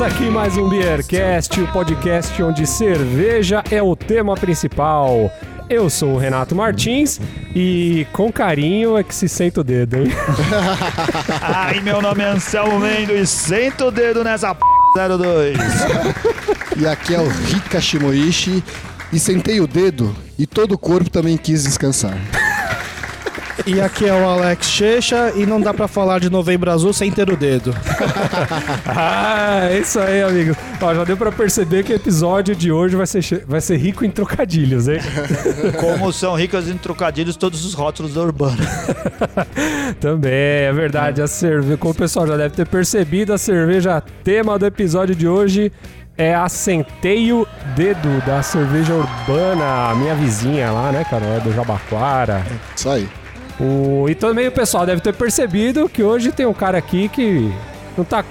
Começa 0.00 0.16
aqui 0.16 0.30
mais 0.30 0.56
um 0.56 0.66
Beercast, 0.66 1.60
o 1.60 1.70
podcast 1.70 2.42
onde 2.42 2.66
cerveja 2.66 3.62
é 3.70 3.82
o 3.82 3.94
tema 3.94 4.34
principal. 4.34 5.30
Eu 5.68 5.90
sou 5.90 6.14
o 6.14 6.16
Renato 6.16 6.56
Martins 6.56 7.20
e 7.54 8.06
com 8.10 8.32
carinho 8.32 8.96
é 8.96 9.04
que 9.04 9.14
se 9.14 9.28
senta 9.28 9.60
o 9.60 9.64
dedo, 9.64 9.98
hein? 9.98 10.04
Ai, 11.42 11.80
meu 11.80 12.00
nome 12.00 12.22
é 12.22 12.28
Anselmo 12.28 12.80
Mendes, 12.80 13.28
senta 13.28 13.84
o 13.84 13.90
dedo 13.90 14.24
nessa 14.24 14.54
p 14.54 14.62
02. 14.94 15.58
E 16.78 16.86
aqui 16.86 17.14
é 17.14 17.20
o 17.20 17.28
Rika 17.28 17.78
Shimoishi 17.78 18.64
e 19.12 19.20
sentei 19.20 19.60
o 19.60 19.66
dedo 19.66 20.16
e 20.38 20.46
todo 20.46 20.72
o 20.72 20.78
corpo 20.78 21.10
também 21.10 21.36
quis 21.36 21.64
descansar. 21.64 22.16
E 23.66 23.80
aqui 23.80 24.06
é 24.06 24.12
o 24.12 24.26
Alex 24.26 24.66
Checha 24.66 25.32
e 25.36 25.44
não 25.44 25.60
dá 25.60 25.74
pra 25.74 25.86
falar 25.86 26.18
de 26.18 26.30
Novembro 26.30 26.70
Azul 26.70 26.92
sem 26.92 27.10
ter 27.10 27.30
o 27.30 27.36
dedo. 27.36 27.74
ah, 28.86 29.68
é 29.70 29.78
isso 29.78 29.98
aí, 30.00 30.22
amigos. 30.22 30.56
Ó, 30.80 30.94
já 30.94 31.04
deu 31.04 31.16
pra 31.16 31.30
perceber 31.30 31.84
que 31.84 31.92
o 31.92 31.96
episódio 31.96 32.56
de 32.56 32.72
hoje 32.72 32.96
vai 32.96 33.06
ser, 33.06 33.44
vai 33.46 33.60
ser 33.60 33.76
rico 33.76 34.04
em 34.04 34.10
trocadilhos, 34.10 34.88
hein? 34.88 34.98
Como 35.78 36.12
são 36.12 36.34
ricas 36.34 36.68
em 36.68 36.76
trocadilhos 36.76 37.36
todos 37.36 37.64
os 37.64 37.74
rótulos 37.74 38.14
da 38.14 38.22
Urbana. 38.22 38.56
Também, 40.00 40.32
é 40.32 40.72
verdade. 40.72 41.20
A 41.20 41.26
cerve... 41.26 41.76
Como 41.76 41.92
o 41.92 41.96
pessoal 41.96 42.26
já 42.26 42.36
deve 42.36 42.54
ter 42.54 42.66
percebido, 42.66 43.32
a 43.32 43.38
cerveja 43.38 44.02
tema 44.24 44.58
do 44.58 44.66
episódio 44.66 45.14
de 45.14 45.28
hoje 45.28 45.70
é 46.16 46.34
a 46.34 46.48
Centeio 46.48 47.46
Dedo, 47.74 48.20
da 48.26 48.42
cerveja 48.42 48.92
urbana, 48.94 49.94
minha 49.94 50.14
vizinha 50.14 50.70
lá, 50.70 50.92
né, 50.92 51.04
cara? 51.04 51.24
É 51.24 51.40
do 51.40 51.52
Jabaquara. 51.52 52.44
Isso 52.76 52.88
aí. 52.90 53.08
O... 53.60 54.08
E 54.08 54.14
também 54.14 54.48
o 54.48 54.52
pessoal 54.52 54.86
deve 54.86 55.00
ter 55.00 55.14
percebido 55.14 55.88
que 55.88 56.02
hoje 56.02 56.32
tem 56.32 56.46
um 56.46 56.54
cara 56.54 56.78
aqui 56.78 57.08
que 57.08 57.52
não 57.96 58.04
tá. 58.04 58.24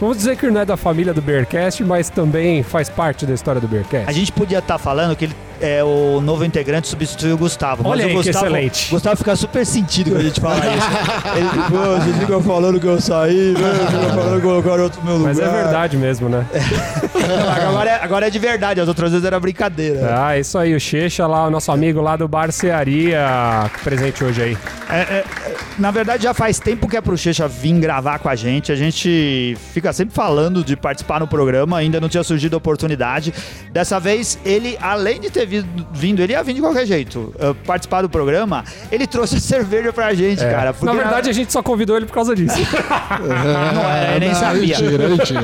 Vamos 0.00 0.16
dizer 0.16 0.36
que 0.36 0.48
não 0.48 0.60
é 0.60 0.64
da 0.64 0.76
família 0.76 1.12
do 1.12 1.20
Bearcast, 1.20 1.82
mas 1.82 2.08
também 2.08 2.62
faz 2.62 2.88
parte 2.88 3.26
da 3.26 3.34
história 3.34 3.60
do 3.60 3.66
Bearcast. 3.66 4.08
A 4.08 4.12
gente 4.12 4.30
podia 4.30 4.58
estar 4.58 4.78
falando 4.78 5.16
que 5.16 5.24
ele 5.24 5.34
é 5.60 5.82
o 5.82 6.20
novo 6.20 6.44
integrante 6.44 6.88
substituiu 6.88 7.34
o 7.34 7.38
Gustavo. 7.38 7.82
Olha 7.86 8.04
mas 8.04 8.06
aí 8.06 8.06
o 8.06 8.22
que 8.22 8.28
Gustavo, 8.28 8.46
excelente. 8.46 8.90
Gustavo 8.90 9.16
fica 9.16 9.36
super 9.36 9.66
sentido 9.66 10.10
quando 10.10 10.20
a 10.20 10.24
gente 10.24 10.40
fala 10.40 10.58
isso. 10.58 10.88
Ele, 11.36 11.62
pô, 11.68 12.00
vocês 12.00 12.16
ficam 12.18 12.42
falando 12.42 12.80
que 12.80 12.86
eu 12.86 13.00
saí, 13.00 13.54
né? 13.58 13.86
Ficam 13.86 14.08
falando 14.14 14.36
que 14.36 14.46
colocaram 14.46 14.82
outro 14.84 15.02
meu 15.04 15.16
lugar. 15.16 15.34
Mas 15.34 15.38
é 15.38 15.48
verdade 15.50 15.96
mesmo, 15.96 16.28
né? 16.28 16.46
Agora 17.68 17.90
é, 17.90 17.94
agora 18.02 18.26
é 18.26 18.30
de 18.30 18.38
verdade, 18.38 18.80
as 18.80 18.88
outras 18.88 19.10
vezes 19.10 19.24
era 19.24 19.38
brincadeira. 19.38 20.26
Ah, 20.26 20.38
isso 20.38 20.56
aí, 20.56 20.74
o 20.74 20.80
Checha 20.80 21.26
lá, 21.26 21.46
o 21.46 21.50
nosso 21.50 21.70
amigo 21.70 22.00
lá 22.00 22.16
do 22.16 22.26
Barcearia, 22.26 23.70
presente 23.84 24.24
hoje 24.24 24.42
aí. 24.42 24.58
É, 24.90 25.00
é, 25.00 25.24
na 25.78 25.90
verdade, 25.90 26.22
já 26.22 26.32
faz 26.32 26.58
tempo 26.58 26.88
que 26.88 26.96
é 26.96 27.00
pro 27.00 27.16
Checha 27.16 27.46
vir 27.46 27.78
gravar 27.78 28.18
com 28.18 28.28
a 28.28 28.34
gente. 28.34 28.72
A 28.72 28.76
gente 28.76 29.56
fica 29.72 29.92
sempre 29.92 30.14
falando 30.14 30.64
de 30.64 30.76
participar 30.76 31.20
no 31.20 31.28
programa, 31.28 31.76
ainda 31.76 32.00
não 32.00 32.08
tinha 32.08 32.24
surgido 32.24 32.56
a 32.56 32.58
oportunidade. 32.58 33.32
Dessa 33.70 34.00
vez, 34.00 34.38
ele, 34.44 34.78
além 34.80 35.20
de 35.20 35.30
ter 35.30 35.46
vindo, 35.92 36.20
ele 36.20 36.32
ia 36.32 36.42
vir 36.42 36.54
de 36.54 36.60
qualquer 36.60 36.86
jeito 36.86 37.34
uh, 37.36 37.54
participar 37.66 38.02
do 38.02 38.08
programa, 38.08 38.64
ele 38.90 39.06
trouxe 39.06 39.36
a 39.36 39.40
cerveja 39.40 39.92
pra 39.92 40.14
gente, 40.14 40.40
cara. 40.40 40.74
É. 40.80 40.84
Na 40.84 40.92
verdade, 40.92 41.30
a 41.30 41.32
gente 41.32 41.52
só 41.52 41.62
convidou 41.62 41.96
ele 41.96 42.06
por 42.06 42.14
causa 42.14 42.34
disso. 42.34 42.58
não 43.74 43.90
era, 43.90 44.14
eu 44.14 44.20
nem 44.20 44.28
Não, 44.30 44.36
sabia. 44.36 44.78
Mentira, 44.78 45.08
mentira. 45.08 45.40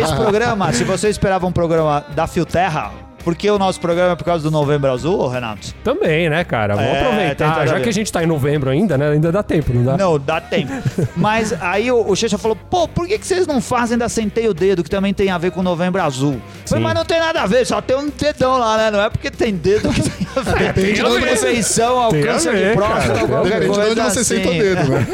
Esse 0.00 0.14
programa, 0.14 0.72
se 0.72 0.84
você 0.84 1.08
esperava 1.08 1.46
um 1.46 1.52
programa 1.52 2.04
da 2.14 2.26
Filterra, 2.26 3.07
por 3.28 3.36
que 3.36 3.50
o 3.50 3.58
nosso 3.58 3.78
programa 3.78 4.12
é 4.12 4.16
por 4.16 4.24
causa 4.24 4.42
do 4.42 4.50
Novembro 4.50 4.90
Azul, 4.90 5.18
ô, 5.18 5.28
Renato? 5.28 5.74
Também, 5.84 6.30
né, 6.30 6.44
cara? 6.44 6.74
Vamos 6.74 6.90
É, 6.92 7.00
aproveitar. 7.02 7.66
Já 7.66 7.74
ver. 7.74 7.82
que 7.82 7.88
a 7.90 7.92
gente 7.92 8.10
tá 8.10 8.22
em 8.22 8.26
novembro 8.26 8.70
ainda, 8.70 8.96
né? 8.96 9.10
Ainda 9.10 9.30
dá 9.30 9.42
tempo, 9.42 9.70
não 9.74 9.84
dá? 9.84 9.98
Não, 9.98 10.18
dá 10.18 10.40
tempo. 10.40 10.72
Mas 11.14 11.52
aí 11.60 11.92
o, 11.92 12.08
o 12.10 12.16
Checha 12.16 12.38
falou, 12.38 12.56
pô, 12.70 12.88
por 12.88 13.06
que, 13.06 13.18
que 13.18 13.26
vocês 13.26 13.46
não 13.46 13.60
fazem 13.60 13.98
da 13.98 14.08
Centeio 14.08 14.54
Dedo, 14.54 14.82
que 14.82 14.88
também 14.88 15.12
tem 15.12 15.28
a 15.28 15.36
ver 15.36 15.50
com 15.50 15.62
Novembro 15.62 16.00
Azul? 16.02 16.40
Falei, 16.64 16.82
mas 16.82 16.94
não 16.94 17.04
tem 17.04 17.20
nada 17.20 17.42
a 17.42 17.46
ver, 17.46 17.66
só 17.66 17.82
tem 17.82 17.98
um 17.98 18.08
dedão 18.08 18.56
lá, 18.56 18.78
né? 18.78 18.90
Não 18.90 19.02
é 19.02 19.10
porque 19.10 19.30
tem 19.30 19.54
dedo 19.54 19.90
que 19.90 20.00
tem 20.00 20.26
a 20.34 20.40
ver. 20.40 20.72
Depende 20.72 21.00
a 21.02 21.06
onde 21.06 21.20
você- 21.20 21.26
perfeição, 21.26 21.98
ao 22.00 22.10
câncer 22.10 22.52
ver, 22.52 22.70
de 22.70 22.76
próstata, 22.76 23.20
alguma. 23.20 23.42
Depende 23.42 23.64
de 23.64 23.70
onde 23.70 23.78
coisa 23.80 24.02
você 24.10 24.18
assim. 24.20 24.36
senta 24.36 24.48
o 24.48 24.52
dedo, 24.52 24.88
né? 24.88 25.06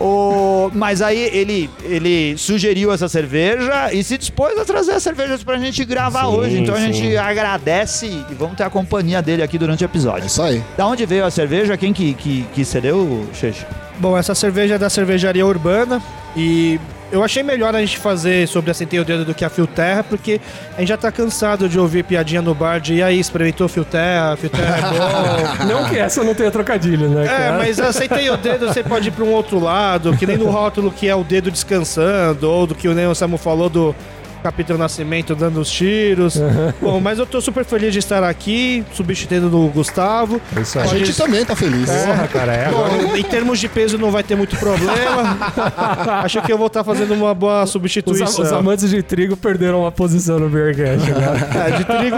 O- 0.00 0.70
Mas 0.74 1.00
aí 1.02 1.18
ele, 1.32 1.70
ele 1.84 2.36
sugeriu 2.36 2.92
essa 2.92 3.08
cerveja 3.08 3.92
e 3.92 4.02
se 4.02 4.16
dispôs 4.18 4.58
a 4.58 4.64
trazer 4.64 4.92
as 4.92 5.02
cervejas 5.02 5.44
pra 5.44 5.56
gente 5.58 5.84
gravar 5.84 6.24
Sim, 6.26 6.34
hoje. 6.36 6.39
Então 6.46 6.74
a 6.74 6.80
gente 6.80 7.16
agradece 7.16 8.06
e 8.06 8.34
vamos 8.34 8.56
ter 8.56 8.62
a 8.64 8.70
companhia 8.70 9.20
dele 9.22 9.42
aqui 9.42 9.58
durante 9.58 9.82
o 9.82 9.84
É 9.84 9.86
episódio. 9.86 10.26
isso 10.26 10.42
aí. 10.42 10.62
Da 10.76 10.86
onde 10.86 11.04
veio 11.06 11.24
a 11.24 11.30
cerveja? 11.30 11.76
Quem 11.76 11.92
que, 11.92 12.14
que, 12.14 12.46
que 12.54 12.64
cedeu, 12.64 13.26
Checha? 13.34 13.66
Bom, 13.98 14.16
essa 14.16 14.34
cerveja 14.34 14.74
é 14.76 14.78
da 14.78 14.88
cervejaria 14.88 15.44
urbana 15.44 16.00
e 16.36 16.80
eu 17.12 17.24
achei 17.24 17.42
melhor 17.42 17.74
a 17.74 17.80
gente 17.80 17.98
fazer 17.98 18.46
sobre 18.46 18.70
a 18.70 18.74
Centeio 18.74 19.04
Dedo 19.04 19.24
do 19.24 19.34
que 19.34 19.44
a 19.44 19.50
Filterra, 19.50 20.04
porque 20.04 20.40
a 20.76 20.80
gente 20.80 20.88
já 20.88 20.96
tá 20.96 21.10
cansado 21.10 21.68
de 21.68 21.78
ouvir 21.78 22.04
piadinha 22.04 22.40
no 22.40 22.54
bar 22.54 22.78
de 22.80 22.94
e 22.94 23.02
aí, 23.02 23.18
experimentou 23.18 23.68
Filterra, 23.68 24.36
Filterra 24.36 24.76
é 24.78 25.60
bom. 25.60 25.64
Não 25.66 25.88
que 25.88 25.98
essa 25.98 26.22
não 26.22 26.34
tenha 26.34 26.50
trocadilho, 26.52 27.08
né? 27.08 27.24
É, 27.24 27.28
cara? 27.28 27.58
mas 27.58 27.80
a 27.80 27.92
Centeio 27.92 28.36
Dedo 28.36 28.68
você 28.68 28.82
pode 28.82 29.08
ir 29.08 29.10
pra 29.10 29.24
um 29.24 29.32
outro 29.32 29.58
lado, 29.58 30.16
que 30.16 30.24
nem 30.24 30.38
no 30.38 30.48
rótulo 30.50 30.90
que 30.90 31.08
é 31.08 31.14
o 31.14 31.24
dedo 31.24 31.50
descansando, 31.50 32.48
ou 32.48 32.66
do 32.66 32.74
que 32.76 32.86
o 32.88 32.94
Neo 32.94 33.14
Samu 33.14 33.36
falou 33.36 33.68
do 33.68 33.94
Capitão 34.42 34.76
Nascimento 34.78 35.34
dando 35.34 35.60
os 35.60 35.70
tiros. 35.70 36.40
Bom, 36.80 37.00
mas 37.00 37.18
eu 37.18 37.26
tô 37.26 37.40
super 37.40 37.64
feliz 37.64 37.92
de 37.92 37.98
estar 37.98 38.24
aqui, 38.24 38.84
substituindo 38.92 39.48
do 39.48 39.66
Gustavo. 39.68 40.40
É 40.56 40.60
Isso 40.60 40.78
A 40.78 40.82
aí. 40.82 40.88
gente 40.88 41.16
também 41.16 41.44
tá 41.44 41.54
feliz. 41.54 41.90
Porra, 41.90 42.28
cara, 42.28 42.52
é. 42.52 42.70
Bom, 42.70 43.16
em 43.16 43.22
termos 43.22 43.58
de 43.58 43.68
peso 43.68 43.98
não 43.98 44.10
vai 44.10 44.22
ter 44.22 44.36
muito 44.36 44.56
problema. 44.56 45.38
Acho 46.24 46.42
que 46.42 46.52
eu 46.52 46.58
vou 46.58 46.66
estar 46.68 46.82
fazendo 46.84 47.14
uma 47.14 47.34
boa 47.34 47.64
Os, 47.64 47.70
substituição. 47.70 48.44
os 48.44 48.52
amantes 48.52 48.90
de 48.90 49.02
trigo 49.02 49.36
perderam 49.36 49.80
uma 49.80 49.92
posição 49.92 50.38
no 50.38 50.48
Bearcast 50.48 51.10
agora. 51.10 51.40
É, 51.60 51.70
de 51.76 51.84
trigo, 51.84 52.16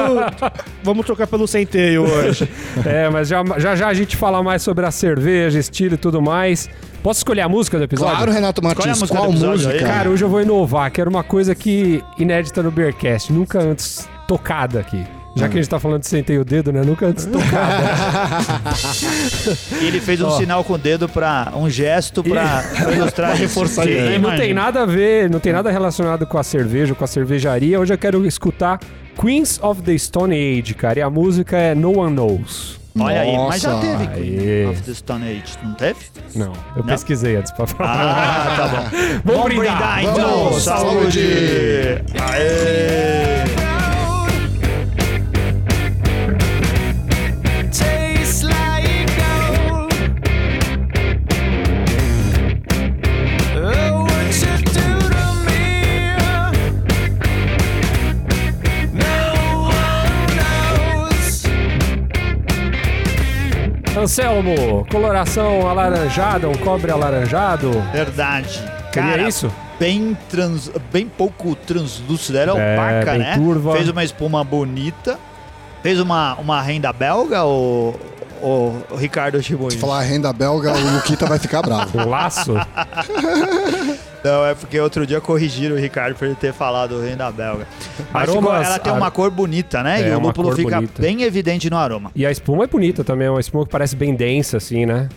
vamos 0.82 1.04
trocar 1.04 1.26
pelo 1.26 1.46
centeio 1.48 2.02
hoje. 2.02 2.48
É, 2.86 3.08
mas 3.10 3.28
já, 3.28 3.42
já 3.58 3.74
já 3.74 3.88
a 3.88 3.94
gente 3.94 4.16
fala 4.16 4.42
mais 4.42 4.62
sobre 4.62 4.86
a 4.86 4.90
cerveja, 4.90 5.58
estilo 5.58 5.94
e 5.94 5.96
tudo 5.98 6.22
mais. 6.22 6.68
Posso 7.02 7.18
escolher 7.20 7.40
a 7.40 7.48
música 7.48 7.78
do 7.78 7.84
episódio? 7.84 8.14
Claro, 8.14 8.30
Renato 8.30 8.60
Escolhe 8.60 8.74
a 8.74 8.76
Martins, 8.86 9.00
música 9.00 9.18
qual 9.18 9.32
música? 9.32 9.72
aí. 9.72 9.80
Cara, 9.80 10.08
hoje 10.08 10.24
eu 10.24 10.28
vou 10.28 10.40
inovar, 10.40 10.90
quero 10.90 11.10
uma 11.10 11.24
coisa 11.24 11.54
que 11.54 12.02
inédita 12.16 12.62
no 12.62 12.70
Bearcast, 12.70 13.32
nunca 13.32 13.58
antes 13.60 14.08
tocada 14.28 14.78
aqui. 14.80 15.04
Já 15.34 15.48
que 15.48 15.58
a 15.58 15.62
gente 15.62 15.70
tá 15.70 15.80
falando 15.80 16.02
de 16.02 16.08
sentei 16.08 16.38
o 16.38 16.44
dedo, 16.44 16.70
né? 16.72 16.82
Nunca 16.84 17.06
antes 17.06 17.24
tocada. 17.24 17.84
E 19.80 19.86
ele 19.86 19.98
fez 19.98 20.20
um 20.20 20.26
Ó. 20.26 20.30
sinal 20.38 20.62
com 20.62 20.74
o 20.74 20.78
dedo 20.78 21.08
para 21.08 21.50
um 21.56 21.70
gesto 21.70 22.22
pra, 22.22 22.62
pra 22.78 22.92
ilustrar 22.92 23.34
reforçar. 23.34 23.88
E 23.88 24.18
não 24.18 24.36
tem 24.36 24.52
nada 24.52 24.82
a 24.82 24.86
ver, 24.86 25.30
não 25.30 25.40
tem 25.40 25.52
nada 25.52 25.70
relacionado 25.70 26.26
com 26.26 26.36
a 26.36 26.42
cerveja, 26.42 26.94
com 26.94 27.02
a 27.02 27.06
cervejaria. 27.06 27.80
Hoje 27.80 27.94
eu 27.94 27.98
quero 27.98 28.26
escutar 28.26 28.78
Queens 29.18 29.58
of 29.62 29.80
the 29.80 29.96
Stone 29.96 30.34
Age, 30.34 30.74
cara. 30.74 30.98
E 30.98 31.02
a 31.02 31.08
música 31.08 31.56
é 31.56 31.74
No 31.74 31.98
One 31.98 32.14
Knows. 32.14 32.81
Olha 32.98 33.20
aí, 33.22 33.38
mas 33.38 33.62
já 33.62 33.78
teve 33.80 34.04
Aê. 34.04 34.14
Queen 34.14 34.68
of 34.68 34.82
the 34.82 34.94
Stone 34.94 35.24
Age, 35.28 35.58
não 35.62 35.74
teve? 35.74 36.00
Não, 36.34 36.46
eu 36.76 36.76
Não? 36.76 36.84
pesquisei 36.84 37.36
antes 37.36 37.50
pra 37.52 37.66
falar. 37.66 37.90
Ah, 37.90 38.56
tá 38.56 38.68
bom. 38.68 38.98
Vamos 39.24 39.54
brindar, 39.56 40.02
então. 40.04 40.44
Vamos, 40.44 40.62
Saúde! 40.62 41.20
saúde. 41.20 42.04
Aê! 42.20 43.71
Anselmo, 64.02 64.84
coloração 64.90 65.68
alaranjada, 65.68 66.48
um 66.48 66.54
cobre 66.56 66.90
alaranjado. 66.90 67.70
Verdade. 67.92 68.54
Seria 68.92 69.10
Cara, 69.10 69.28
isso? 69.28 69.50
Bem, 69.78 70.16
trans, 70.28 70.70
bem 70.92 71.06
pouco 71.06 71.54
translúcido, 71.54 72.36
era 72.36 72.50
É, 72.52 72.74
opaca, 72.74 73.16
né? 73.16 73.34
turva. 73.36 73.72
Fez 73.74 73.88
uma 73.88 74.02
espuma 74.02 74.42
bonita. 74.42 75.18
Fez 75.84 76.00
uma, 76.00 76.34
uma 76.34 76.60
renda 76.60 76.92
belga, 76.92 77.44
o, 77.44 77.94
o 78.40 78.82
Ricardo 78.96 79.40
Chiboi? 79.42 79.70
Se 79.72 79.78
falar 79.78 80.00
renda 80.02 80.32
belga, 80.32 80.72
o 80.72 80.94
Luquita 80.94 81.26
vai 81.26 81.38
ficar 81.38 81.62
bravo. 81.62 82.02
Laço. 82.08 82.54
Não, 84.24 84.46
é 84.46 84.54
porque 84.54 84.78
outro 84.78 85.04
dia 85.06 85.20
corrigiram 85.20 85.74
o 85.74 85.78
Ricardo 85.78 86.14
por 86.16 86.26
ele 86.26 86.34
ter 86.36 86.52
falado 86.52 87.00
renda 87.00 87.30
belga. 87.32 87.66
Mas 88.12 88.28
Aromas- 88.28 88.66
ela 88.66 88.78
tem 88.78 88.92
ar- 88.92 88.98
uma 88.98 89.10
cor 89.10 89.30
bonita, 89.30 89.82
né? 89.82 90.02
É, 90.02 90.08
e 90.08 90.14
o 90.14 90.20
lúpulo 90.20 90.54
fica 90.54 90.76
bonita. 90.76 91.02
bem 91.02 91.22
evidente 91.22 91.68
no 91.68 91.76
aroma. 91.76 92.10
E 92.14 92.24
a 92.24 92.30
espuma 92.30 92.64
é 92.64 92.66
bonita 92.68 93.02
também, 93.02 93.26
é 93.26 93.30
uma 93.30 93.40
espuma 93.40 93.64
que 93.64 93.70
parece 93.72 93.96
bem 93.96 94.14
densa, 94.14 94.58
assim, 94.58 94.86
né? 94.86 95.08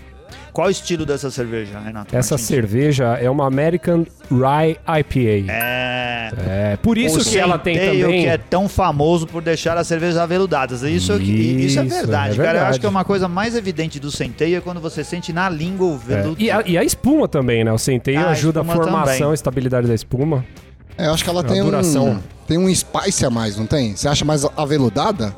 Qual 0.53 0.67
o 0.67 0.71
estilo 0.71 1.05
dessa 1.05 1.29
cerveja, 1.29 1.79
Renato? 1.79 2.15
Essa 2.15 2.35
Martins? 2.35 2.47
cerveja 2.47 3.05
é 3.21 3.29
uma 3.29 3.45
American 3.45 4.05
Rye 4.31 4.77
IPA. 4.87 5.51
É. 5.51 6.31
É, 6.47 6.77
por 6.81 6.97
isso 6.97 7.19
o 7.19 7.23
que 7.23 7.37
ela 7.37 7.57
tem 7.59 7.75
centeio 7.77 8.05
também. 8.05 8.21
que 8.23 8.27
é 8.27 8.37
tão 8.37 8.67
famoso 8.69 9.27
por 9.27 9.41
deixar 9.41 9.77
as 9.77 9.85
cervejas 9.87 10.17
aveludadas. 10.17 10.81
Isso, 10.81 11.13
isso, 11.13 11.21
isso 11.21 11.79
é 11.79 11.85
Isso, 11.85 11.95
verdade, 11.95 12.39
é 12.39 12.43
cara. 12.43 12.59
Eu 12.59 12.65
acho 12.65 12.79
que 12.79 12.85
é 12.85 12.89
uma 12.89 13.03
coisa 13.05 13.27
mais 13.27 13.55
evidente 13.55 13.99
do 13.99 14.09
centeio 14.09 14.57
é 14.57 14.61
quando 14.61 14.79
você 14.79 15.03
sente 15.03 15.31
na 15.33 15.49
língua 15.49 15.87
o 15.87 15.95
É, 15.95 15.97
veludo. 16.21 16.41
E, 16.41 16.49
a, 16.49 16.63
e 16.65 16.77
a 16.77 16.83
espuma 16.83 17.27
também, 17.27 17.63
né? 17.63 17.71
O 17.71 17.77
centeio 17.77 18.19
Ah, 18.19 18.27
a 18.27 18.29
ajuda 18.31 18.61
a 18.61 18.63
formação, 18.63 19.13
também. 19.17 19.31
a 19.31 19.33
estabilidade 19.33 19.87
da 19.87 19.93
espuma. 19.93 20.43
É, 20.97 21.07
eu 21.07 21.13
acho 21.13 21.23
que 21.23 21.29
ela 21.29 21.41
A 21.41 21.43
tem 21.43 21.61
duração. 21.61 22.07
um, 22.11 22.19
tem 22.47 22.57
um 22.57 22.73
spice 22.73 23.25
a 23.25 23.29
mais, 23.29 23.57
não 23.57 23.65
tem? 23.65 23.95
Você 23.95 24.07
acha 24.07 24.23
mais 24.23 24.45
aveludada? 24.55 25.33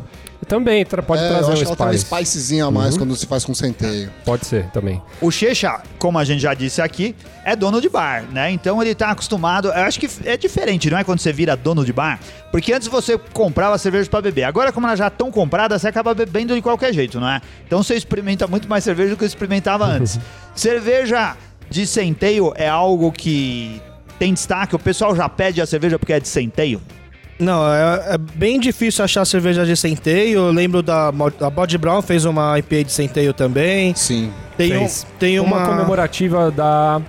Também 0.47 0.85
tra- 0.85 1.01
pode 1.03 1.21
é, 1.21 1.27
trazer 1.27 1.43
eu 1.43 1.49
um 1.49 1.53
acho 1.53 1.61
que 1.63 1.67
ela 1.67 1.75
tem 1.75 1.87
um 1.87 1.91
spice. 1.93 2.05
spicezinho 2.05 2.67
a 2.67 2.71
mais 2.71 2.97
quando 2.97 3.15
se 3.15 3.25
faz 3.25 3.43
com 3.43 3.53
centeio. 3.53 4.09
Pode 4.23 4.45
ser 4.45 4.65
também. 4.71 5.01
O 5.21 5.29
Checha, 5.29 5.81
como 5.99 6.17
a 6.17 6.23
gente 6.23 6.39
já 6.41 6.53
disse 6.53 6.81
aqui, 6.81 7.13
é 7.43 7.55
dono 7.55 7.81
de 7.81 7.89
bar, 7.89 8.23
né? 8.31 8.49
Então 8.51 8.81
ele 8.81 8.95
tá 8.95 9.09
acostumado. 9.11 9.67
Eu 9.67 9.73
acho 9.83 9.99
que 9.99 10.09
é 10.23 10.37
diferente, 10.37 10.89
não 10.89 10.97
é? 10.97 11.03
Quando 11.03 11.19
você 11.19 11.33
vira 11.33 11.55
dono 11.57 11.83
de 11.83 11.91
bar. 11.91 12.19
Porque 12.51 12.71
antes 12.71 12.87
você 12.87 13.17
comprava 13.33 13.77
cerveja 13.77 14.09
pra 14.09 14.21
beber. 14.21 14.43
Agora, 14.43 14.71
como 14.71 14.87
elas 14.87 14.97
já 14.99 15.07
estão 15.07 15.29
compradas, 15.29 15.81
você 15.81 15.89
acaba 15.89 16.13
bebendo 16.13 16.55
de 16.55 16.61
qualquer 16.61 16.93
jeito, 16.93 17.19
não 17.19 17.27
é? 17.29 17.41
Então 17.65 17.83
você 17.83 17.95
experimenta 17.95 18.47
muito 18.47 18.69
mais 18.69 18.83
cerveja 18.85 19.11
do 19.11 19.17
que 19.17 19.25
experimentava 19.25 19.83
antes. 19.91 20.17
cerveja 20.55 21.35
de 21.69 21.85
centeio 21.85 22.53
é 22.55 22.67
algo 22.69 23.11
que 23.11 23.81
tem 24.17 24.33
destaque. 24.33 24.75
O 24.75 24.79
pessoal 24.79 25.15
já 25.15 25.27
pede 25.29 25.61
a 25.61 25.65
cerveja 25.65 25.99
porque 25.99 26.13
é 26.13 26.19
de 26.19 26.27
centeio. 26.27 26.81
Não, 27.39 27.71
é, 27.71 28.15
é 28.15 28.17
bem 28.17 28.59
difícil 28.59 29.03
achar 29.05 29.23
cerveja 29.25 29.65
de 29.65 29.75
centeio. 29.77 30.39
Eu 30.39 30.51
lembro 30.51 30.81
da 30.81 31.09
a 31.09 31.49
Body 31.49 31.77
Brown 31.77 32.01
fez 32.01 32.25
uma 32.25 32.57
IPA 32.57 32.83
de 32.85 32.91
centeio 32.91 33.31
também. 33.33 33.93
Sim. 33.95 34.31
Tem, 34.57 34.75
um, 34.75 34.79
Fez. 34.79 35.05
tem 35.19 35.39
uma... 35.39 35.57
uma, 35.57 35.65
comemorativa 35.67 36.49
da 36.51 37.01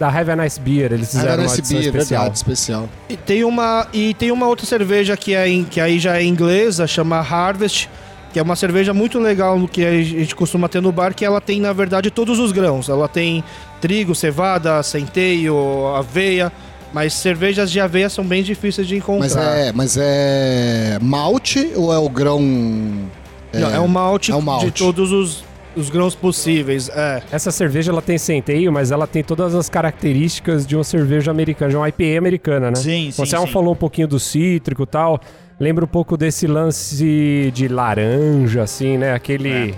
da 0.00 0.06
Have 0.08 0.30
a 0.30 0.36
Nice 0.36 0.60
Beer. 0.60 0.92
Eles 0.92 1.08
fizeram 1.10 1.32
Era 1.32 1.42
uma 1.42 1.46
esse 1.46 1.58
edição 1.58 1.78
beer, 1.78 1.88
especial. 1.88 2.20
verdade, 2.22 2.36
especial. 2.38 2.88
e 3.10 3.16
tem 3.16 3.42
uma 3.44 3.86
e 3.92 4.14
tem 4.14 4.30
uma 4.30 4.46
outra 4.46 4.64
cerveja 4.64 5.16
que 5.16 5.34
é 5.34 5.48
em- 5.48 5.64
que 5.64 5.80
aí 5.80 5.98
já 5.98 6.16
é 6.16 6.24
inglesa, 6.24 6.86
chama 6.86 7.18
Harvest, 7.18 7.90
que 8.32 8.38
é 8.38 8.42
uma 8.42 8.54
cerveja 8.54 8.94
muito 8.94 9.18
legal 9.18 9.58
que 9.66 9.84
a 9.84 9.90
gente 10.02 10.36
costuma 10.36 10.68
ter 10.68 10.80
no 10.80 10.92
bar, 10.92 11.12
que 11.14 11.24
ela 11.24 11.40
tem 11.40 11.60
na 11.60 11.72
verdade 11.72 12.10
todos 12.12 12.38
os 12.38 12.52
grãos. 12.52 12.88
Ela 12.88 13.08
tem 13.08 13.42
trigo, 13.80 14.14
cevada, 14.14 14.80
centeio, 14.84 15.56
aveia, 15.96 16.52
mas 16.92 17.14
cervejas 17.14 17.70
de 17.70 17.80
aveia 17.80 18.08
são 18.08 18.24
bem 18.24 18.42
difíceis 18.42 18.86
de 18.86 18.96
encontrar. 18.96 19.20
Mas 19.20 19.36
é, 19.36 19.72
mas 19.72 19.96
é 20.00 20.98
malte 21.00 21.72
ou 21.76 21.92
é 21.92 21.98
o 21.98 22.08
grão? 22.08 22.40
Não, 22.40 23.74
é 23.74 23.80
um 23.80 23.88
malte, 23.88 24.30
é 24.30 24.34
um 24.34 24.40
malte. 24.40 24.66
de 24.66 24.72
todos 24.72 25.12
os, 25.12 25.44
os 25.76 25.90
grãos 25.90 26.14
possíveis. 26.14 26.88
É. 26.88 27.22
Essa 27.30 27.50
cerveja 27.50 27.90
ela 27.92 28.02
tem 28.02 28.18
centeio, 28.18 28.72
mas 28.72 28.90
ela 28.90 29.06
tem 29.06 29.22
todas 29.22 29.54
as 29.54 29.68
características 29.68 30.66
de 30.66 30.76
uma 30.76 30.84
cerveja 30.84 31.30
americana, 31.30 31.70
de 31.70 31.76
uma 31.76 31.88
IPA 31.88 32.18
americana, 32.18 32.70
né? 32.70 32.76
Sim, 32.76 33.10
sim, 33.10 33.24
Você 33.24 33.36
sim. 33.36 33.46
falou 33.46 33.72
um 33.72 33.76
pouquinho 33.76 34.08
do 34.08 34.18
cítrico 34.18 34.82
e 34.82 34.86
tal. 34.86 35.20
Lembra 35.60 35.84
um 35.84 35.88
pouco 35.88 36.16
desse 36.16 36.46
lance 36.46 37.50
de 37.52 37.68
laranja, 37.68 38.62
assim, 38.62 38.96
né? 38.96 39.12
Aquele. 39.12 39.74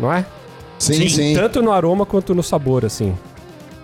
Não 0.00 0.12
é? 0.12 0.24
Sim, 0.78 1.08
sim. 1.08 1.34
Tanto 1.34 1.60
no 1.60 1.72
aroma 1.72 2.06
quanto 2.06 2.34
no 2.34 2.42
sabor, 2.42 2.84
assim. 2.84 3.14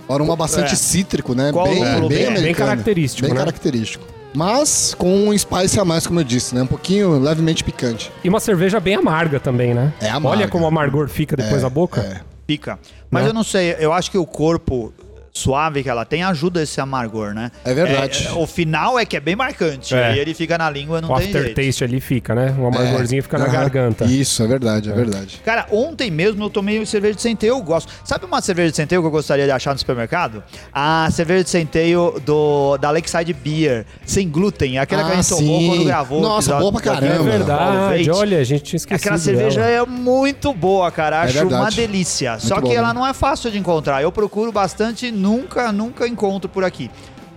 Aroma 0.09 0.37
bastante 0.37 0.73
É. 0.73 0.77
cítrico, 0.77 1.35
né? 1.35 1.51
Qual 1.53 1.67
bem, 1.69 1.85
lúpulo 1.85 2.09
bem 2.09 2.19
é? 2.19 2.27
americano. 2.29 2.45
Bem 2.45 2.55
característico, 2.55 3.23
Bem 3.27 3.35
né? 3.35 3.41
característico. 3.41 4.05
Mas 4.35 4.95
com 4.99 5.29
um 5.29 5.39
spice 5.39 5.79
a 5.79 5.85
mais, 5.85 6.07
como 6.07 6.19
eu 6.21 6.25
disse, 6.25 6.55
né? 6.55 6.63
Um 6.63 6.67
pouquinho 6.67 7.19
levemente 7.21 7.63
picante. 7.63 8.11
E 8.25 8.29
uma 8.29 8.41
cerveja 8.41 8.81
bem 8.81 8.97
amarga 8.97 9.39
também, 9.39 9.73
né? 9.73 9.93
É 10.01 10.09
amarga. 10.09 10.29
Olha 10.41 10.49
como 10.49 10.65
o 10.65 10.67
amargor 10.67 11.09
fica 11.09 11.37
depois 11.37 11.63
da 11.63 11.71
boca. 11.71 12.01
É. 12.01 12.21
Fica. 12.47 12.79
Mas 13.11 13.23
Né? 13.23 13.31
eu 13.31 13.35
não 13.35 13.45
sei, 13.45 13.77
eu 13.79 13.93
acho 13.93 14.11
que 14.11 14.19
o 14.19 14.27
corpo 14.27 14.93
suave 15.39 15.83
que 15.83 15.89
ela 15.89 16.05
tem 16.05 16.23
ajuda 16.23 16.63
esse 16.63 16.81
amargor, 16.81 17.35
né? 17.35 17.51
É 17.65 17.75
verdade. 17.75 18.29
É, 18.29 18.33
o 18.33 18.47
final 18.47 18.97
é 18.97 19.05
que 19.05 19.17
é 19.17 19.21
bem 19.21 19.35
marcante. 19.35 19.93
É. 19.95 20.15
E 20.15 20.19
ele 20.21 20.33
fica 20.33 20.57
na 20.57 20.71
língua, 20.71 21.01
não 21.01 21.11
o 21.11 21.17
tem 21.17 21.25
jeito. 21.33 21.39
aftertaste 21.49 21.83
ali 21.83 22.01
fica, 22.01 22.35
né? 22.37 22.55
Um 22.57 22.69
amargorzinho 22.69 23.21
fica 23.21 23.37
na 23.37 23.47
Aham. 23.47 23.53
garganta. 23.53 24.05
Isso, 24.05 24.43
é 24.45 24.47
verdade, 24.47 24.91
é, 24.91 24.93
verdade. 24.95 25.41
Cara, 25.45 25.67
ontem 25.73 26.09
mesmo 26.09 26.45
eu 26.45 26.49
tomei 26.51 26.87
cerveja 26.87 27.17
de 27.17 27.23
centeio, 27.23 27.51
eu 27.51 27.61
gosto. 27.63 27.93
Sabe 28.05 28.25
uma 28.27 28.41
cerveja 28.41 28.71
de 28.71 28.77
centeio 28.77 29.01
que 29.01 29.07
eu 29.09 29.11
gostaria 29.11 29.45
de 29.45 29.51
achar 29.51 29.73
no 29.73 29.79
supermercado? 29.79 30.43
A 30.73 31.09
cerveja 31.11 31.43
de 31.43 31.51
centeio 31.51 32.21
do, 32.25 32.77
da 32.79 32.93
Lakeside 32.93 33.33
Beer, 33.33 33.85
sem 34.07 34.29
glúten, 34.29 34.79
aquela 34.79 35.03
que 35.03 35.11
a 35.11 35.13
Ah, 35.15 35.17
gente 35.23 35.29
tomou 35.31 35.61
sim. 35.61 35.69
quando 35.69 35.85
gravou. 35.85 36.19
o 36.21 36.23
Nossa, 36.23 36.57
boa 36.61 36.73
pra 36.73 36.81
da- 36.81 36.97
É 36.97 37.01
caramba. 37.11 37.25
verdade, 37.31 38.11
olha, 38.11 38.39
a 38.39 38.45
gente 38.45 38.63
tinha 38.63 38.77
esquecido. 38.77 39.05
Aquela 39.05 39.19
cerveja 39.19 39.61
dela. 39.63 39.83
é 39.83 39.87
muito 39.87 40.55
boa, 40.55 40.93
cara. 40.93 41.17
É 41.17 41.21
Acho 41.25 41.33
verdade. 41.35 41.55
uma 41.63 41.71
delícia. 41.73 42.39
Só 42.39 42.55
Muito 42.57 42.69
que 42.69 42.75
bom, 42.75 42.79
ela 42.79 42.95
né? 42.95 43.01
não 43.01 43.05
é 43.07 43.13
fácil 43.13 43.51
de 43.51 43.59
encontrar. 43.59 44.01
Eu 44.01 44.13
procuro 44.13 44.53
bastante 44.53 45.11
nunca, 45.25 45.73
nunca 45.73 46.07
encontro 46.07 46.49
por 46.49 46.63
aqui. 46.65 46.91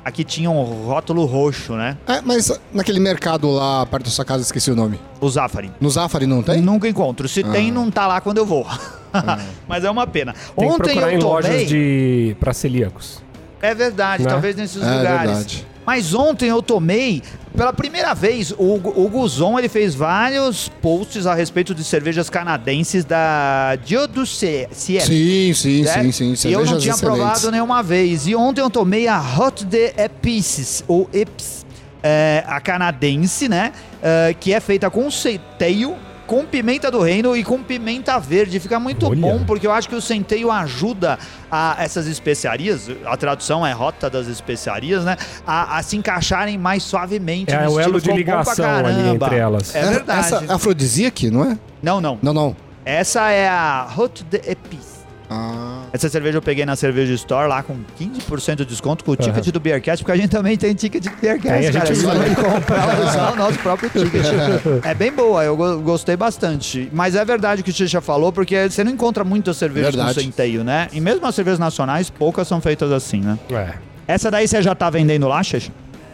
Aqui 0.03 0.23
tinha 0.23 0.49
um 0.49 0.63
rótulo 0.85 1.25
roxo, 1.25 1.73
né? 1.73 1.97
É, 2.07 2.21
mas 2.21 2.49
naquele 2.73 2.99
mercado 2.99 3.49
lá 3.49 3.85
perto 3.85 4.05
da 4.05 4.09
sua 4.11 4.23
casa, 4.23 4.41
esqueci 4.43 4.71
o 4.71 4.75
nome. 4.75 4.99
O 5.19 5.29
Zafari. 5.29 5.71
No 5.81 5.89
Zafari 5.89 6.25
não 6.25 6.41
tem? 6.41 6.61
Nunca 6.61 6.87
encontro. 6.87 7.27
Se 7.27 7.43
tem, 7.43 7.71
não 7.71 7.91
tá 7.91 8.07
lá 8.07 8.21
quando 8.21 8.37
eu 8.37 8.45
vou. 8.45 8.65
Mas 9.67 9.83
é 9.83 9.89
uma 9.89 10.05
pena. 10.07 10.33
Tem 10.33 10.67
que 10.67 10.73
Ontem 10.73 10.83
procurar 10.93 11.11
eu 11.11 11.17
em 11.17 11.19
tomei. 11.19 11.33
lojas 11.51 11.67
de 11.67 12.35
pra 12.39 12.53
celíacos. 12.53 13.21
É 13.61 13.73
verdade, 13.73 14.23
Né? 14.23 14.29
talvez 14.29 14.55
nesses 14.55 14.81
É 14.81 14.85
lugares. 14.97 15.21
verdade. 15.29 15.67
Mas 15.87 16.13
ontem 16.13 16.49
eu 16.49 16.61
tomei, 16.61 17.23
pela 17.55 17.71
primeira 17.71 18.13
vez, 18.13 18.51
o, 18.51 18.73
o 18.73 19.07
Guzon 19.07 19.57
ele 19.57 19.69
fez 19.69 19.95
vários 19.95 20.67
posts 20.81 21.25
a 21.25 21.33
respeito 21.33 21.73
de 21.73 21.81
cervejas 21.81 22.29
canadenses 22.29 23.05
da 23.05 23.77
Dioducier. 23.77 24.67
Sim, 25.05 25.53
sim, 25.53 25.83
né? 25.83 26.11
sim, 26.11 26.35
sim. 26.35 26.49
E 26.49 26.51
eu 26.51 26.65
não 26.65 26.77
tinha 26.77 26.93
excelentes. 26.93 26.99
provado 26.99 27.51
nenhuma 27.51 27.81
vez. 27.81 28.27
E 28.27 28.35
ontem 28.35 28.59
eu 28.59 28.69
tomei 28.69 29.07
a 29.07 29.17
Hot 29.17 29.63
de 29.63 29.93
Epices, 29.97 30.83
ou 30.89 31.09
Eps, 31.13 31.65
é, 32.03 32.43
a 32.45 32.59
canadense, 32.59 33.47
né? 33.47 33.71
É, 34.03 34.35
que 34.37 34.51
é 34.51 34.59
feita 34.59 34.89
com 34.89 35.09
centeio, 35.09 35.95
com 36.27 36.45
pimenta 36.45 36.91
do 36.91 37.01
reino 37.01 37.35
e 37.35 37.43
com 37.43 37.63
pimenta 37.63 38.19
verde. 38.19 38.59
Fica 38.59 38.79
muito 38.79 39.07
Olha. 39.07 39.19
bom, 39.19 39.43
porque 39.45 39.65
eu 39.65 39.71
acho 39.71 39.87
que 39.89 39.95
o 39.95 40.01
centeio 40.01 40.51
ajuda 40.51 41.17
a 41.49 41.77
essas 41.79 42.05
especiarias, 42.05 42.89
a 43.05 43.15
tradução 43.17 43.65
é 43.65 43.71
rota 43.71 44.09
das 44.09 44.27
especiarias, 44.27 45.05
né? 45.05 45.15
A, 45.47 45.77
a 45.77 45.81
se 45.83 45.95
encaixarem 45.97 46.57
mais 46.57 46.83
suavemente. 46.83 47.51
É 47.53 47.63
no 47.63 47.71
o 47.71 47.79
estilo. 47.79 47.81
elo 47.97 48.01
de 48.01 48.11
ligação 48.11 48.65
ali 48.75 48.83
caramba. 48.93 49.25
entre 49.25 49.35
elas. 49.37 49.73
É 49.75 49.79
Essa- 49.79 49.89
verdade. 49.91 50.19
Essa 50.19 50.45
é 50.45 50.53
afrodisíaca, 50.53 51.31
não 51.31 51.43
é? 51.51 51.57
Não, 51.81 52.01
não. 52.01 52.19
Não, 52.21 52.33
não. 52.33 52.55
Essa 52.83 53.31
é 53.31 53.47
a 53.47 53.87
Hot 53.97 54.23
de 54.25 54.37
Epices. 54.37 54.96
Ah, 55.29 55.81
Essa 55.91 56.07
cerveja 56.09 56.37
eu 56.37 56.41
peguei 56.41 56.65
na 56.65 56.75
Cerveja 56.75 57.13
Store 57.13 57.49
lá 57.49 57.61
com 57.61 57.75
15% 57.99 58.55
de 58.57 58.65
desconto 58.65 59.03
com 59.03 59.11
o 59.11 59.15
ticket 59.15 59.47
do 59.51 59.59
Beercast, 59.59 60.03
porque 60.03 60.17
a 60.17 60.21
gente 60.21 60.29
também 60.31 60.55
tem 60.55 60.73
ticket 60.73 61.03
de 61.03 61.09
Beercast, 61.09 61.59
Tem, 61.59 61.67
a 61.69 61.73
cara. 61.73 61.93
gente 61.93 62.07
A 62.07 62.13
gente 62.25 62.35
pode 62.35 62.35
comprar 62.53 62.99
usar 63.01 63.33
o 63.33 63.35
nosso 63.35 63.59
próprio 63.59 63.89
ticket. 63.89 64.23
é 64.85 64.93
bem 64.93 65.11
boa, 65.11 65.43
eu 65.43 65.57
go- 65.57 65.79
gostei 65.79 66.15
bastante. 66.15 66.89
Mas 66.93 67.13
é 67.15 67.25
verdade 67.25 67.61
o 67.61 67.63
que 67.63 67.71
o 67.71 67.73
Xixa 67.73 67.99
falou, 67.99 68.31
porque 68.31 68.69
você 68.69 68.83
não 68.83 68.91
encontra 68.91 69.23
muitas 69.23 69.57
cervejas 69.57 69.91
com 69.95 69.97
Verdade. 70.03 70.21
centeio, 70.23 70.63
né? 70.63 70.87
E 70.93 71.01
mesmo 71.01 71.25
as 71.25 71.35
cervejas 71.35 71.59
nacionais, 71.59 72.09
poucas 72.09 72.47
são 72.47 72.61
feitas 72.61 72.91
assim, 72.91 73.19
né? 73.21 73.37
É. 73.51 73.73
Essa 74.07 74.31
daí 74.31 74.47
você 74.47 74.61
já 74.61 74.73
tá 74.73 74.89
vendendo 74.89 75.27
lá, 75.27 75.43
Xixa? 75.43 75.71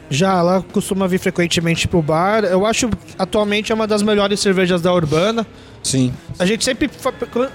Já, 0.09 0.37
ela 0.37 0.63
costuma 0.71 1.07
vir 1.07 1.19
frequentemente 1.19 1.87
pro 1.87 2.01
bar. 2.01 2.43
Eu 2.43 2.65
acho 2.65 2.89
que 2.89 2.97
atualmente 3.17 3.71
é 3.71 3.75
uma 3.75 3.87
das 3.87 4.01
melhores 4.01 4.39
cervejas 4.39 4.81
da 4.81 4.93
Urbana. 4.93 5.45
sim. 5.81 6.13
A 6.39 6.45
gente 6.45 6.63
sempre, 6.63 6.89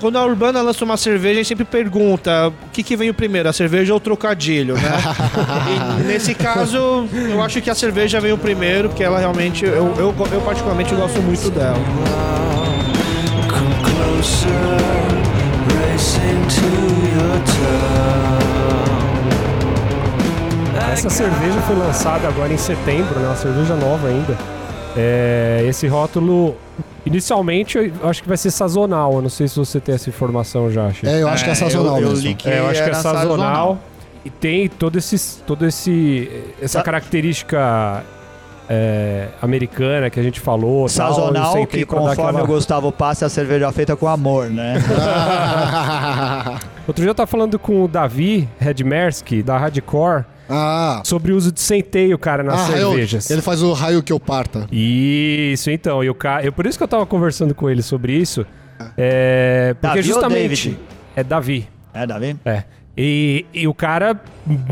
quando 0.00 0.16
a 0.16 0.24
Urbana 0.24 0.62
lança 0.62 0.84
uma 0.84 0.96
cerveja, 0.96 1.34
a 1.34 1.36
gente 1.36 1.48
sempre 1.48 1.64
pergunta 1.64 2.48
o 2.48 2.70
que, 2.72 2.82
que 2.82 2.96
veio 2.96 3.12
primeiro, 3.12 3.48
a 3.48 3.52
cerveja 3.52 3.92
ou 3.92 3.98
o 3.98 4.00
trocadilho, 4.00 4.74
né? 4.74 4.92
e 6.00 6.04
nesse 6.04 6.34
caso, 6.34 7.08
eu 7.12 7.42
acho 7.42 7.60
que 7.60 7.70
a 7.70 7.74
cerveja 7.74 8.20
veio 8.20 8.38
primeiro, 8.38 8.88
porque 8.88 9.02
ela 9.02 9.18
realmente, 9.18 9.64
eu, 9.64 9.94
eu, 9.96 10.14
eu 10.32 10.40
particularmente 10.42 10.94
gosto 10.94 11.20
muito 11.22 11.50
dela. 11.50 11.78
Come 13.48 13.74
closer, 13.82 14.50
racing 15.74 16.46
to 16.48 16.66
your 17.14 17.38
town. 17.44 17.97
Essa 20.98 21.10
cerveja 21.10 21.60
foi 21.62 21.76
lançada 21.76 22.26
agora 22.26 22.52
em 22.52 22.56
setembro, 22.56 23.20
né? 23.20 23.28
Uma 23.28 23.36
cerveja 23.36 23.76
nova 23.76 24.08
ainda. 24.08 24.36
É, 24.96 25.64
esse 25.68 25.86
rótulo, 25.86 26.56
inicialmente, 27.06 27.78
eu 27.78 28.08
acho 28.08 28.20
que 28.22 28.28
vai 28.28 28.36
ser 28.36 28.50
sazonal. 28.50 29.14
Eu 29.14 29.22
não 29.22 29.28
sei 29.28 29.46
se 29.46 29.56
você 29.56 29.78
tem 29.78 29.94
essa 29.94 30.08
informação 30.10 30.70
já, 30.72 30.90
Chico. 30.92 31.06
É, 31.06 31.22
eu 31.22 31.28
acho 31.28 31.44
que 31.44 31.50
é 31.50 31.54
sazonal 31.54 31.96
eu, 31.98 32.02
eu 32.02 32.08
mesmo. 32.10 32.26
li 32.28 32.34
que 32.34 32.48
É, 32.50 32.58
eu 32.58 32.64
acho 32.66 32.74
que 32.82 32.88
é 32.88 32.92
era 32.92 32.94
sazonal. 32.94 33.78
E 34.24 34.30
tem 34.30 34.68
todo 34.68 34.98
esse, 34.98 35.40
todo 35.42 35.64
esse 35.64 36.28
essa 36.60 36.80
Sa- 36.80 36.84
característica 36.84 38.02
é, 38.68 39.28
americana 39.40 40.10
que 40.10 40.18
a 40.18 40.22
gente 40.22 40.40
falou. 40.40 40.80
tal, 40.80 40.88
Sazonal, 41.14 41.52
sei 41.52 41.66
que 41.66 41.84
conforme 41.86 42.12
aquela- 42.12 42.42
o 42.42 42.46
Gustavo 42.46 42.90
passa, 42.90 43.26
a 43.26 43.28
cerveja 43.28 43.70
feita 43.70 43.94
com 43.94 44.08
amor, 44.08 44.50
né? 44.50 44.82
Outro 46.88 47.02
dia 47.02 47.10
eu 47.10 47.14
tava 47.14 47.28
falando 47.28 47.56
com 47.56 47.84
o 47.84 47.88
Davi 47.88 48.48
Redmersky, 48.58 49.44
da 49.44 49.56
Hardcore, 49.56 50.24
ah, 50.48 51.02
sobre 51.04 51.32
o 51.32 51.36
uso 51.36 51.52
de 51.52 51.60
centeio, 51.60 52.18
cara, 52.18 52.42
nas 52.42 52.60
ah, 52.60 52.72
cervejas. 52.72 53.30
ele 53.30 53.42
faz 53.42 53.62
o 53.62 53.72
raio 53.72 54.02
que 54.02 54.12
eu 54.12 54.18
parta. 54.20 54.66
Isso, 54.72 55.70
então. 55.70 56.02
E 56.02 56.08
o 56.08 56.14
ca... 56.14 56.42
eu, 56.42 56.52
por 56.52 56.66
isso 56.66 56.78
que 56.78 56.84
eu 56.84 56.88
tava 56.88 57.04
conversando 57.06 57.54
com 57.54 57.68
ele 57.68 57.82
sobre 57.82 58.12
isso. 58.14 58.46
É, 58.96 59.74
porque 59.80 59.96
Davi 59.96 59.98
ou 59.98 60.14
justamente. 60.14 60.68
David? 60.70 60.78
É 61.16 61.24
Davi. 61.24 61.68
É, 61.92 62.06
Davi? 62.06 62.36
É. 62.44 62.64
E, 63.00 63.46
e 63.54 63.68
o 63.68 63.72
cara 63.72 64.20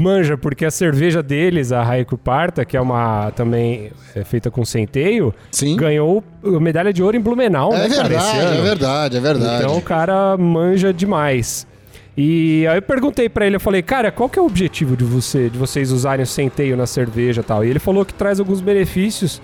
manja, 0.00 0.36
porque 0.36 0.64
a 0.64 0.70
cerveja 0.70 1.22
deles, 1.22 1.70
a 1.70 1.80
Raico 1.84 2.18
Parta, 2.18 2.64
que 2.64 2.76
é 2.76 2.80
uma 2.80 3.30
também 3.36 3.92
é 4.16 4.24
feita 4.24 4.50
com 4.50 4.64
centeio, 4.64 5.32
Sim. 5.52 5.76
ganhou 5.76 6.24
medalha 6.42 6.92
de 6.92 7.04
ouro 7.04 7.16
em 7.16 7.20
Blumenau, 7.20 7.72
É 7.72 7.88
né, 7.88 7.94
cara, 7.94 8.14
esse 8.14 8.32
verdade, 8.32 8.38
ano. 8.38 8.58
é 8.58 8.62
verdade, 8.62 9.16
é 9.16 9.20
verdade. 9.20 9.62
Então 9.64 9.76
o 9.76 9.82
cara 9.82 10.36
manja 10.36 10.92
demais. 10.92 11.68
E 12.16 12.66
aí 12.66 12.78
eu 12.78 12.82
perguntei 12.82 13.28
pra 13.28 13.46
ele, 13.46 13.56
eu 13.56 13.60
falei, 13.60 13.82
cara, 13.82 14.10
qual 14.10 14.28
que 14.28 14.38
é 14.38 14.42
o 14.42 14.46
objetivo 14.46 14.96
de 14.96 15.04
você, 15.04 15.50
de 15.50 15.58
vocês 15.58 15.92
usarem 15.92 16.22
o 16.22 16.26
centeio 16.26 16.76
na 16.76 16.86
cerveja 16.86 17.42
e 17.42 17.44
tal? 17.44 17.64
E 17.64 17.68
ele 17.68 17.78
falou 17.78 18.04
que 18.04 18.14
traz 18.14 18.40
alguns 18.40 18.60
benefícios. 18.60 19.40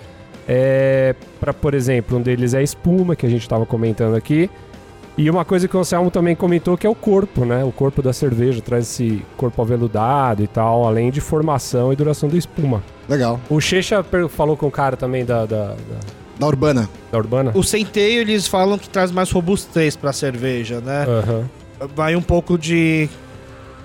É, 0.49 1.15
para 1.39 1.53
por 1.53 1.75
exemplo, 1.75 2.19
um 2.19 2.23
deles 2.23 2.55
é 2.55 2.59
a 2.59 2.63
espuma, 2.63 3.15
que 3.15 3.27
a 3.27 3.29
gente 3.29 3.49
tava 3.49 3.67
comentando 3.67 4.17
aqui. 4.17 4.51
E 5.17 5.29
uma 5.29 5.45
coisa 5.45 5.69
que 5.69 5.77
o 5.77 5.81
Anselmo 5.81 6.11
também 6.11 6.35
comentou 6.35 6.77
que 6.79 6.87
é 6.87 6.91
o 6.91 6.95
corpo, 6.95 7.45
né? 7.45 7.63
O 7.63 7.71
corpo 7.71 8.01
da 8.01 8.15
cerveja 8.15 8.63
traz 8.63 8.87
esse 8.87 9.23
corpo 9.37 9.61
aveludado 9.61 10.43
e 10.43 10.47
tal, 10.47 10.87
além 10.87 11.11
de 11.11 11.21
formação 11.21 11.93
e 11.93 11.97
duração 11.97 12.31
da 12.31 12.39
espuma. 12.39 12.83
Legal. 13.07 13.39
O 13.51 13.61
Checha 13.61 14.03
falou 14.31 14.57
com 14.57 14.67
o 14.67 14.71
cara 14.71 14.97
também 14.97 15.23
da, 15.27 15.45
da, 15.45 15.67
da, 15.67 15.75
Da 16.39 16.47
Urbana. 16.47 16.89
da 17.11 17.19
Urbana. 17.19 17.53
O 17.55 17.63
centeio, 17.63 18.23
eles 18.23 18.49
falam 18.49 18.79
que 18.79 18.89
traz 18.89 19.13
mais 19.13 19.31
robustez 19.31 19.95
pra 19.95 20.15
cerveja, 20.15 20.81
né? 20.81 21.05
Aham. 21.07 21.45
Vai 21.95 22.17
um 22.17 22.23
pouco 22.23 22.59
de 22.59 23.09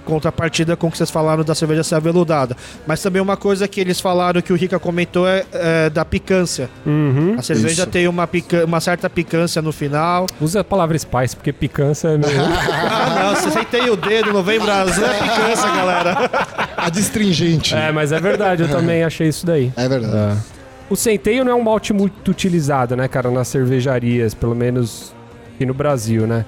contrapartida 0.07 0.77
com 0.77 0.87
o 0.87 0.91
que 0.91 0.97
vocês 0.97 1.11
falaram 1.11 1.43
da 1.43 1.53
cerveja 1.53 1.83
ser 1.83 1.95
aveludada. 1.95 2.55
Mas 2.87 3.01
também 3.01 3.21
uma 3.21 3.35
coisa 3.35 3.67
que 3.67 3.81
eles 3.81 3.99
falaram 3.99 4.41
que 4.41 4.53
o 4.53 4.55
Rica 4.55 4.79
comentou 4.79 5.27
é, 5.27 5.43
é 5.51 5.89
da 5.89 6.05
picância. 6.05 6.69
Uhum. 6.85 7.35
A 7.37 7.41
cerveja 7.41 7.83
Isso. 7.83 7.91
tem 7.91 8.07
uma, 8.07 8.25
pica 8.25 8.63
uma 8.63 8.79
certa 8.79 9.09
picância 9.09 9.61
no 9.61 9.73
final. 9.73 10.25
Usa 10.39 10.61
a 10.61 10.63
palavra 10.63 10.97
spice, 10.97 11.35
porque 11.35 11.51
picância 11.51 12.07
é 12.07 12.17
meio. 12.17 12.37
Ah, 12.87 13.23
não, 13.23 13.35
você 13.35 13.51
sentei 13.51 13.89
o 13.89 13.95
dedo, 13.95 14.31
novembro 14.31 14.71
azul 14.71 15.03
é 15.03 15.13
picância, 15.13 15.69
galera. 15.71 16.29
A 16.77 16.89
distringente. 16.89 17.75
é, 17.75 17.91
mas 17.91 18.11
é 18.11 18.19
verdade, 18.19 18.63
eu 18.63 18.69
também 18.69 19.03
achei 19.03 19.27
isso 19.27 19.45
daí. 19.45 19.73
É 19.75 19.89
verdade. 19.89 20.39
O 20.89 20.95
centeio 20.95 21.43
não 21.43 21.51
é 21.51 21.55
um 21.55 21.63
malte 21.63 21.91
muito 21.91 22.31
utilizado, 22.31 22.95
né, 22.95 23.07
cara, 23.07 23.29
nas 23.29 23.47
cervejarias, 23.47 24.33
pelo 24.33 24.55
menos 24.55 25.13
aqui 25.53 25.65
no 25.65 25.73
Brasil, 25.73 26.25
né? 26.25 26.45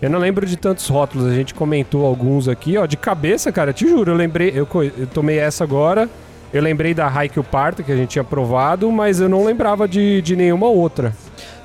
Eu 0.00 0.08
não 0.08 0.18
lembro 0.18 0.46
de 0.46 0.56
tantos 0.56 0.88
rótulos, 0.88 1.26
a 1.26 1.34
gente 1.34 1.52
comentou 1.52 2.06
alguns 2.06 2.46
aqui, 2.46 2.78
ó, 2.78 2.86
de 2.86 2.96
cabeça, 2.96 3.50
cara, 3.50 3.72
te 3.72 3.88
juro, 3.88 4.12
eu 4.12 4.16
lembrei, 4.16 4.52
eu, 4.54 4.68
eu 4.96 5.06
tomei 5.08 5.38
essa 5.38 5.64
agora, 5.64 6.08
eu 6.52 6.62
lembrei 6.62 6.94
da 6.94 7.08
Haikel 7.08 7.42
Parta, 7.42 7.82
que 7.82 7.90
a 7.90 7.96
gente 7.96 8.10
tinha 8.10 8.24
provado, 8.24 8.90
mas 8.92 9.20
eu 9.20 9.28
não 9.28 9.44
lembrava 9.44 9.88
de, 9.88 10.22
de 10.22 10.36
nenhuma 10.36 10.68
outra. 10.68 11.12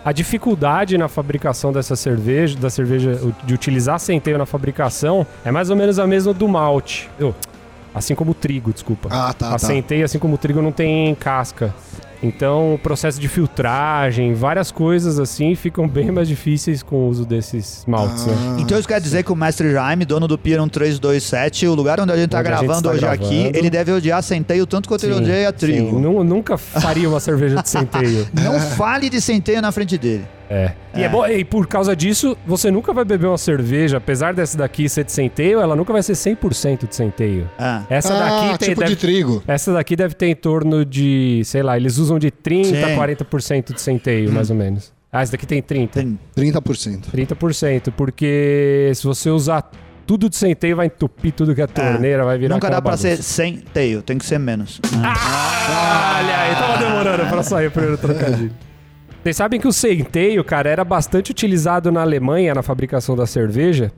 A 0.03 0.11
dificuldade 0.11 0.97
na 0.97 1.07
fabricação 1.07 1.71
dessa 1.71 1.95
cerveja, 1.95 2.57
da 2.57 2.69
cerveja, 2.69 3.17
de 3.45 3.53
utilizar 3.53 3.99
centeio 3.99 4.37
na 4.37 4.45
fabricação, 4.45 5.25
é 5.45 5.51
mais 5.51 5.69
ou 5.69 5.75
menos 5.75 5.99
a 5.99 6.05
mesma 6.05 6.33
do 6.33 6.47
malte. 6.47 7.09
Assim 7.95 8.15
como 8.15 8.31
o 8.31 8.33
trigo, 8.33 8.73
desculpa. 8.73 9.07
Ah, 9.11 9.33
tá, 9.33 9.49
a 9.49 9.51
tá. 9.51 9.59
centeio, 9.59 10.03
assim 10.03 10.19
como 10.19 10.35
o 10.35 10.37
trigo, 10.37 10.61
não 10.61 10.71
tem 10.71 11.13
casca. 11.15 11.73
Então, 12.23 12.73
o 12.75 12.79
processo 12.79 13.19
de 13.19 13.27
filtragem, 13.27 14.33
várias 14.33 14.71
coisas 14.71 15.19
assim, 15.19 15.53
ficam 15.55 15.87
bem 15.89 16.11
mais 16.11 16.27
difíceis 16.27 16.81
com 16.81 16.95
o 16.95 17.09
uso 17.09 17.25
desses 17.25 17.83
maltes, 17.87 18.25
né? 18.25 18.33
Ah, 18.37 18.57
Então 18.61 18.79
isso 18.79 18.87
quer 18.87 19.01
dizer 19.01 19.23
que 19.23 19.31
o 19.31 19.35
mestre 19.35 19.71
Jaime, 19.71 20.05
dono 20.05 20.27
do 20.27 20.37
Pier 20.37 20.59
1327, 20.59 21.67
o 21.67 21.75
lugar 21.75 21.99
onde 21.99 22.11
a 22.11 22.15
gente 22.15 22.29
tá 22.29 22.39
Onde 22.39 22.47
a 22.47 22.51
gente 22.55 22.65
gravando 22.65 22.91
está 22.93 23.07
hoje 23.07 23.13
aqui, 23.13 23.35
gravando. 23.39 23.57
ele 23.57 23.69
deve 23.69 23.91
odiar 23.91 24.23
centeio 24.23 24.65
tanto 24.65 24.87
quanto 24.87 25.05
ele 25.05 25.15
Sim, 25.15 25.21
odeia 25.23 25.49
sim. 25.49 25.53
trigo. 25.57 25.99
Nu- 25.99 26.23
nunca 26.23 26.57
faria 26.57 27.07
uma 27.09 27.19
cerveja 27.19 27.61
de 27.61 27.67
centeio. 27.69 28.27
Não 28.33 28.59
fale 28.59 29.09
de 29.09 29.19
centeio 29.19 29.61
na 29.61 29.71
frente 29.71 29.97
dele. 29.97 30.25
É. 30.49 30.71
E, 30.95 31.01
é 31.01 31.09
bom, 31.09 31.25
e 31.25 31.43
por 31.43 31.65
causa 31.65 31.95
disso, 31.95 32.37
você 32.45 32.69
nunca 32.69 32.93
vai 32.93 33.03
beber 33.03 33.25
uma 33.25 33.37
cerveja, 33.39 33.97
apesar 33.97 34.35
dessa 34.35 34.55
daqui 34.55 34.87
ser 34.87 35.03
de 35.03 35.11
centeio, 35.11 35.59
ela 35.59 35.75
nunca 35.75 35.91
vai 35.91 36.03
ser 36.03 36.13
100% 36.13 36.87
de 36.87 36.95
centeio. 36.95 37.49
Ah. 37.57 37.81
Essa 37.89 38.13
ah, 38.13 38.19
daqui 38.19 38.57
tem, 38.59 38.69
tipo 38.69 38.81
deve, 38.81 38.91
de 38.93 39.01
trigo. 39.01 39.43
Essa 39.47 39.73
daqui 39.73 39.95
deve 39.95 40.13
ter 40.13 40.27
em 40.27 40.35
torno 40.35 40.85
de, 40.85 41.41
sei 41.45 41.63
lá, 41.63 41.75
eles 41.75 41.97
usam 41.97 42.12
de 42.19 42.31
30% 42.31 42.65
Sim. 42.65 42.83
a 42.83 42.95
40% 42.97 43.73
de 43.73 43.81
centeio, 43.81 44.31
mais 44.31 44.49
ou 44.49 44.55
menos. 44.55 44.91
Ah, 45.11 45.21
essa 45.21 45.31
daqui 45.33 45.45
tem 45.45 45.61
30%. 45.61 45.89
Tem- 45.91 46.19
30%. 46.35 47.11
30%, 47.11 47.91
porque 47.91 48.91
se 48.95 49.03
você 49.05 49.29
usar 49.29 49.69
tudo 50.07 50.27
de 50.29 50.35
centeio, 50.35 50.75
vai 50.75 50.87
entupir 50.87 51.31
tudo 51.31 51.53
que 51.53 51.61
é 51.61 51.67
torneira, 51.67 52.25
vai 52.25 52.37
virar 52.37 52.55
Nunca 52.55 52.69
dá 52.69 52.81
pra 52.81 52.97
ser 52.97 53.17
centeio, 53.21 54.01
tem 54.01 54.17
que 54.17 54.25
ser 54.25 54.39
menos. 54.39 54.81
né? 54.91 54.99
Olha 55.07 56.37
aí, 56.39 56.55
tava 56.55 56.77
demorando 56.79 57.29
pra 57.29 57.43
sair 57.43 57.67
o 57.67 57.71
primeiro 57.71 57.97
trocadilho. 57.97 58.51
Vocês 59.21 59.35
sabem 59.37 59.59
que 59.59 59.67
o 59.67 59.71
centeio, 59.71 60.43
cara, 60.43 60.69
era 60.69 60.83
bastante 60.83 61.31
utilizado 61.31 61.91
na 61.91 62.01
Alemanha 62.01 62.53
na 62.53 62.61
fabricação 62.61 63.15
da 63.15 63.25
cerveja, 63.25 63.91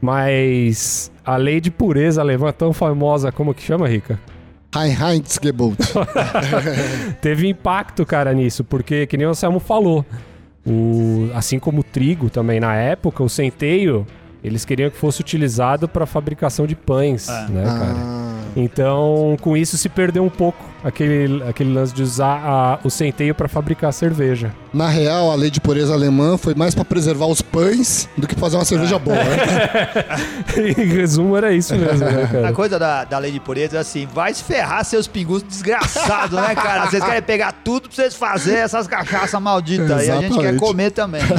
mas 0.00 1.12
a 1.24 1.36
lei 1.36 1.60
de 1.60 1.70
pureza 1.70 2.20
alemã 2.20 2.50
tão 2.52 2.72
famosa 2.72 3.30
como 3.30 3.52
que 3.54 3.62
chama, 3.62 3.86
Rica? 3.86 4.18
Heinheitsgebot. 4.74 5.76
Teve 7.20 7.48
impacto, 7.48 8.04
cara, 8.04 8.32
nisso, 8.32 8.62
porque, 8.64 9.06
que 9.06 9.16
nem 9.16 9.26
o 9.26 9.30
Anselmo 9.30 9.58
falou, 9.60 10.04
o, 10.66 11.30
assim 11.34 11.58
como 11.58 11.80
o 11.80 11.84
trigo 11.84 12.28
também 12.30 12.60
na 12.60 12.74
época, 12.74 13.22
o 13.22 13.28
centeio, 13.28 14.06
eles 14.44 14.64
queriam 14.64 14.90
que 14.90 14.96
fosse 14.96 15.20
utilizado 15.20 15.88
para 15.88 16.04
fabricação 16.06 16.66
de 16.66 16.74
pães, 16.74 17.28
É. 17.28 17.48
né, 17.48 17.64
cara? 17.64 17.94
Ah, 17.96 18.42
Então, 18.56 19.36
com 19.40 19.56
isso 19.56 19.78
se 19.78 19.88
perdeu 19.88 20.22
um 20.24 20.28
pouco 20.30 20.62
aquele, 20.84 21.42
aquele 21.42 21.72
lance 21.72 21.92
de 21.94 22.02
usar 22.02 22.40
a- 22.44 22.78
o 22.84 22.90
centeio 22.90 23.34
para 23.34 23.48
fabricar 23.48 23.92
cerveja. 23.92 24.52
na 24.72 24.88
real, 24.88 25.30
a 25.30 25.34
lei 25.34 25.50
de 25.50 25.60
pureza 25.60 25.92
alemã 25.92 26.36
foi 26.36 26.54
mais 26.54 26.74
pra 26.74 26.84
preservar 26.84 27.26
os 27.26 27.40
pães 27.42 28.08
do 28.16 28.26
que 28.26 28.34
fazer 28.34 28.56
uma 28.56 28.64
cerveja 28.64 28.98
boa. 28.98 29.16
né? 29.16 29.36
em 30.78 30.84
resumo, 30.86 31.36
era 31.36 31.52
isso 31.52 31.74
mesmo, 31.74 32.04
né, 32.04 32.48
A 32.48 32.52
coisa 32.52 32.78
da, 32.78 33.04
da 33.04 33.18
lei 33.18 33.32
de 33.32 33.40
pureza 33.40 33.76
é 33.76 33.80
assim, 33.80 34.06
vai 34.14 34.32
se 34.34 34.44
ferrar 34.44 34.84
seus 34.84 35.06
pingus 35.06 35.42
desgraçados, 35.42 36.38
né, 36.38 36.54
cara? 36.54 36.86
Vocês 36.86 37.02
querem 37.02 37.22
pegar 37.22 37.52
tudo 37.64 37.88
pra 37.88 37.96
vocês 37.96 38.14
fazerem 38.14 38.60
essas 38.60 38.86
cachaças 38.86 39.40
malditas. 39.40 40.06
E 40.06 40.10
a 40.10 40.20
gente 40.20 40.38
quer 40.38 40.56
comer 40.56 40.90
também. 40.90 41.22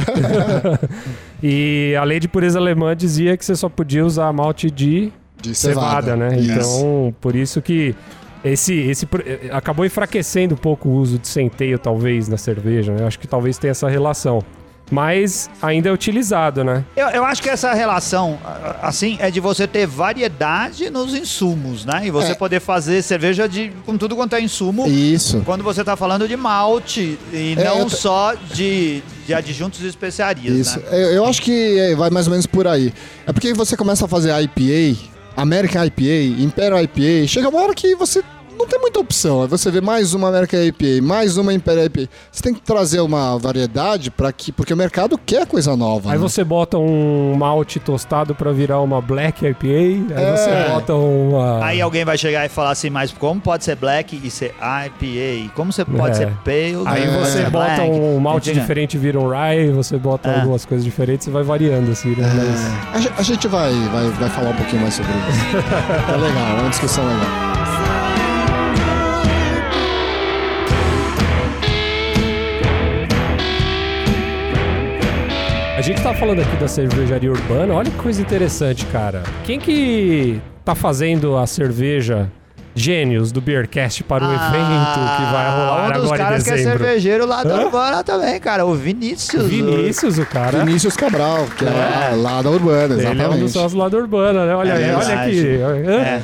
E 1.42 1.94
a 1.98 2.04
lei 2.04 2.20
de 2.20 2.28
pureza 2.28 2.58
alemã 2.58 2.94
dizia 2.94 3.36
que 3.36 3.44
você 3.44 3.54
só 3.56 3.68
podia 3.68 4.04
usar 4.04 4.30
malte 4.32 4.70
de 4.70 5.10
De 5.40 5.54
cevada, 5.54 6.14
né? 6.14 6.36
Isso. 6.38 6.52
Então, 6.52 7.14
por 7.20 7.34
isso 7.34 7.62
que 7.62 7.94
esse, 8.44 8.74
esse 8.74 9.06
pro- 9.06 9.22
eh, 9.26 9.48
acabou 9.52 9.84
enfraquecendo 9.84 10.54
um 10.54 10.58
pouco 10.58 10.88
o 10.88 10.92
uso 10.92 11.18
de 11.18 11.28
centeio, 11.28 11.78
talvez, 11.78 12.28
na 12.28 12.36
cerveja, 12.36 12.92
né? 12.92 13.02
Eu 13.02 13.06
acho 13.06 13.18
que 13.18 13.26
talvez 13.26 13.58
tenha 13.58 13.70
essa 13.72 13.88
relação. 13.88 14.42
Mas 14.92 15.48
ainda 15.62 15.88
é 15.88 15.92
utilizado, 15.92 16.64
né? 16.64 16.84
Eu, 16.96 17.06
eu 17.10 17.24
acho 17.24 17.40
que 17.40 17.48
essa 17.48 17.72
relação, 17.72 18.36
assim, 18.82 19.16
é 19.20 19.30
de 19.30 19.38
você 19.38 19.64
ter 19.64 19.86
variedade 19.86 20.90
nos 20.90 21.14
insumos, 21.14 21.84
né? 21.84 22.02
E 22.06 22.10
você 22.10 22.32
É. 22.32 22.34
poder 22.34 22.58
fazer 22.58 23.00
cerveja 23.02 23.48
de, 23.48 23.70
com 23.86 23.96
tudo 23.96 24.16
quanto 24.16 24.34
é 24.34 24.40
insumo. 24.40 24.88
Isso. 24.88 25.42
Quando 25.46 25.62
você 25.62 25.84
tá 25.84 25.96
falando 25.96 26.26
de 26.26 26.36
malte 26.36 27.16
e 27.32 27.54
É, 27.56 27.64
não 27.64 27.88
só 27.88 28.34
de, 28.52 29.00
de 29.28 29.32
adjuntos 29.32 29.80
e 29.82 29.86
especiarias, 29.86 30.56
Isso. 30.56 30.80
né? 30.80 30.86
Eu, 30.90 31.12
eu 31.12 31.24
acho 31.24 31.40
que 31.40 31.78
é, 31.78 31.94
vai 31.94 32.10
mais 32.10 32.26
ou 32.26 32.32
menos 32.32 32.46
por 32.46 32.66
aí. 32.66 32.92
É 33.24 33.32
porque 33.32 33.54
você 33.54 33.76
começa 33.76 34.06
a 34.06 34.08
fazer 34.08 34.32
IPA, 34.42 34.98
American 35.36 35.84
IPA, 35.86 36.42
Imperial 36.42 36.82
IPA, 36.82 37.26
chega 37.26 37.48
uma 37.48 37.60
hora 37.60 37.74
que 37.74 37.94
você 37.94 38.22
não 38.60 38.66
tem 38.68 38.78
muita 38.80 39.00
opção. 39.00 39.42
Aí 39.42 39.48
você 39.48 39.70
vê 39.70 39.80
mais 39.80 40.12
uma 40.14 40.28
American 40.28 40.60
IPA, 40.62 41.02
mais 41.02 41.36
uma 41.36 41.52
Imperial 41.52 41.86
IPA. 41.86 42.08
Você 42.30 42.42
tem 42.42 42.52
que 42.54 42.60
trazer 42.60 43.00
uma 43.00 43.38
variedade 43.38 44.10
para 44.10 44.30
que 44.32 44.52
porque 44.52 44.72
o 44.74 44.76
mercado 44.76 45.18
quer 45.18 45.46
coisa 45.46 45.74
nova. 45.76 46.10
Aí 46.12 46.16
né? 46.18 46.22
você 46.22 46.44
bota 46.44 46.76
um 46.78 47.34
malte 47.36 47.78
tostado 47.80 48.34
pra 48.34 48.52
virar 48.52 48.80
uma 48.80 49.00
Black 49.00 49.44
IPA, 49.46 49.66
aí 49.66 50.06
É. 50.24 50.36
você 50.36 50.70
bota 50.72 50.94
uma... 50.94 51.64
Aí 51.64 51.80
alguém 51.80 52.04
vai 52.04 52.18
chegar 52.18 52.44
e 52.44 52.48
falar 52.48 52.70
assim, 52.70 52.90
mas 52.90 53.12
como 53.12 53.40
pode 53.40 53.64
ser 53.64 53.76
black 53.76 54.20
e 54.22 54.30
ser 54.30 54.54
IPA? 54.60 55.52
Como 55.54 55.72
você 55.72 55.84
pode 55.84 56.12
É. 56.12 56.14
ser 56.14 56.26
pale? 56.44 56.76
Aí 56.86 57.06
pode 57.06 57.18
você 57.30 57.42
bota 57.50 57.74
black? 57.76 57.90
um 57.90 58.20
malte 58.20 58.48
Entendeu? 58.50 58.60
diferente 58.62 58.94
e 58.94 58.98
vira 58.98 59.18
um 59.18 59.28
rye, 59.28 59.70
você 59.70 59.96
bota 59.96 60.28
É. 60.28 60.40
algumas 60.40 60.64
coisas 60.64 60.84
diferentes 60.84 61.26
e 61.26 61.30
vai 61.30 61.42
variando, 61.42 61.90
assim, 61.90 62.10
né? 62.14 62.28
Mas- 62.36 62.94
A, 62.94 62.98
ge- 63.00 63.12
a 63.16 63.22
gente 63.22 63.48
vai, 63.48 63.72
vai, 63.92 64.08
vai 64.10 64.28
falar 64.30 64.50
um 64.50 64.54
pouquinho 64.56 64.82
mais 64.82 64.94
sobre 64.94 65.10
isso. 65.12 65.56
é 66.12 66.16
legal, 66.16 66.58
é 66.58 66.60
uma 66.60 66.70
discussão 66.70 67.04
legal. 67.04 67.49
A 75.80 75.82
gente 75.82 76.02
tá 76.02 76.12
falando 76.12 76.42
aqui 76.42 76.54
da 76.56 76.68
cervejaria 76.68 77.30
urbana, 77.32 77.72
olha 77.72 77.90
que 77.90 77.96
coisa 77.96 78.20
interessante, 78.20 78.84
cara. 78.84 79.22
Quem 79.44 79.58
que 79.58 80.38
tá 80.62 80.74
fazendo 80.74 81.38
a 81.38 81.46
cerveja 81.46 82.30
Gênios 82.74 83.32
do 83.32 83.40
Beercast 83.40 84.04
para 84.04 84.22
o 84.22 84.30
evento 84.30 84.50
que 84.50 85.32
vai 85.32 85.50
rolar 85.50 85.88
um 85.88 85.92
dos 85.92 86.02
agora 86.04 86.16
em 86.16 86.24
caras 86.26 86.42
que 86.42 86.50
é 86.50 86.52
dezembro? 86.52 86.78
cervejeiro 86.84 87.24
lá 87.26 87.42
da 87.42 87.54
Hã? 87.54 87.64
Urbana 87.64 88.04
também, 88.04 88.38
cara. 88.38 88.66
O 88.66 88.74
Vinícius. 88.74 89.46
Vinícius, 89.46 90.18
o 90.18 90.26
cara. 90.26 90.58
Vinícius 90.66 90.94
Cabral, 90.96 91.46
que 91.56 91.64
é, 91.64 91.70
lá, 91.70 92.10
lá 92.34 92.42
da 92.42 92.50
Urbana, 92.50 92.96
Ele 92.96 93.06
é 93.06 93.08
um 93.08 93.14
dos 93.14 93.22
exatamente. 93.22 93.50
sócios 93.50 93.72
lá 93.72 93.88
da 93.88 93.96
Urbana, 93.96 94.44
né? 94.44 94.54
Olha, 94.54 94.72
É 94.72 94.84
aí, 94.84 94.94
olha 94.94 95.20
aqui. 95.22 95.90
É. 95.90 96.22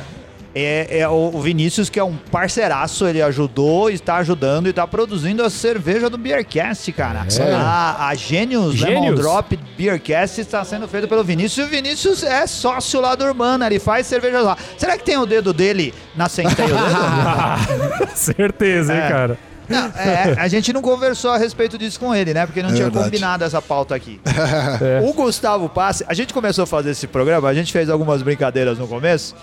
É, 0.59 1.01
é 1.01 1.09
o 1.09 1.31
Vinícius, 1.39 1.91
que 1.91 2.01
é 2.01 2.03
um 2.05 2.17
parceiraço, 2.17 3.07
ele 3.07 3.21
ajudou, 3.21 3.91
está 3.91 4.17
ajudando 4.17 4.69
e 4.69 4.71
está 4.71 4.87
produzindo 4.87 5.45
a 5.45 5.51
cerveja 5.51 6.09
do 6.09 6.17
Beercast, 6.17 6.91
cara. 6.93 7.27
É. 7.39 7.53
A, 7.55 8.09
a 8.09 8.15
Gênios 8.15 8.81
Lemon 8.81 9.03
Gênios? 9.03 9.21
Drop 9.21 9.55
Beercast 9.77 10.41
está 10.41 10.65
sendo 10.65 10.89
feita 10.89 11.07
pelo 11.07 11.23
Vinícius. 11.23 11.59
E 11.67 11.69
o 11.69 11.71
Vinícius 11.71 12.23
é 12.23 12.47
sócio 12.47 13.03
lá 13.03 13.15
do 13.15 13.25
Urbana, 13.27 13.67
ele 13.67 13.79
faz 13.79 14.07
cerveja 14.07 14.41
lá. 14.41 14.57
Será 14.79 14.97
que 14.97 15.05
tem 15.05 15.19
o 15.19 15.27
dedo 15.27 15.53
dele 15.53 15.93
na 16.17 16.27
Centeio 16.27 16.69
Dedo? 16.69 18.09
Certeza, 18.17 18.95
hein, 18.95 19.01
É. 19.01 19.09
cara. 19.09 19.39
Não, 19.69 19.87
é, 19.97 20.37
a 20.39 20.47
gente 20.47 20.73
não 20.73 20.81
conversou 20.81 21.33
a 21.33 21.37
respeito 21.39 21.77
disso 21.77 21.99
com 21.99 22.15
ele, 22.15 22.33
né? 22.33 22.47
Porque 22.47 22.63
não 22.63 22.71
É 22.71 22.73
tinha 22.73 22.85
verdade. 22.85 23.05
combinado 23.07 23.45
essa 23.45 23.61
pauta 23.61 23.95
aqui. 23.95 24.21
É. 24.81 25.01
O 25.03 25.13
Gustavo 25.13 25.69
Passe, 25.69 26.05
a 26.07 26.15
gente 26.15 26.33
começou 26.33 26.65
a 26.65 26.67
fazer 26.67 26.91
esse 26.91 27.07
programa, 27.07 27.49
a 27.49 27.55
gente 27.55 27.73
fez 27.73 27.91
algumas 27.91 28.23
brincadeiras 28.23 28.79
no 28.79 28.87
começo, 28.87 29.35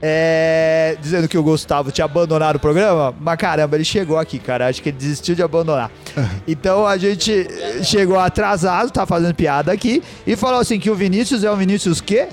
é, 0.00 0.96
dizendo 1.00 1.28
que 1.28 1.38
o 1.38 1.42
Gustavo 1.42 1.90
tinha 1.90 2.04
abandonado 2.04 2.56
o 2.56 2.60
programa, 2.60 3.14
mas 3.18 3.36
caramba, 3.36 3.76
ele 3.76 3.84
chegou 3.84 4.18
aqui, 4.18 4.38
cara. 4.38 4.68
Acho 4.68 4.82
que 4.82 4.90
ele 4.90 4.98
desistiu 4.98 5.34
de 5.34 5.42
abandonar. 5.42 5.90
Então 6.48 6.86
a 6.86 6.96
gente 6.96 7.46
chegou 7.82 8.18
atrasado, 8.18 8.90
tá 8.90 9.04
fazendo 9.04 9.34
piada 9.34 9.72
aqui, 9.72 10.02
e 10.26 10.36
falou 10.36 10.60
assim: 10.60 10.78
que 10.78 10.90
o 10.90 10.94
Vinícius 10.94 11.44
é 11.44 11.50
o 11.50 11.56
Vinícius 11.56 12.00
quê? 12.00 12.28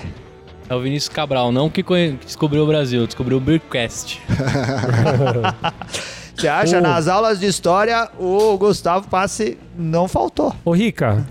É 0.68 0.74
o 0.74 0.80
Vinícius 0.80 1.14
Cabral, 1.14 1.52
não 1.52 1.68
que, 1.68 1.84
descobriu 2.24 2.64
o 2.64 2.66
Brasil, 2.66 3.06
descobriu 3.06 3.38
o 3.38 3.40
Beercast. 3.40 4.20
Você 6.34 6.48
acha? 6.48 6.78
Ô. 6.78 6.80
Nas 6.80 7.06
aulas 7.06 7.38
de 7.38 7.46
história, 7.46 8.08
o 8.18 8.56
Gustavo 8.56 9.06
Passe 9.08 9.58
não 9.76 10.08
faltou. 10.08 10.54
Ô, 10.64 10.72
Rica, 10.72 11.24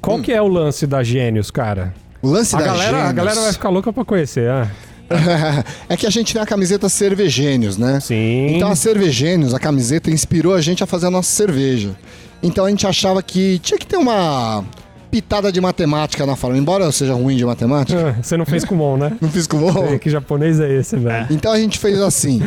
qual 0.00 0.20
que 0.20 0.32
é 0.32 0.42
o 0.42 0.48
lance 0.48 0.86
da 0.86 1.02
Gênios, 1.02 1.50
cara? 1.50 1.94
O 2.20 2.28
lance 2.28 2.54
A 2.54 2.58
da 2.58 2.64
galera, 2.64 2.96
a 2.96 3.00
Gênios 3.00 3.14
galera 3.14 3.40
vai 3.40 3.52
ficar 3.52 3.68
louca 3.68 3.92
pra 3.92 4.04
conhecer, 4.04 4.50
ah. 4.50 4.68
é 5.88 5.96
que 5.96 6.06
a 6.06 6.10
gente 6.10 6.32
tem 6.32 6.40
a 6.40 6.46
camiseta 6.46 6.88
Cervegênios, 6.88 7.76
né? 7.76 7.98
Sim. 8.00 8.56
Então 8.56 8.70
a 8.70 8.76
Cervegênios, 8.76 9.52
a 9.54 9.58
camiseta, 9.58 10.10
inspirou 10.10 10.54
a 10.54 10.60
gente 10.60 10.82
a 10.82 10.86
fazer 10.86 11.06
a 11.06 11.10
nossa 11.10 11.30
cerveja. 11.30 11.90
Então 12.42 12.64
a 12.64 12.70
gente 12.70 12.86
achava 12.86 13.22
que 13.22 13.58
tinha 13.58 13.78
que 13.78 13.86
ter 13.86 13.96
uma 13.96 14.64
pitada 15.10 15.50
de 15.50 15.60
matemática 15.60 16.24
na 16.24 16.36
forma. 16.36 16.56
Embora 16.56 16.84
eu 16.84 16.92
seja 16.92 17.12
ruim 17.14 17.36
de 17.36 17.44
matemática, 17.44 18.14
Ah, 18.18 18.22
Você 18.22 18.36
não 18.36 18.46
fez 18.46 18.64
com 18.64 18.76
mão, 18.76 18.96
né? 18.96 19.12
não 19.20 19.28
fiz 19.28 19.46
com 19.46 19.58
bom. 19.58 19.86
É, 19.92 19.98
que 19.98 20.08
japonês 20.08 20.60
é 20.60 20.72
esse, 20.72 20.96
velho? 20.96 21.26
Então 21.30 21.52
a 21.52 21.58
gente 21.58 21.78
fez 21.78 21.98
assim: 22.00 22.40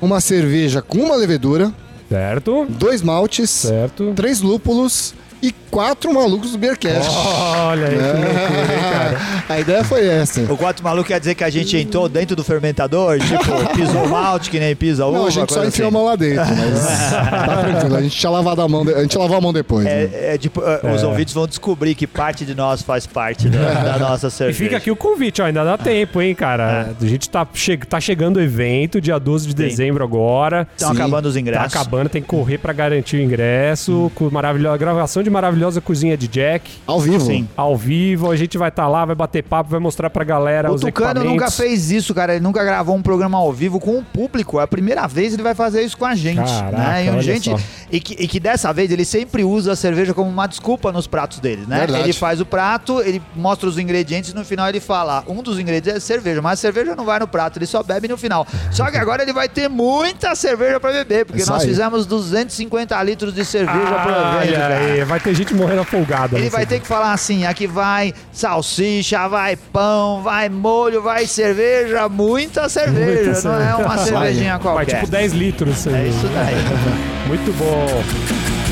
uma 0.00 0.20
cerveja 0.20 0.80
com 0.82 0.98
uma 0.98 1.14
levedura, 1.16 1.72
Certo? 2.08 2.66
dois 2.70 3.02
maltes, 3.02 3.50
Certo. 3.50 4.12
três 4.16 4.40
lúpulos 4.40 5.14
e 5.42 5.52
quatro 5.70 6.12
malucos 6.14 6.52
do 6.52 6.58
Beercast. 6.58 7.10
Olha 7.10 7.86
aí, 7.88 7.96
que 7.96 8.02
loucura, 8.02 8.74
hein, 8.74 8.92
cara? 8.92 9.16
A 9.48 9.60
ideia 9.60 9.84
foi 9.84 10.06
essa. 10.06 10.40
O 10.52 10.56
quatro 10.56 10.82
maluco 10.82 11.06
quer 11.08 11.18
dizer 11.20 11.34
que 11.34 11.44
a 11.44 11.50
gente 11.50 11.76
entrou 11.76 12.08
dentro 12.08 12.34
do 12.34 12.42
fermentador, 12.42 13.18
tipo, 13.20 13.44
pisou 13.76 14.08
malte 14.08 14.50
que 14.50 14.58
nem 14.58 14.74
pisa 14.74 15.06
uva, 15.06 15.18
Não, 15.18 15.26
a 15.26 15.30
gente 15.30 15.52
só 15.52 15.64
enfiou 15.64 15.86
a 15.86 15.88
assim. 15.88 15.96
mão 15.96 16.04
lá 16.06 16.16
dentro, 16.16 16.44
mas 16.56 17.10
tá 17.10 17.56
tranquilo. 17.62 17.96
A 17.96 18.02
gente 18.02 18.16
tinha 18.16 18.30
lavado 18.30 18.62
a 18.62 18.68
mão, 18.68 18.84
de- 18.84 18.94
a 18.94 19.02
gente 19.02 19.16
lavou 19.18 19.36
a 19.36 19.40
mão 19.40 19.52
depois. 19.52 19.84
né? 19.84 19.92
É, 20.12 20.34
é 20.34 20.38
tipo, 20.38 20.62
é, 20.62 20.94
os 20.94 21.02
ouvintes 21.02 21.32
vão 21.34 21.46
descobrir 21.46 21.94
que 21.94 22.06
parte 22.06 22.44
de 22.44 22.54
nós 22.54 22.82
faz 22.82 23.06
parte 23.06 23.48
da, 23.48 23.72
da 23.74 23.98
nossa 23.98 24.28
E 24.28 24.30
cerveja. 24.30 24.58
fica 24.58 24.76
aqui 24.78 24.90
o 24.90 24.96
convite, 24.96 25.40
ó, 25.42 25.44
ainda 25.44 25.64
dá 25.64 25.76
tempo, 25.78 26.20
hein, 26.20 26.34
cara? 26.34 26.94
A 27.00 27.06
gente 27.06 27.28
tá, 27.30 27.46
che 27.54 27.76
tá 27.76 28.00
chegando 28.00 28.38
o 28.38 28.40
evento, 28.40 29.00
dia 29.00 29.18
12 29.18 29.48
de 29.48 29.54
dezembro 29.54 30.02
agora. 30.02 30.66
Estão 30.76 30.90
Sim. 30.90 30.96
acabando 30.96 31.26
os 31.26 31.34
Tá 31.34 31.40
ingressos. 31.40 31.74
acabando, 31.76 32.08
tem 32.08 32.22
que 32.22 32.28
correr 32.28 32.58
pra 32.58 32.72
garantir 32.72 33.16
o 33.16 33.20
ingresso. 33.22 34.10
Com 34.14 34.28
maravilhosa 34.30 34.76
gravação 34.76 35.22
de 35.26 35.30
maravilhosa 35.30 35.80
cozinha 35.80 36.16
de 36.16 36.28
Jack. 36.28 36.70
Ao 36.86 37.00
vivo. 37.00 37.24
Sim. 37.24 37.48
Ao 37.56 37.76
vivo, 37.76 38.30
a 38.30 38.36
gente 38.36 38.56
vai 38.56 38.68
estar 38.68 38.86
lá, 38.88 39.04
vai 39.04 39.14
bater 39.14 39.42
papo, 39.42 39.70
vai 39.70 39.80
mostrar 39.80 40.08
pra 40.08 40.24
galera 40.24 40.70
O 40.70 40.74
os 40.74 40.80
Tucano 40.80 41.24
nunca 41.24 41.50
fez 41.50 41.90
isso, 41.90 42.14
cara. 42.14 42.34
Ele 42.34 42.42
nunca 42.42 42.62
gravou 42.64 42.94
um 42.94 43.02
programa 43.02 43.36
ao 43.36 43.52
vivo 43.52 43.80
com 43.80 43.98
o 43.98 44.04
público. 44.04 44.60
É 44.60 44.62
a 44.62 44.66
primeira 44.66 45.06
vez 45.06 45.34
ele 45.34 45.42
vai 45.42 45.54
fazer 45.54 45.82
isso 45.82 45.96
com 45.96 46.04
a 46.04 46.14
gente. 46.14 46.36
Caraca, 46.36 46.76
né? 46.76 47.04
E, 47.04 47.10
um 47.10 47.12
olha 47.14 47.22
gente 47.22 47.50
só. 47.50 47.58
e, 47.90 48.00
que, 48.00 48.14
e 48.14 48.28
que 48.28 48.38
dessa 48.38 48.72
vez 48.72 48.90
ele 48.90 49.04
sempre 49.04 49.42
usa 49.42 49.72
a 49.72 49.76
cerveja 49.76 50.14
como 50.14 50.30
uma 50.30 50.46
desculpa 50.46 50.92
nos 50.92 51.06
pratos 51.06 51.40
dele, 51.40 51.64
né? 51.66 51.80
Verdade. 51.80 52.04
Ele 52.04 52.12
faz 52.12 52.40
o 52.40 52.46
prato, 52.46 53.00
ele 53.00 53.20
mostra 53.34 53.68
os 53.68 53.78
ingredientes 53.78 54.30
e 54.30 54.34
no 54.34 54.44
final 54.44 54.68
ele 54.68 54.80
fala: 54.80 55.24
um 55.26 55.42
dos 55.42 55.58
ingredientes 55.58 55.96
é 55.96 56.00
cerveja, 56.00 56.40
mas 56.40 56.60
a 56.60 56.62
cerveja 56.62 56.94
não 56.94 57.04
vai 57.04 57.18
no 57.18 57.26
prato, 57.26 57.58
ele 57.58 57.66
só 57.66 57.82
bebe 57.82 58.06
no 58.06 58.16
final. 58.16 58.46
Só 58.70 58.90
que 58.90 58.96
agora 58.96 59.22
ele 59.22 59.32
vai 59.32 59.48
ter 59.48 59.68
muita 59.68 60.34
cerveja 60.34 60.78
pra 60.78 60.92
beber, 60.92 61.24
porque 61.26 61.42
Isso 61.42 61.50
nós 61.50 61.62
aí. 61.62 61.68
fizemos 61.68 62.06
250 62.06 63.02
litros 63.02 63.34
de 63.34 63.44
cerveja 63.44 63.78
pro 63.78 64.12
evento. 64.12 64.36
Olha 64.36 64.58
cara. 64.58 64.76
aí, 64.76 65.04
vai 65.04 65.15
ter 65.20 65.34
gente 65.34 65.54
morrendo 65.54 65.80
afogada. 65.82 66.38
Ele 66.38 66.50
vai 66.50 66.66
ter 66.66 66.80
que 66.80 66.86
falar 66.86 67.12
assim: 67.12 67.44
aqui 67.44 67.66
vai 67.66 68.12
salsicha, 68.32 69.28
vai 69.28 69.56
pão, 69.56 70.22
vai 70.22 70.48
molho, 70.48 71.02
vai 71.02 71.26
cerveja, 71.26 72.08
muita 72.08 72.68
cerveja. 72.68 73.32
Muita 73.32 73.48
não 73.48 73.60
é 73.60 73.74
uma 73.74 73.98
cerveja. 73.98 74.04
cervejinha 74.18 74.52
Vai 74.58 74.60
qualquer. 74.60 75.00
tipo 75.00 75.10
10 75.10 75.32
litros. 75.32 75.86
É 75.86 76.06
isso 76.06 76.26
daí. 76.28 76.54
Muito 77.28 77.52
bom. 77.58 78.65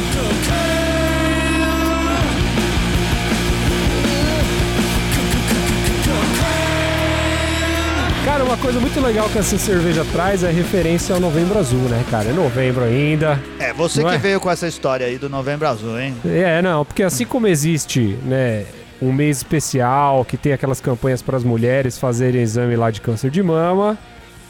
Uma 8.54 8.62
coisa 8.62 8.78
muito 8.78 9.00
legal 9.00 9.28
que 9.28 9.36
essa 9.36 9.58
cerveja 9.58 10.04
traz 10.12 10.44
é 10.44 10.50
referência 10.50 11.12
ao 11.12 11.20
Novembro 11.20 11.58
Azul, 11.58 11.80
né, 11.88 12.04
cara? 12.08 12.28
É 12.28 12.32
novembro 12.32 12.84
ainda. 12.84 13.40
É, 13.58 13.72
você 13.72 14.00
que 14.00 14.08
é? 14.14 14.16
veio 14.18 14.38
com 14.38 14.48
essa 14.48 14.68
história 14.68 15.04
aí 15.06 15.18
do 15.18 15.28
Novembro 15.28 15.66
Azul, 15.66 15.98
hein? 15.98 16.14
É, 16.24 16.62
não, 16.62 16.84
porque 16.84 17.02
assim 17.02 17.24
como 17.26 17.48
existe, 17.48 18.16
né, 18.24 18.64
um 19.02 19.12
mês 19.12 19.38
especial 19.38 20.24
que 20.24 20.36
tem 20.36 20.52
aquelas 20.52 20.80
campanhas 20.80 21.20
para 21.20 21.36
as 21.36 21.42
mulheres 21.42 21.98
fazerem 21.98 22.42
exame 22.42 22.76
lá 22.76 22.92
de 22.92 23.00
câncer 23.00 23.28
de 23.28 23.42
mama, 23.42 23.98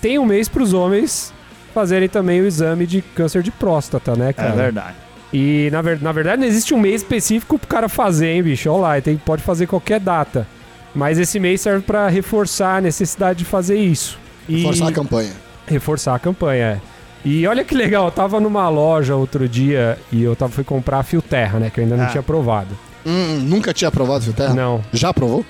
tem 0.03 0.19
um 0.19 0.27
mês 0.27 0.51
para 0.51 0.63
os 0.63 0.75
homens 0.75 1.33
fazerem 1.73 2.09
também 2.09 2.43
o 2.43 2.47
exame 2.47 2.87
de 2.87 3.01
câncer 3.01 3.43
de 3.43 3.51
próstata, 3.51 4.15
né, 4.15 4.29
É 4.31 4.33
cara? 4.35 4.53
verdade. 4.53 4.97
E 5.33 5.71
na, 5.73 5.81
ver- 5.81 6.03
na 6.03 6.13
verdade 6.13 6.43
não 6.43 6.47
existe 6.47 6.75
um 6.75 6.79
mês 6.79 7.01
específico 7.01 7.59
pro 7.59 7.67
cara 7.67 7.89
fazer, 7.89 8.29
hein, 8.33 8.43
bicho? 8.43 8.69
Olha 8.71 8.81
lá, 8.83 9.01
tem, 9.01 9.17
pode 9.17 9.43
fazer 9.43 9.65
ququalquer 9.67 9.99
data. 9.99 10.47
Mas 10.95 11.19
esse 11.19 11.41
mês 11.41 11.61
serve 11.61 11.83
para 11.85 12.09
reforçar 12.09 12.77
a 12.77 12.81
necessidade 12.81 13.41
de 13.41 13.45
fazer 13.45 13.77
isso. 13.77 14.19
E 14.49 14.63
Forçar 14.63 14.89
a 14.89 14.93
campanha. 14.93 15.33
reforçar 15.67 16.15
a 16.15 16.19
campanha, 16.19 16.65
é. 16.65 16.81
E 17.29 17.47
olha 17.47 17.65
que 17.65 17.75
legal, 17.75 18.05
eu 18.07 18.11
tava 18.13 18.39
numa 18.39 18.69
loja 18.69 19.17
outro 19.17 19.49
dia 19.49 19.99
e 20.13 20.23
eu 20.23 20.37
tava, 20.37 20.53
fui 20.53 20.63
comprar 20.65 20.99
a 20.99 21.03
Fio 21.03 21.23
Terra, 21.23 21.59
né? 21.59 21.71
Que 21.71 21.81
eu 21.81 21.85
ainda 21.85 21.97
não 21.97 22.05
Ah. 22.05 22.09
tinha 22.09 22.23
provado. 22.23 22.77
Hum, 23.07 23.39
nunca 23.43 23.73
tinha 23.75 23.91
provado 23.91 24.25
fio 24.25 24.33
terra? 24.33 24.55
Não. 24.55 24.83
Já 24.93 25.13
provou? 25.13 25.45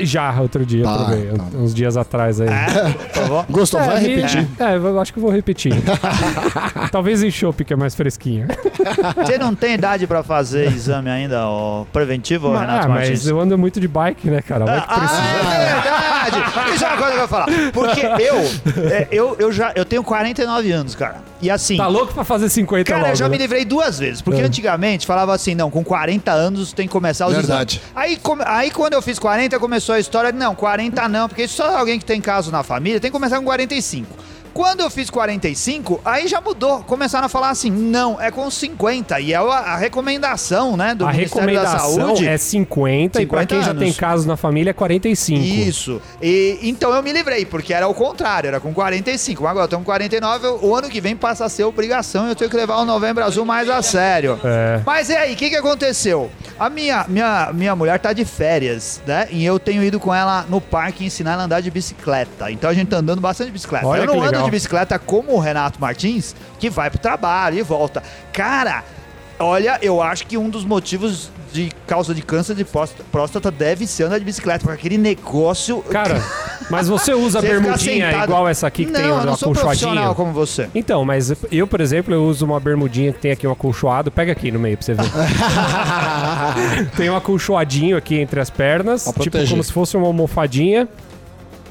Já, 0.00 0.40
outro 0.40 0.64
dia, 0.66 0.84
Tá, 0.84 0.94
provei, 0.96 1.26
tá. 1.28 1.44
uns 1.56 1.74
dias 1.74 1.96
atrás 1.96 2.40
aí. 2.40 2.48
Favor. 3.12 3.44
Gostou? 3.50 3.80
vai 3.80 3.96
É, 3.96 3.98
repetir. 4.00 4.48
É, 4.58 4.76
eu 4.76 5.00
acho 5.00 5.12
que 5.12 5.18
eu 5.18 5.22
vou 5.22 5.32
repetir. 5.32 5.72
Talvez 6.90 7.22
em 7.22 7.30
chopp, 7.30 7.64
que 7.64 7.72
é 7.72 7.76
mais 7.76 7.94
fresquinho. 7.94 8.46
Você 9.16 9.38
não 9.38 9.54
tem 9.54 9.74
idade 9.74 10.06
pra 10.06 10.22
fazer 10.22 10.66
exame 10.68 11.08
ainda, 11.10 11.46
ó, 11.46 11.84
preventivo, 11.92 12.50
Mas- 12.50 12.60
Renato 12.60 12.86
ah, 12.86 12.88
Martins? 12.88 13.10
mas 13.10 13.26
eu 13.26 13.40
ando 13.40 13.56
muito 13.58 13.80
de 13.80 13.88
bike, 13.88 14.28
né, 14.28 14.42
cara? 14.42 14.64
Vai 14.64 14.80
que 14.80 14.86
precisa. 14.88 15.20
Ah, 15.20 15.54
é 15.54 15.80
verdade! 15.80 16.74
Isso 16.74 16.84
é 16.84 16.88
uma 16.88 16.96
coisa 16.96 17.10
que 17.12 17.16
eu 17.16 17.18
vou 17.18 17.28
falar. 17.28 17.46
Porque 17.72 18.00
eu, 18.00 18.90
é, 18.90 19.08
eu, 19.10 19.36
eu 19.38 19.52
já 19.52 19.72
eu 19.74 19.84
tenho 19.84 20.02
49 20.02 20.70
anos, 20.72 20.94
cara. 20.94 21.16
E 21.42 21.50
assim. 21.50 21.76
Tá 21.76 21.86
louco 21.86 22.12
pra 22.12 22.24
fazer 22.24 22.48
50 22.48 22.84
Cara, 22.84 23.00
logo, 23.00 23.12
eu 23.12 23.16
já 23.16 23.24
né? 23.26 23.30
me 23.32 23.38
livrei 23.38 23.64
duas 23.64 23.98
vezes, 23.98 24.20
porque 24.20 24.40
É. 24.40 24.44
antigamente 24.44 25.06
falava 25.06 25.34
assim, 25.34 25.54
não, 25.54 25.70
com 25.70 25.82
40 25.82 26.30
anos 26.30 26.72
tem 26.72 26.86
que 26.86 26.92
começar 26.92 27.26
os 27.26 27.34
Verdade. 27.34 27.80
exames. 27.82 27.92
Aí, 27.94 28.16
come- 28.16 28.42
aí 28.46 28.70
quando 28.70 28.92
eu 28.94 29.02
fiz 29.02 29.18
40, 29.18 29.58
começou 29.58 29.89
a 29.92 30.00
história 30.00 30.32
não, 30.32 30.54
40 30.54 31.08
não, 31.08 31.28
porque 31.28 31.46
só 31.48 31.76
alguém 31.76 31.98
que 31.98 32.04
tem 32.04 32.20
caso 32.20 32.50
na 32.50 32.62
família 32.62 33.00
tem 33.00 33.10
que 33.10 33.12
começar 33.12 33.38
com 33.38 33.44
45. 33.44 34.06
Quando 34.52 34.80
eu 34.80 34.90
fiz 34.90 35.08
45, 35.10 36.00
aí 36.04 36.26
já 36.28 36.40
mudou. 36.40 36.80
Começaram 36.84 37.26
a 37.26 37.28
falar 37.28 37.50
assim, 37.50 37.70
não, 37.70 38.20
é 38.20 38.30
com 38.30 38.50
50. 38.50 39.20
E 39.20 39.32
é 39.32 39.36
a, 39.36 39.76
recomendação, 39.76 40.76
né, 40.76 40.94
do 40.94 41.06
A 41.06 41.12
Ministério 41.12 41.54
da 41.54 41.78
Saúde. 41.78 42.26
é 42.26 42.36
50, 42.36 43.22
e 43.22 43.26
pra 43.26 43.40
50 43.42 43.46
quem 43.54 43.62
já 43.64 43.74
tem 43.74 43.88
anos. 43.88 43.96
casos 43.96 44.26
na 44.26 44.36
família 44.36 44.70
é 44.70 44.74
45. 44.74 45.40
Isso. 45.40 46.00
E, 46.20 46.58
então 46.62 46.92
eu 46.94 47.02
me 47.02 47.12
livrei, 47.12 47.44
porque 47.44 47.72
era 47.72 47.86
o 47.88 47.94
contrário, 47.94 48.48
era 48.48 48.60
com 48.60 48.72
45. 48.72 49.42
Mas 49.42 49.50
agora 49.50 49.64
eu 49.64 49.68
tô 49.68 49.78
com 49.78 49.84
49, 49.84 50.46
eu- 50.46 50.58
o 50.62 50.74
ano 50.74 50.88
que 50.88 51.00
vem 51.00 51.16
passa 51.16 51.44
a 51.44 51.48
ser 51.48 51.64
obrigação 51.64 52.26
e 52.26 52.30
eu 52.30 52.36
tenho 52.36 52.50
que 52.50 52.56
levar 52.56 52.76
o 52.78 52.84
Novembro 52.84 53.24
Azul 53.24 53.44
mais 53.44 53.68
a 53.68 53.82
sério. 53.82 54.38
É. 54.44 54.80
Mas 54.84 55.08
e 55.08 55.16
aí, 55.16 55.34
o 55.34 55.36
que, 55.36 55.50
que 55.50 55.56
aconteceu? 55.56 56.30
A 56.58 56.68
minha, 56.68 57.04
minha, 57.08 57.50
minha 57.52 57.74
mulher 57.76 57.98
tá 57.98 58.12
de 58.12 58.24
férias, 58.24 59.00
né? 59.06 59.28
E 59.30 59.44
eu 59.44 59.58
tenho 59.58 59.82
ido 59.82 59.98
com 59.98 60.14
ela 60.14 60.44
no 60.48 60.60
parque 60.60 61.04
ensinar 61.04 61.32
ela 61.32 61.42
a 61.42 61.44
andar 61.46 61.60
de 61.60 61.70
bicicleta. 61.70 62.50
Então 62.50 62.68
a 62.68 62.74
gente 62.74 62.88
tá 62.88 62.96
andando 62.98 63.20
bastante 63.20 63.46
de 63.46 63.52
bicicleta. 63.52 63.86
Olha 63.86 64.00
eu 64.00 64.06
não 64.06 64.22
ando 64.22 64.38
legal. 64.40 64.44
de 64.46 64.50
bicicleta 64.56 64.98
como 64.98 65.32
o 65.32 65.38
Renato 65.38 65.80
Martins, 65.80 66.34
que 66.58 66.68
vai 66.70 66.90
pro 66.90 66.98
trabalho 66.98 67.58
e 67.58 67.62
volta. 67.62 68.02
Cara, 68.32 68.82
olha, 69.38 69.78
eu 69.82 70.02
acho 70.02 70.26
que 70.26 70.36
um 70.36 70.48
dos 70.50 70.64
motivos 70.64 71.30
de 71.52 71.72
causa 71.84 72.14
de 72.14 72.22
câncer 72.22 72.54
de 72.54 72.64
próstata- 72.64 73.50
deve 73.50 73.84
ser 73.84 74.04
andar 74.04 74.18
de 74.20 74.24
bicicleta, 74.24 74.60
porque 74.60 74.78
aquele 74.78 74.96
negócio. 74.96 75.82
Cara, 75.90 76.22
mas 76.70 76.86
você 76.86 77.12
usa 77.12 77.40
Você 77.40 77.48
bermudinha 77.48 78.22
igual 78.22 78.46
essa 78.48 78.68
aqui 78.68 78.84
que 78.84 78.92
não, 78.92 79.00
tem 79.00 79.08
eu 79.08 79.16
um 79.16 79.24
não 79.24 79.36
sou 79.36 79.50
acolchoadinho? 79.50 79.86
profissional 79.88 80.14
como 80.14 80.32
você. 80.32 80.68
Então, 80.72 81.04
mas 81.04 81.32
eu, 81.50 81.66
por 81.66 81.80
exemplo, 81.80 82.14
eu 82.14 82.22
uso 82.24 82.44
uma 82.44 82.60
bermudinha 82.60 83.12
que 83.12 83.18
tem 83.18 83.32
aqui 83.32 83.48
um 83.48 83.50
acolchoado. 83.50 84.12
Pega 84.12 84.30
aqui 84.30 84.52
no 84.52 84.60
meio 84.60 84.76
pra 84.76 84.86
você 84.86 84.94
ver. 84.94 85.02
tem 86.96 87.10
um 87.10 87.16
acolchoadinho 87.16 87.96
aqui 87.96 88.16
entre 88.20 88.38
as 88.38 88.50
pernas, 88.50 89.02
Pra 89.04 89.12
tipo 89.14 89.24
proteger. 89.24 89.50
como 89.50 89.64
se 89.64 89.72
fosse 89.72 89.96
uma 89.96 90.06
almofadinha. 90.06 90.88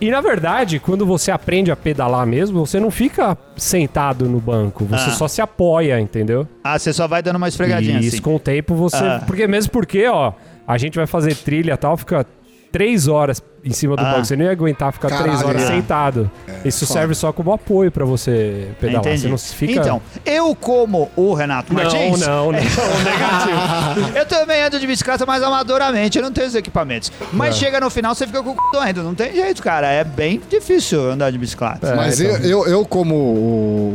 E 0.02 0.10
na 0.10 0.22
verdade, 0.22 0.80
quando 0.80 1.06
você 1.06 1.30
aprende 1.30 1.72
a 1.72 1.76
pedalar 1.76 2.26
mesmo, 2.26 2.66
você 2.66 2.80
não 2.80 2.90
fica 2.90 3.38
sentado 3.58 4.26
no 4.30 4.40
banco, 4.40 4.86
você 4.86 5.10
Ah. 5.10 5.14
só 5.14 5.28
se 5.28 5.42
apoia, 5.42 6.00
entendeu? 6.00 6.48
Ah, 6.64 6.80
você 6.80 6.94
só 6.94 7.06
vai 7.08 7.22
dando 7.22 7.36
uma 7.36 7.48
esfregadinha 7.50 7.98
e 7.98 8.06
isso 8.06 8.16
assim. 8.16 8.22
com 8.22 8.36
o 8.36 8.40
tempo 8.40 8.76
você. 8.76 8.96
Ah. 9.04 9.24
Porque 9.28 9.46
mesmo 9.48 9.72
porque, 9.72 10.08
ó, 10.08 10.32
a 10.66 10.78
gente 10.78 10.96
vai 10.96 11.06
fazer 11.06 11.36
trilha 11.36 11.74
e 11.74 11.78
tal, 11.78 11.98
fica 11.98 12.26
três 12.72 13.08
horas 13.08 13.44
em 13.64 13.72
cima 13.74 13.96
do 13.96 14.02
Ah. 14.02 14.12
banco. 14.14 14.26
Você 14.26 14.36
não 14.36 14.46
ia 14.46 14.52
aguentar 14.52 14.92
ficar 14.94 15.08
três 15.10 15.24
Caralho, 15.24 15.48
horas 15.48 15.64
é. 15.64 15.68
sentado. 15.68 16.32
isso 16.66 16.86
foda. 16.86 17.00
serve 17.00 17.16
só 17.16 17.32
como 17.32 17.52
apoio 17.54 17.92
pra 17.92 18.06
você 18.06 18.70
pedalar. 18.80 19.02
Entendi. 19.02 19.22
Você 19.24 19.28
não 19.30 19.38
fica. 19.38 19.74
Então, 19.74 20.02
eu 20.26 20.56
como 20.56 21.10
o 21.16 21.34
Renato 21.34 21.74
não, 21.74 21.82
Martins... 21.84 22.20
não, 22.22 22.46
não, 22.52 22.52
negativo. 22.52 24.18
Eu 24.18 24.26
também 24.26 24.62
ando 24.64 24.80
de 24.80 24.88
bicicleta, 24.88 25.26
mas 25.26 25.42
amadoramente, 25.44 26.18
eu 26.18 26.24
não 26.24 26.32
tenho 26.32 26.48
os 26.48 26.56
equipamentos. 26.56 27.12
Mas 27.32 27.56
É. 27.56 27.60
chega 27.60 27.80
no 27.80 27.90
final, 27.90 28.14
você 28.16 28.26
fica 28.26 28.42
com 28.42 28.52
o 28.52 28.54
c... 28.54 28.60
doendo. 28.74 29.04
Não 29.04 29.16
tem 29.16 29.34
jeito, 29.34 29.62
cara. 29.62 29.88
É 29.88 30.04
bem 30.04 30.42
difícil 30.50 31.12
andar 31.12 31.32
de 31.32 31.38
bicicleta. 31.38 31.88
É, 31.88 31.96
Mas 31.96 32.20
então. 32.20 32.36
eu, 32.38 32.66
eu, 32.66 32.68
eu, 32.68 32.86
como 32.86 33.16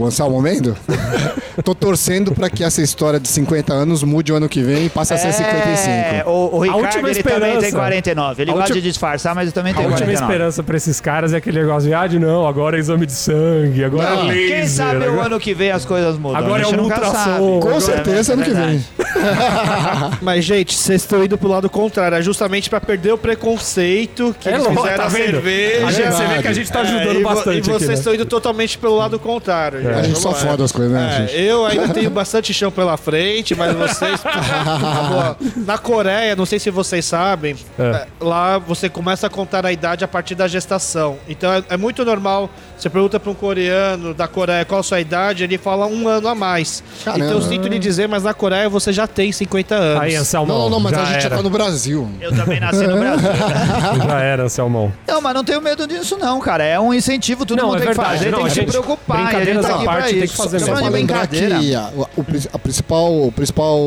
o 0.01 0.05
Anselmo 0.07 0.41
Mendo, 0.41 0.77
tô 1.65 1.75
torcendo 1.75 2.33
pra 2.33 2.49
que 2.51 2.63
essa 2.65 2.83
história 2.83 3.19
de 3.21 3.29
50 3.29 3.73
anos 3.73 4.03
mude 4.03 4.33
o 4.33 4.37
ano 4.37 4.49
que 4.49 4.63
vem 4.63 4.87
e 4.87 4.89
passe 4.91 5.15
a 5.15 5.19
ser 5.19 5.33
55. 5.33 5.89
É, 5.89 6.25
o, 6.27 6.57
o 6.57 6.59
Ricardo 6.61 6.85
última 6.85 7.11
ele 7.11 7.23
também 7.23 7.41
tem 7.41 7.69
esperança. 7.69 7.77
49. 7.77 8.43
Ele 8.43 8.51
A 8.51 8.55
gosta 8.55 8.69
última- 8.69 8.81
de 8.83 8.89
disfarçar, 8.89 9.35
mas 9.35 9.49
também 9.55 9.73
A 9.73 9.77
tenho 9.77 9.89
última 9.89 10.07
49. 10.07 10.25
esperança 10.33 10.63
pra 10.63 10.77
esses 10.77 11.01
caras 11.01 11.33
é 11.33 11.37
aquele 11.39 11.61
negócio 11.61 11.89
de, 11.89 11.95
ah, 11.95 12.07
de 12.07 12.19
não, 12.19 12.47
agora 12.47 12.77
é 12.77 12.81
exame 12.81 13.07
de 13.07 13.13
sangue, 13.13 13.83
agora 13.85 14.11
Não. 14.11 14.23
é 14.23 14.33
laser. 14.35 14.49
Quem 14.59 14.67
sabe 14.69 14.97
o 15.07 15.13
agora... 15.13 15.27
ano 15.27 15.41
que 15.41 15.55
vem 15.55 15.71
as 15.71 15.85
coisas 15.85 16.19
mudam. 16.19 16.37
Agora 16.37 16.67
a 16.67 16.71
é 16.71 16.77
um 16.77 16.83
ultrassom. 16.83 17.61
Com 17.61 17.69
Agora- 17.69 17.81
certeza 17.81 18.33
é 18.33 18.35
ano 18.35 18.43
que 18.45 18.51
vem. 18.51 18.85
Mas, 20.21 20.45
gente, 20.45 20.75
vocês 20.75 21.03
estão 21.03 21.25
indo 21.25 21.39
pro 21.39 21.49
lado 21.49 21.71
contrário. 21.71 22.17
É 22.17 22.23
justamente 22.23 22.69
pra 22.69 22.81
perder 22.81 23.13
o 23.13 23.19
preconceito 23.19 24.35
que 24.39 24.49
É 24.49 24.55
eles 24.55 24.67
fizeram 24.67 24.97
tá 24.97 25.05
a 25.05 25.09
vendo? 25.09 25.25
cerveja. 25.33 25.87
A 25.87 25.91
gente, 25.93 26.09
você 26.13 26.27
vê 26.27 26.43
que 26.43 26.49
a 26.49 26.53
gente 26.53 26.73
tá 26.73 26.79
É, 26.81 26.83
ajudando 26.83 27.15
e 27.21 27.23
vo- 27.23 27.29
bastante 27.29 27.59
E 27.59 27.61
vocês 27.63 27.77
aqui, 27.77 27.87
né? 27.87 27.95
estão 27.95 28.15
indo 28.15 28.27
totalmente 28.27 28.77
pelo 28.79 28.97
lado 28.97 29.19
contrário. 29.19 29.83
gente. 29.83 29.95
A 29.95 30.03
gente 30.03 30.19
só 30.19 30.33
foda 30.33 30.65
as 30.65 30.73
coisas, 30.73 30.93
né, 30.93 31.15
É, 31.15 31.27
gente? 31.27 31.41
eu 31.43 31.65
ainda 31.67 31.89
tenho 31.89 32.11
bastante 32.11 32.53
chão 32.53 32.71
pela 32.71 32.97
frente, 32.97 33.55
mas 33.55 33.75
vocês. 33.75 34.21
Na 35.65 35.79
Coreia, 35.79 36.35
não 36.37 36.47
sei 36.47 36.59
se 36.59 36.71
vocês 36.71 37.05
sabem, 37.05 37.57
É. 37.79 37.83
é, 37.83 38.07
lá 38.21 38.59
você 38.59 38.89
começa 38.89 39.27
a 39.27 39.31
contar 39.45 39.67
a 39.67 39.73
idade 39.73 40.05
a 40.05 40.09
partir 40.09 40.35
da 40.35 40.49
gestação. 40.49 41.17
Então 41.29 41.53
é, 41.53 41.63
é 41.71 41.77
muito 41.77 42.05
normal. 42.05 42.49
Você 42.79 42.89
pergunta 42.91 43.21
para 43.21 43.31
um 43.31 43.35
coreano 43.35 44.13
da 44.15 44.27
Coreia 44.27 44.65
qual 44.65 44.81
a 44.81 44.83
sua 44.83 45.01
idade, 45.01 45.45
ele 45.45 45.59
fala 45.59 45.87
um 45.87 46.09
ano 46.09 46.29
a 46.29 46.35
mais. 46.35 46.83
Caramba. 47.05 47.25
Então 47.25 47.39
eu 47.39 47.43
sinto 47.43 47.69
lhe 47.69 47.79
dizer, 47.79 48.09
mas 48.09 48.23
na 48.25 48.35
Coreia 48.35 48.69
você 48.69 48.93
já 48.93 49.07
tem 49.07 49.31
50 49.31 49.75
anos. 49.75 50.03
Aí, 50.03 50.17
Anselmo. 50.17 50.53
Não, 50.53 50.59
não, 50.61 50.71
não, 50.71 50.81
mas 50.81 50.93
já 50.93 51.03
a 51.03 51.05
gente 51.05 51.21
já 51.21 51.27
era. 51.29 51.37
tá 51.37 51.43
no 51.43 51.51
Brasil. 51.51 52.09
Eu 52.21 52.35
também 52.35 52.59
nasci 52.59 52.87
no 52.87 52.97
Brasil. 52.99 53.29
Já 54.09 54.21
era, 54.21 54.43
Anselmão. 54.45 54.93
Não, 55.07 55.21
mas 55.21 55.35
não 55.35 55.45
tenho 55.45 55.61
medo 55.61 55.87
disso, 55.87 56.17
não, 56.19 56.41
cara. 56.41 56.65
É 56.65 56.79
um 56.81 56.93
incentivo, 56.93 57.45
todo 57.47 57.59
Não, 57.59 57.67
mundo 57.69 57.77
é 57.77 57.79
tem 57.81 57.87
verdade. 57.89 58.09
que 58.11 58.17
fazer, 58.19 58.31
Não, 58.31 58.39
tem 58.39 58.47
a 58.47 58.49
que 58.49 58.55
se 58.55 58.61
gente- 58.61 58.71
preocupar. 58.71 59.19
E 59.19 59.21
a 59.21 59.25
gente 59.25 59.31
brincadeiras 59.35 59.67
tá 59.67 59.73
à 59.73 59.77
aqui 59.77 59.85
parte, 59.85 60.01
pra 60.01 60.19
tem 60.19 60.29
que 60.29 60.37
fazer 60.37 60.61
Tô 60.61 60.75
mesmo. 60.75 60.91
brincadeira. 60.91 61.59
que 61.59 61.75
a, 61.75 61.91
o, 61.97 62.09
a 62.53 62.59
principal, 62.59 63.23
o 63.27 63.33
principal 63.33 63.79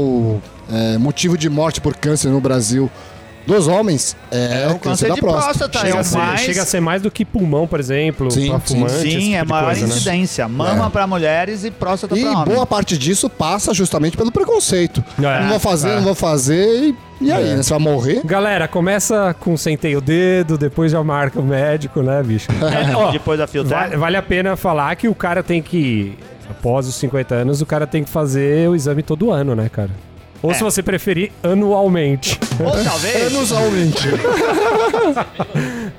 é, 0.71 0.97
motivo 0.97 1.37
de 1.37 1.49
morte 1.49 1.79
por 1.81 1.95
câncer 1.95 2.29
no 2.29 2.39
Brasil 2.41 2.89
dos 3.47 3.67
homens 3.67 4.15
é, 4.31 4.63
É 4.63 4.67
o 4.67 4.77
câncer 4.77 4.79
câncer 4.79 5.07
da 5.09 5.15
de 5.15 5.21
próstata. 5.21 5.57
próstata. 5.69 5.79
Chega, 5.79 5.97
é 5.97 5.99
a 5.99 6.03
ser, 6.03 6.17
mais... 6.17 6.41
chega 6.41 6.61
a 6.61 6.65
ser 6.65 6.79
mais 6.81 7.01
do 7.01 7.09
que 7.09 7.23
pulmão, 7.25 7.65
por 7.67 7.79
exemplo, 7.79 8.29
Sim, 8.29 8.49
pra 8.49 8.59
sim, 8.59 8.75
fumante. 8.75 8.93
esse 8.93 9.01
Sim, 9.09 9.35
é 9.35 9.39
tipo 9.39 9.45
de 9.45 9.51
maior 9.51 9.65
coisa, 9.65 9.87
né? 9.87 9.93
incidência. 9.95 10.47
Mama 10.47 10.85
É. 10.85 10.89
pra 10.89 11.07
mulheres 11.07 11.63
e 11.63 11.71
próstata 11.71 12.17
E 12.17 12.21
pra 12.21 12.31
homens. 12.31 12.53
boa 12.55 12.65
parte 12.65 12.97
disso 12.97 13.29
passa 13.29 13.73
justamente 13.73 14.15
pelo 14.17 14.31
preconceito. 14.31 15.03
É, 15.19 15.41
não 15.41 15.49
vou 15.49 15.59
fazer, 15.59 15.89
é. 15.89 15.95
não 15.95 16.03
vou 16.03 16.15
fazer. 16.15 16.67
E, 16.67 16.95
e 17.21 17.31
aí, 17.31 17.49
É. 17.51 17.55
né? 17.55 17.63
Você 17.63 17.69
vai 17.71 17.79
morrer? 17.79 18.21
Galera, 18.25 18.67
começa 18.67 19.33
com 19.39 19.55
sentei 19.57 19.95
o 19.95 20.01
dedo, 20.01 20.57
depois 20.57 20.91
já 20.91 21.03
marca 21.03 21.39
o 21.39 21.43
médico, 21.43 22.01
né, 22.01 22.21
bicho? 22.21 22.47
É, 22.61 22.95
ó, 22.95 23.11
Depois 23.11 23.39
da 23.39 23.47
filtrada. 23.47 23.85
vale, 23.85 23.97
vale 23.97 24.17
a 24.17 24.21
pena 24.21 24.55
falar 24.55 24.95
que 24.95 25.07
o 25.07 25.15
cara 25.15 25.41
tem 25.41 25.61
que, 25.61 26.17
após 26.49 26.87
os 26.87 26.95
50 26.95 27.33
anos, 27.33 27.61
o 27.61 27.65
cara 27.65 27.87
tem 27.87 28.03
que 28.03 28.09
fazer 28.09 28.69
o 28.69 28.75
exame 28.75 29.01
todo 29.03 29.31
ano, 29.31 29.55
né, 29.55 29.69
cara? 29.71 29.89
Ou 30.41 30.51
É. 30.51 30.53
se 30.53 30.63
você 30.63 30.83
preferir, 30.83 31.31
anualmente. 31.43 32.39
Ou 32.59 32.71
talvez... 32.83 33.51
Anualmente. 33.51 34.07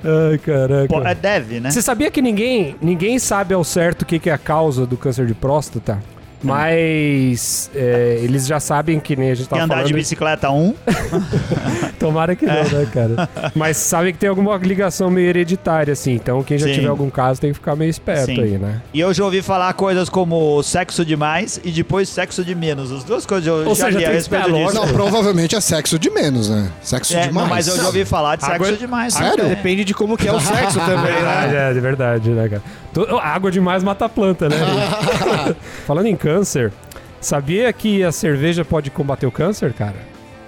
Ai, 0.03 0.37
caraca. 0.37 0.87
Pô, 0.87 1.01
é 1.01 1.15
deve, 1.15 1.59
né? 1.59 1.71
Você 1.71 1.81
sabia 1.81 2.09
que 2.09 2.21
ninguém, 2.21 2.75
ninguém 2.81 3.19
sabe 3.19 3.53
ao 3.53 3.63
certo 3.63 4.03
o 4.03 4.05
que, 4.05 4.17
que 4.19 4.29
é 4.29 4.33
a 4.33 4.37
causa 4.37 4.85
do 4.85 4.95
câncer 4.97 5.25
de 5.25 5.33
próstata? 5.33 5.99
Mas 6.41 7.69
é, 7.75 8.19
eles 8.21 8.45
já 8.47 8.59
sabem 8.59 8.99
que 8.99 9.15
nem 9.15 9.31
a 9.31 9.35
gente 9.35 9.47
tava 9.49 9.63
andar 9.63 9.75
falando. 9.75 9.87
de 9.87 9.93
bicicleta 9.93 10.49
um. 10.49 10.73
Tomara 11.99 12.35
que 12.35 12.45
não, 12.45 12.53
né, 12.63 12.87
cara? 12.93 13.29
Mas 13.55 13.77
sabem 13.77 14.13
que 14.13 14.19
tem 14.19 14.29
alguma 14.29 14.55
ligação 14.57 15.09
meio 15.09 15.27
hereditária, 15.27 15.91
assim. 15.93 16.13
Então 16.13 16.41
quem 16.43 16.57
já 16.57 16.67
Sim. 16.67 16.73
tiver 16.75 16.87
algum 16.87 17.09
caso 17.09 17.41
tem 17.41 17.51
que 17.51 17.55
ficar 17.55 17.75
meio 17.75 17.89
esperto 17.89 18.27
Sim. 18.27 18.41
aí, 18.41 18.57
né? 18.57 18.81
E 18.93 18.99
eu 18.99 19.13
já 19.13 19.23
ouvi 19.25 19.41
falar 19.41 19.73
coisas 19.73 20.07
como 20.09 20.61
sexo 20.63 21.03
demais 21.03 21.59
e 21.63 21.71
depois 21.71 22.07
sexo 22.09 22.43
de 22.43 22.55
menos. 22.55 22.91
As 22.91 23.03
duas 23.03 23.25
coisas 23.25 23.45
eu 23.47 23.67
Ou 23.67 23.75
já 23.75 23.85
seja, 23.85 23.99
li 23.99 24.05
a 24.05 24.09
respeito 24.11 24.49
é, 24.49 24.63
disso. 24.63 24.75
Não, 24.75 24.87
provavelmente 24.87 25.55
é 25.55 25.61
sexo 25.61 25.99
de 25.99 26.09
menos, 26.09 26.49
né? 26.49 26.69
Sexo 26.81 27.13
É, 27.15 27.27
demais. 27.27 27.35
não, 27.35 27.47
mas 27.55 27.67
eu 27.67 27.75
já 27.77 27.85
ouvi 27.85 28.05
falar 28.05 28.35
de 28.37 28.43
sexo 28.45 28.55
Água- 28.63 28.71
demais. 28.77 29.13
Sério? 29.13 29.47
Depende 29.49 29.83
de 29.83 29.93
como 29.93 30.15
que 30.17 30.27
é 30.27 30.31
o 30.33 30.39
sexo 30.39 30.79
também, 30.79 31.11
né? 31.13 31.69
é, 31.69 31.73
de 31.73 31.79
verdade, 31.79 32.29
né, 32.29 32.47
cara? 32.47 32.63
To- 32.93 33.19
Água 33.19 33.51
demais 33.51 33.83
mata 33.83 34.05
a 34.05 34.09
planta, 34.09 34.49
né? 34.49 34.55
Falando 35.85 36.07
em 36.07 36.15
câncer, 36.33 36.71
sabia 37.19 37.71
que 37.73 38.03
a 38.03 38.11
cerveja 38.11 38.63
pode 38.63 38.89
combater 38.91 39.25
o 39.25 39.31
câncer, 39.31 39.73
cara? 39.73 39.95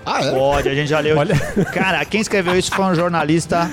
Ah, 0.05 0.23
é? 0.23 0.31
Pode, 0.31 0.69
a 0.69 0.73
gente 0.75 0.87
já 0.89 0.99
leu. 0.99 1.17
Olha- 1.17 1.35
Cara, 1.73 2.03
quem 2.05 2.21
escreveu 2.21 2.55
isso 2.57 2.71
foi 2.73 2.85
um 2.85 2.95
jornalista 2.95 3.69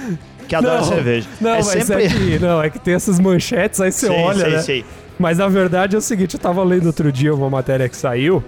que 0.49 0.55
adora 0.55 0.83
cerveja. 0.83 1.29
Não, 1.41 1.51
é 1.51 1.55
mas 1.57 1.67
sempre... 1.67 2.05
é 2.05 2.09
que, 2.09 2.39
não, 2.39 2.63
é 2.63 2.71
que 2.71 2.79
tem 2.79 2.95
essas 2.95 3.19
manchetes, 3.21 3.81
aí 3.81 3.93
você 3.93 4.07
Sei, 4.07 4.17
olha, 4.23 4.41
sei, 4.45 4.51
né? 4.53 4.63
sei. 4.63 4.85
Mas 5.19 5.39
na 5.39 5.49
verdade 5.49 5.95
é 5.97 5.99
o 5.99 6.03
seguinte, 6.03 6.35
eu 6.35 6.41
tava 6.41 6.63
lendo 6.65 6.87
outro 6.87 7.11
dia 7.13 7.35
uma 7.35 7.51
matéria 7.51 7.89
que 7.89 7.97
saiu, 7.97 8.43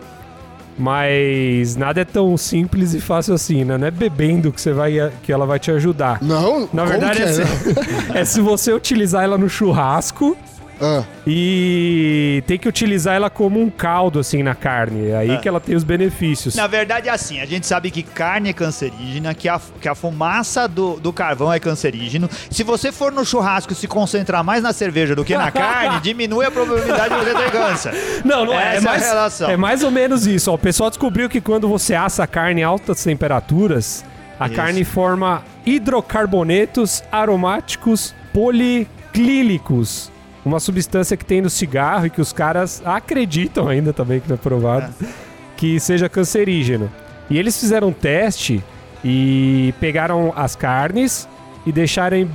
mas 0.78 1.76
nada 1.76 2.00
é 2.00 2.04
tão 2.04 2.36
simples 2.36 2.94
e 2.94 3.00
fácil 3.00 3.34
assim, 3.34 3.64
né? 3.64 3.76
Não 3.76 3.86
é 3.86 3.90
bebendo 3.90 4.50
que, 4.52 4.60
você 4.60 4.72
vai, 4.72 5.12
que 5.22 5.32
ela 5.32 5.44
vai 5.46 5.58
te 5.58 5.70
ajudar. 5.70 6.18
Não, 6.22 6.60
Na 6.72 6.82
como 6.84 6.86
verdade 6.86 7.16
que 7.16 7.22
é, 7.22 7.26
é, 7.26 7.32
se, 7.32 7.42
é 8.20 8.24
se 8.24 8.40
você 8.40 8.72
utilizar 8.72 9.24
ela 9.24 9.36
no 9.36 9.48
churrasco 9.48 10.36
Ah, 10.80 11.04
e 11.26 12.42
tem 12.46 12.58
que 12.58 12.68
utilizar 12.68 13.14
ela 13.14 13.28
como 13.28 13.60
um 13.60 13.68
caldo 13.68 14.18
assim 14.18 14.42
na 14.42 14.54
carne. 14.54 15.08
É 15.10 15.16
aí 15.16 15.30
Ah. 15.32 15.36
que 15.38 15.48
ela 15.48 15.60
tem 15.60 15.76
os 15.76 15.84
benefícios. 15.84 16.54
Na 16.54 16.66
verdade 16.66 17.08
é 17.08 17.12
assim, 17.12 17.40
a 17.40 17.46
gente 17.46 17.66
sabe 17.66 17.90
que 17.90 18.02
carne 18.02 18.48
é 18.50 18.52
cancerígena, 18.52 19.34
que 19.34 19.48
a, 19.48 19.60
que 19.80 19.88
a 19.88 19.94
fumaça 19.94 20.66
do, 20.66 20.98
do 20.98 21.12
carvão 21.12 21.52
é 21.52 21.60
cancerígeno. 21.60 22.28
Se 22.50 22.62
você 22.62 22.90
for 22.90 23.12
no 23.12 23.24
churrasco 23.24 23.72
e 23.72 23.76
se 23.76 23.86
concentrar 23.86 24.42
mais 24.42 24.62
na 24.62 24.72
cerveja 24.72 25.14
do 25.14 25.24
que 25.24 25.36
na 25.36 25.50
carne, 25.52 26.00
diminui 26.00 26.46
a 26.46 26.50
probabilidade 26.50 27.14
de 27.14 27.20
você 27.24 27.34
ter 27.34 27.50
câncer. 27.50 27.94
Não, 28.24 28.44
não 28.46 28.54
é. 28.54 28.74
É 28.74 28.76
Essa 28.76 28.86
é 28.86 28.88
a 28.88 28.92
mais, 28.92 29.02
relação. 29.06 29.50
é 29.50 29.56
mais 29.56 29.82
ou 29.82 29.90
menos 29.90 30.26
isso. 30.26 30.50
ó. 30.50 30.54
O 30.54 30.58
pessoal 30.58 30.88
descobriu 30.90 31.28
que 31.28 31.40
quando 31.40 31.68
você 31.68 31.94
assa 31.94 32.24
a 32.24 32.26
carne 32.26 32.60
em 32.62 32.64
altas 32.64 33.02
temperaturas, 33.04 34.04
a 34.38 34.46
Isso. 34.46 34.56
carne 34.56 34.84
forma 34.84 35.42
hidrocarbonetos 35.66 37.02
aromáticos 37.12 38.14
policlílicos. 38.32 40.10
Uma 40.44 40.58
substância 40.58 41.16
que 41.16 41.24
tem 41.24 41.42
no 41.42 41.50
cigarro 41.50 42.06
e 42.06 42.10
que 42.10 42.20
os 42.20 42.32
caras 42.32 42.82
acreditam 42.84 43.68
ainda 43.68 43.92
também, 43.92 44.20
que 44.20 44.28
não 44.28 44.34
é 44.34 44.38
provado, 44.38 44.92
que 45.56 45.78
seja 45.78 46.08
cancerígeno. 46.08 46.90
E 47.28 47.38
eles 47.38 47.58
fizeram 47.58 47.88
um 47.88 47.92
teste 47.92 48.62
e 49.04 49.74
pegaram 49.78 50.32
as 50.34 50.56
carnes 50.56 51.28
e 51.66 51.72
deixaram 51.72 52.28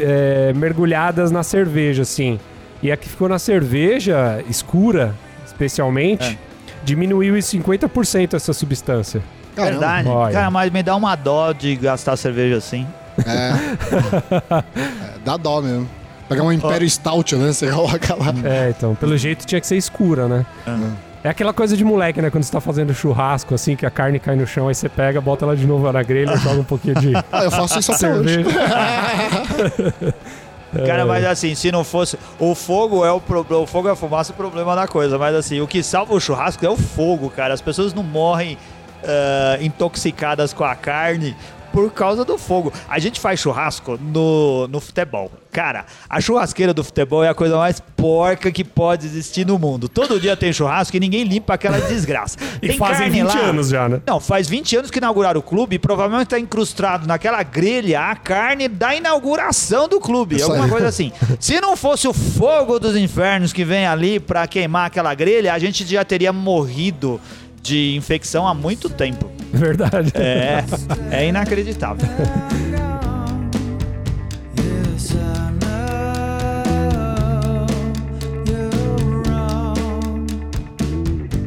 é, 0.00 0.52
mergulhadas 0.54 1.30
na 1.30 1.42
cerveja, 1.42 2.02
assim. 2.02 2.40
E 2.82 2.90
a 2.90 2.96
que 2.96 3.08
ficou 3.08 3.28
na 3.28 3.38
cerveja, 3.38 4.42
escura, 4.48 5.14
especialmente, 5.46 6.38
diminuiu 6.82 7.36
em 7.36 7.40
50% 7.40 8.34
essa 8.34 8.52
substância. 8.52 9.22
caramba. 9.54 9.78
Verdade. 9.78 10.08
Olha. 10.08 10.32
Cara, 10.32 10.50
mas 10.50 10.70
me 10.72 10.82
dá 10.82 10.96
uma 10.96 11.14
dó 11.14 11.52
de 11.52 11.76
gastar 11.76 12.16
cerveja 12.16 12.56
assim. 12.56 12.86
É. 13.26 13.52
É, 14.74 15.18
Dá 15.24 15.36
dó 15.36 15.60
mesmo. 15.60 15.88
Pegar 16.32 16.44
um 16.44 16.52
Império 16.52 16.88
Stout, 16.88 17.36
né? 17.36 17.52
Você 17.52 17.68
coloca 17.70 18.14
lá. 18.14 18.34
É, 18.44 18.70
então, 18.70 18.94
pelo 18.94 19.16
jeito 19.16 19.46
tinha 19.46 19.60
que 19.60 19.66
ser 19.66 19.76
escura, 19.76 20.28
né? 20.28 20.46
É 21.24 21.28
aquela 21.28 21.52
coisa 21.52 21.76
de 21.76 21.84
moleque, 21.84 22.20
né? 22.20 22.30
Quando 22.30 22.42
você 22.42 22.50
tá 22.50 22.60
fazendo 22.60 22.92
churrasco, 22.92 23.54
assim, 23.54 23.76
que 23.76 23.86
a 23.86 23.90
carne 23.90 24.18
cai 24.18 24.34
no 24.34 24.46
chão, 24.46 24.66
aí 24.66 24.74
você 24.74 24.88
pega, 24.88 25.20
bota 25.20 25.44
ela 25.44 25.56
de 25.56 25.66
novo 25.66 25.90
na 25.92 26.02
grelha 26.02 26.34
e 26.34 26.38
joga 26.38 26.60
um 26.60 26.64
pouquinho 26.64 26.96
de 26.96 27.12
Ah, 27.30 27.44
eu 27.44 27.50
faço 27.50 27.78
isso 27.78 27.92
até 27.92 28.12
hoje. 28.12 28.44
Cara, 30.86 31.04
mas 31.04 31.22
assim, 31.26 31.54
se 31.54 31.70
não 31.70 31.84
fosse. 31.84 32.18
O 32.38 32.54
fogo 32.54 33.04
é 33.04 33.12
o 33.12 33.20
problema. 33.20 33.62
O 33.62 33.66
fogo 33.66 33.88
é 33.88 33.92
a 33.92 33.96
fumaça, 33.96 34.32
o 34.32 34.34
problema 34.34 34.74
da 34.74 34.88
coisa. 34.88 35.18
Mas 35.18 35.36
assim, 35.36 35.60
o 35.60 35.66
que 35.66 35.82
salva 35.82 36.14
o 36.14 36.20
churrasco 36.20 36.64
é 36.64 36.70
o 36.70 36.78
fogo, 36.78 37.28
cara. 37.28 37.52
As 37.52 37.60
pessoas 37.60 37.92
não 37.92 38.02
morrem 38.02 38.56
ah, 39.04 39.58
intoxicadas 39.60 40.52
com 40.52 40.64
a 40.64 40.74
carne 40.74 41.36
por 41.72 41.90
causa 41.92 42.24
do 42.24 42.36
fogo. 42.38 42.72
A 42.88 42.98
gente 42.98 43.18
faz 43.18 43.40
churrasco 43.40 43.98
no, 44.00 44.68
no 44.68 44.80
futebol. 44.80 45.30
Cara, 45.50 45.84
a 46.08 46.20
churrasqueira 46.20 46.72
do 46.72 46.82
futebol 46.82 47.22
é 47.22 47.28
a 47.28 47.34
coisa 47.34 47.56
mais 47.56 47.80
porca 47.80 48.50
que 48.50 48.64
pode 48.64 49.06
existir 49.06 49.46
no 49.46 49.58
mundo. 49.58 49.88
Todo 49.88 50.18
dia 50.20 50.36
tem 50.36 50.52
churrasco 50.52 50.96
e 50.96 51.00
ninguém 51.00 51.24
limpa 51.24 51.54
aquela 51.54 51.80
desgraça. 51.88 52.38
E 52.62 52.68
Tem 52.68 52.78
fazem 52.78 53.10
carne 53.10 53.22
20 53.22 53.26
lá. 53.26 53.40
anos 53.40 53.68
já, 53.68 53.88
né? 53.88 54.00
Não, 54.06 54.18
faz 54.20 54.48
20 54.48 54.76
anos 54.76 54.90
que 54.90 54.98
inauguraram 54.98 55.40
o 55.40 55.42
clube 55.42 55.76
e 55.76 55.78
provavelmente 55.78 56.28
tá 56.28 56.38
incrustado 56.38 57.06
naquela 57.06 57.42
grelha 57.42 58.00
a 58.00 58.16
carne 58.16 58.68
da 58.68 58.94
inauguração 58.94 59.88
do 59.88 60.00
clube. 60.00 60.36
Isso 60.36 60.44
alguma 60.46 60.64
aí. 60.64 60.70
coisa 60.70 60.88
assim. 60.88 61.12
Se 61.38 61.60
não 61.60 61.76
fosse 61.76 62.08
o 62.08 62.12
fogo 62.12 62.78
dos 62.78 62.96
infernos 62.96 63.52
que 63.52 63.64
vem 63.64 63.86
ali 63.86 64.18
pra 64.20 64.46
queimar 64.46 64.86
aquela 64.86 65.14
grelha, 65.14 65.52
a 65.52 65.58
gente 65.58 65.86
já 65.86 66.04
teria 66.04 66.32
morrido 66.32 67.20
de 67.62 67.94
infecção 67.94 68.46
há 68.46 68.52
muito 68.52 68.90
tempo. 68.90 69.30
Verdade. 69.52 70.12
É, 70.14 70.64
é 71.10 71.28
inacreditável. 71.28 72.08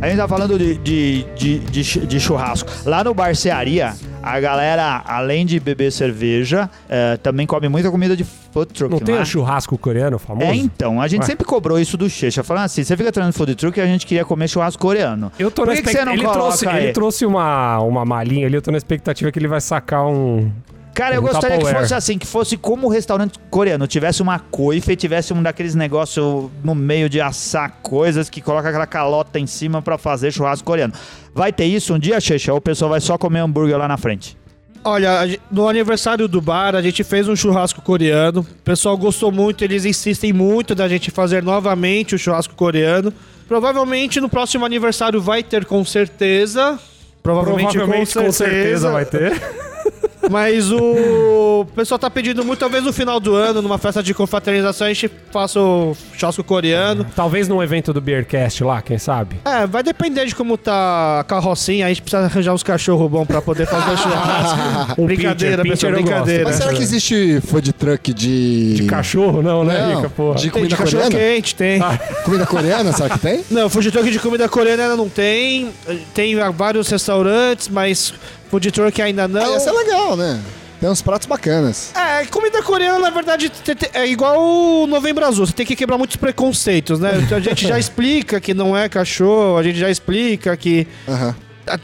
A 0.01 0.07
gente 0.07 0.17
tá 0.17 0.27
falando 0.27 0.59
de, 0.59 0.75
de, 0.75 1.59
de, 1.59 1.83
de 2.05 2.19
churrasco. 2.19 2.69
Lá 2.85 3.03
no 3.03 3.11
Barcearia, 3.11 3.95
a 4.25 4.39
galera, 4.39 5.03
além 5.05 5.45
de 5.45 5.59
beber 5.59 5.91
cerveja, 5.91 6.69
eh, 6.89 7.17
também 7.21 7.45
come 7.45 7.69
muita 7.69 7.91
comida 7.91 8.15
de 8.17 8.23
food 8.23 8.73
truck. 8.73 8.91
Não 8.91 8.99
tem 8.99 9.15
é? 9.15 9.21
o 9.21 9.25
churrasco 9.25 9.77
coreano 9.77 10.17
famoso? 10.17 10.51
É, 10.51 10.55
então, 10.55 10.99
a 11.01 11.07
gente 11.07 11.21
Ué. 11.21 11.27
sempre 11.27 11.45
cobrou 11.45 11.79
isso 11.79 11.95
do 11.95 12.09
Checha, 12.09 12.43
falando 12.43 12.65
assim, 12.65 12.83
você 12.83 12.97
fica 12.97 13.11
trazendo 13.11 13.33
food 13.33 13.53
truck 13.55 13.77
e 13.77 13.81
a 13.81 13.85
gente 13.85 14.05
queria 14.05 14.25
comer 14.25 14.47
churrasco 14.47 14.81
coreano. 14.81 15.31
Eu 15.37 15.51
tô 15.51 15.61
Por 15.61 15.67
na 15.69 15.75
que, 15.75 15.81
que 15.83 15.89
expect- 15.89 15.99
você 16.03 16.05
não 16.05 16.13
ele 16.13 16.33
trouxe, 16.33 16.67
ele 16.67 16.91
trouxe 16.93 17.25
uma, 17.25 17.79
uma 17.79 18.03
malinha 18.03 18.47
ali, 18.47 18.55
eu 18.55 18.61
tô 18.61 18.71
na 18.71 18.77
expectativa 18.77 19.31
que 19.31 19.37
ele 19.39 19.47
vai 19.47 19.61
sacar 19.61 20.05
um. 20.07 20.51
Cara, 20.95 21.15
eu 21.15 21.21
um 21.21 21.25
gostaria 21.25 21.57
que 21.57 21.73
fosse 21.73 21.93
assim, 21.93 22.17
que 22.17 22.25
fosse 22.25 22.55
como 22.55 22.87
o 22.87 22.89
restaurante 22.89 23.37
coreano, 23.49 23.85
tivesse 23.85 24.21
uma 24.21 24.39
coifa 24.39 24.93
e 24.93 24.95
tivesse 24.95 25.33
um 25.33 25.43
daqueles 25.43 25.75
negócios 25.75 26.49
no 26.63 26.73
meio 26.73 27.09
de 27.09 27.19
assar 27.19 27.79
coisas 27.83 28.29
que 28.29 28.39
coloca 28.39 28.69
aquela 28.69 28.87
calota 28.87 29.37
em 29.37 29.45
cima 29.45 29.81
pra 29.81 29.97
fazer 29.97 30.31
churrasco 30.31 30.65
coreano. 30.65 30.93
Vai 31.33 31.51
ter 31.51 31.65
isso 31.65 31.93
um 31.93 31.99
dia, 31.99 32.17
Checha, 32.21 32.53
ou 32.53 32.59
o 32.59 32.61
pessoal 32.61 32.91
vai 32.91 33.01
só 33.01 33.17
comer 33.17 33.39
hambúrguer 33.41 33.77
lá 33.77 33.89
na 33.89 33.97
frente? 33.97 34.37
Olha, 34.85 35.37
no 35.51 35.67
aniversário 35.67 36.29
do 36.29 36.39
bar, 36.39 36.75
a 36.75 36.81
gente 36.81 37.03
fez 37.03 37.27
um 37.27 37.35
churrasco 37.35 37.81
coreano. 37.81 38.39
O 38.39 38.63
pessoal 38.63 38.97
gostou 38.97 39.33
muito, 39.33 39.65
eles 39.65 39.83
insistem 39.83 40.31
muito 40.31 40.73
da 40.73 40.87
gente 40.87 41.11
fazer 41.11 41.43
novamente 41.43 42.15
o 42.15 42.17
churrasco 42.17 42.55
coreano. 42.55 43.11
Provavelmente 43.49 44.21
no 44.21 44.29
próximo 44.29 44.65
aniversário 44.65 45.19
vai 45.19 45.43
ter 45.43 45.65
com 45.65 45.83
certeza. 45.83 46.79
Provavelmente, 47.21 47.73
Provavelmente 47.73 48.13
com 48.13 48.31
certeza 48.31 48.91
vai 48.91 49.03
ter. 49.03 49.33
Mas 50.29 50.71
o 50.71 51.65
pessoal 51.75 51.99
tá 51.99 52.09
pedindo 52.09 52.43
muito, 52.43 52.59
talvez 52.59 52.83
no 52.83 52.91
final 52.93 53.19
do 53.19 53.35
ano, 53.35 53.61
numa 53.61 53.77
festa 53.77 54.01
de 54.01 54.13
confraternização, 54.13 54.87
a 54.87 54.93
gente 54.93 55.09
faça 55.31 55.59
o 55.59 55.95
churrasco 56.17 56.43
coreano. 56.43 57.05
Talvez 57.15 57.47
num 57.47 57.61
evento 57.61 57.93
do 57.93 58.01
Beercast 58.01 58.63
lá, 58.63 58.81
quem 58.81 58.97
sabe? 58.97 59.37
É, 59.45 59.65
vai 59.67 59.83
depender 59.83 60.25
de 60.25 60.35
como 60.35 60.57
tá 60.57 61.19
a 61.19 61.23
carrocinha, 61.23 61.85
a 61.85 61.89
gente 61.89 62.01
precisa 62.01 62.23
arranjar 62.23 62.53
uns 62.53 62.63
cachorros 62.63 63.09
bons 63.09 63.25
pra 63.25 63.41
poder 63.41 63.65
fazer 63.67 63.91
o 63.93 63.97
churrasco. 63.97 64.55
Um 65.01 65.05
brincadeira, 65.05 65.63
pincher, 65.63 65.71
pessoal, 65.77 65.93
pincher 65.93 66.05
brincadeira. 66.05 66.43
Mas 66.45 66.55
será 66.55 66.73
que 66.73 66.81
existe 66.81 67.41
food 67.41 67.73
truck 67.73 68.13
de... 68.13 68.73
De 68.75 68.83
cachorro, 68.85 69.41
não, 69.41 69.63
né, 69.63 69.79
Não, 69.79 69.95
Rica? 69.97 70.09
Porra. 70.09 70.35
de 70.37 70.43
Tem 70.43 70.51
comida 70.51 70.69
de 70.69 70.75
cachorro 70.75 71.03
coreana? 71.03 71.33
quente, 71.35 71.55
tem. 71.55 71.79
Comida 72.23 72.45
coreana, 72.45 72.91
será 72.93 73.09
que 73.09 73.19
tem? 73.19 73.43
Não, 73.51 73.69
food 73.69 73.91
truck 73.91 74.09
de 74.09 74.19
comida 74.19 74.47
coreana 74.47 74.83
ainda 74.83 74.95
não 74.95 75.09
tem. 75.09 75.69
Tem 76.13 76.35
vários 76.53 76.87
restaurantes, 76.89 77.67
mas 77.67 78.13
food 78.55 78.71
truck 78.71 79.01
ainda 79.01 79.25
Ah, 79.25 79.27
não. 79.27 79.51
ia 79.51 79.59
ser 79.59 79.71
legal, 79.71 80.15
né? 80.15 80.39
Tem 80.79 80.89
uns 80.89 81.01
pratos 81.01 81.25
bacanas. 81.27 81.91
É, 81.95 82.25
comida 82.25 82.61
coreana, 82.61 82.99
na 82.99 83.09
verdade, 83.09 83.51
é 83.93 84.05
igual 84.07 84.39
o 84.41 84.87
Novembro 84.87 85.25
Azul. 85.25 85.45
Você 85.45 85.53
tem 85.53 85.65
que 85.65 85.75
quebrar 85.75 85.97
muitos 85.97 86.15
preconceitos, 86.17 86.99
né? 86.99 87.11
A 87.35 87.39
gente 87.39 87.67
já 87.67 87.77
explica 87.79 88.39
que 88.39 88.53
não 88.53 88.75
é 88.77 88.87
cachorro, 88.89 89.57
a 89.57 89.63
gente 89.63 89.77
já 89.79 89.89
explica 89.89 90.55
que. 90.55 90.87
A- 91.07 91.33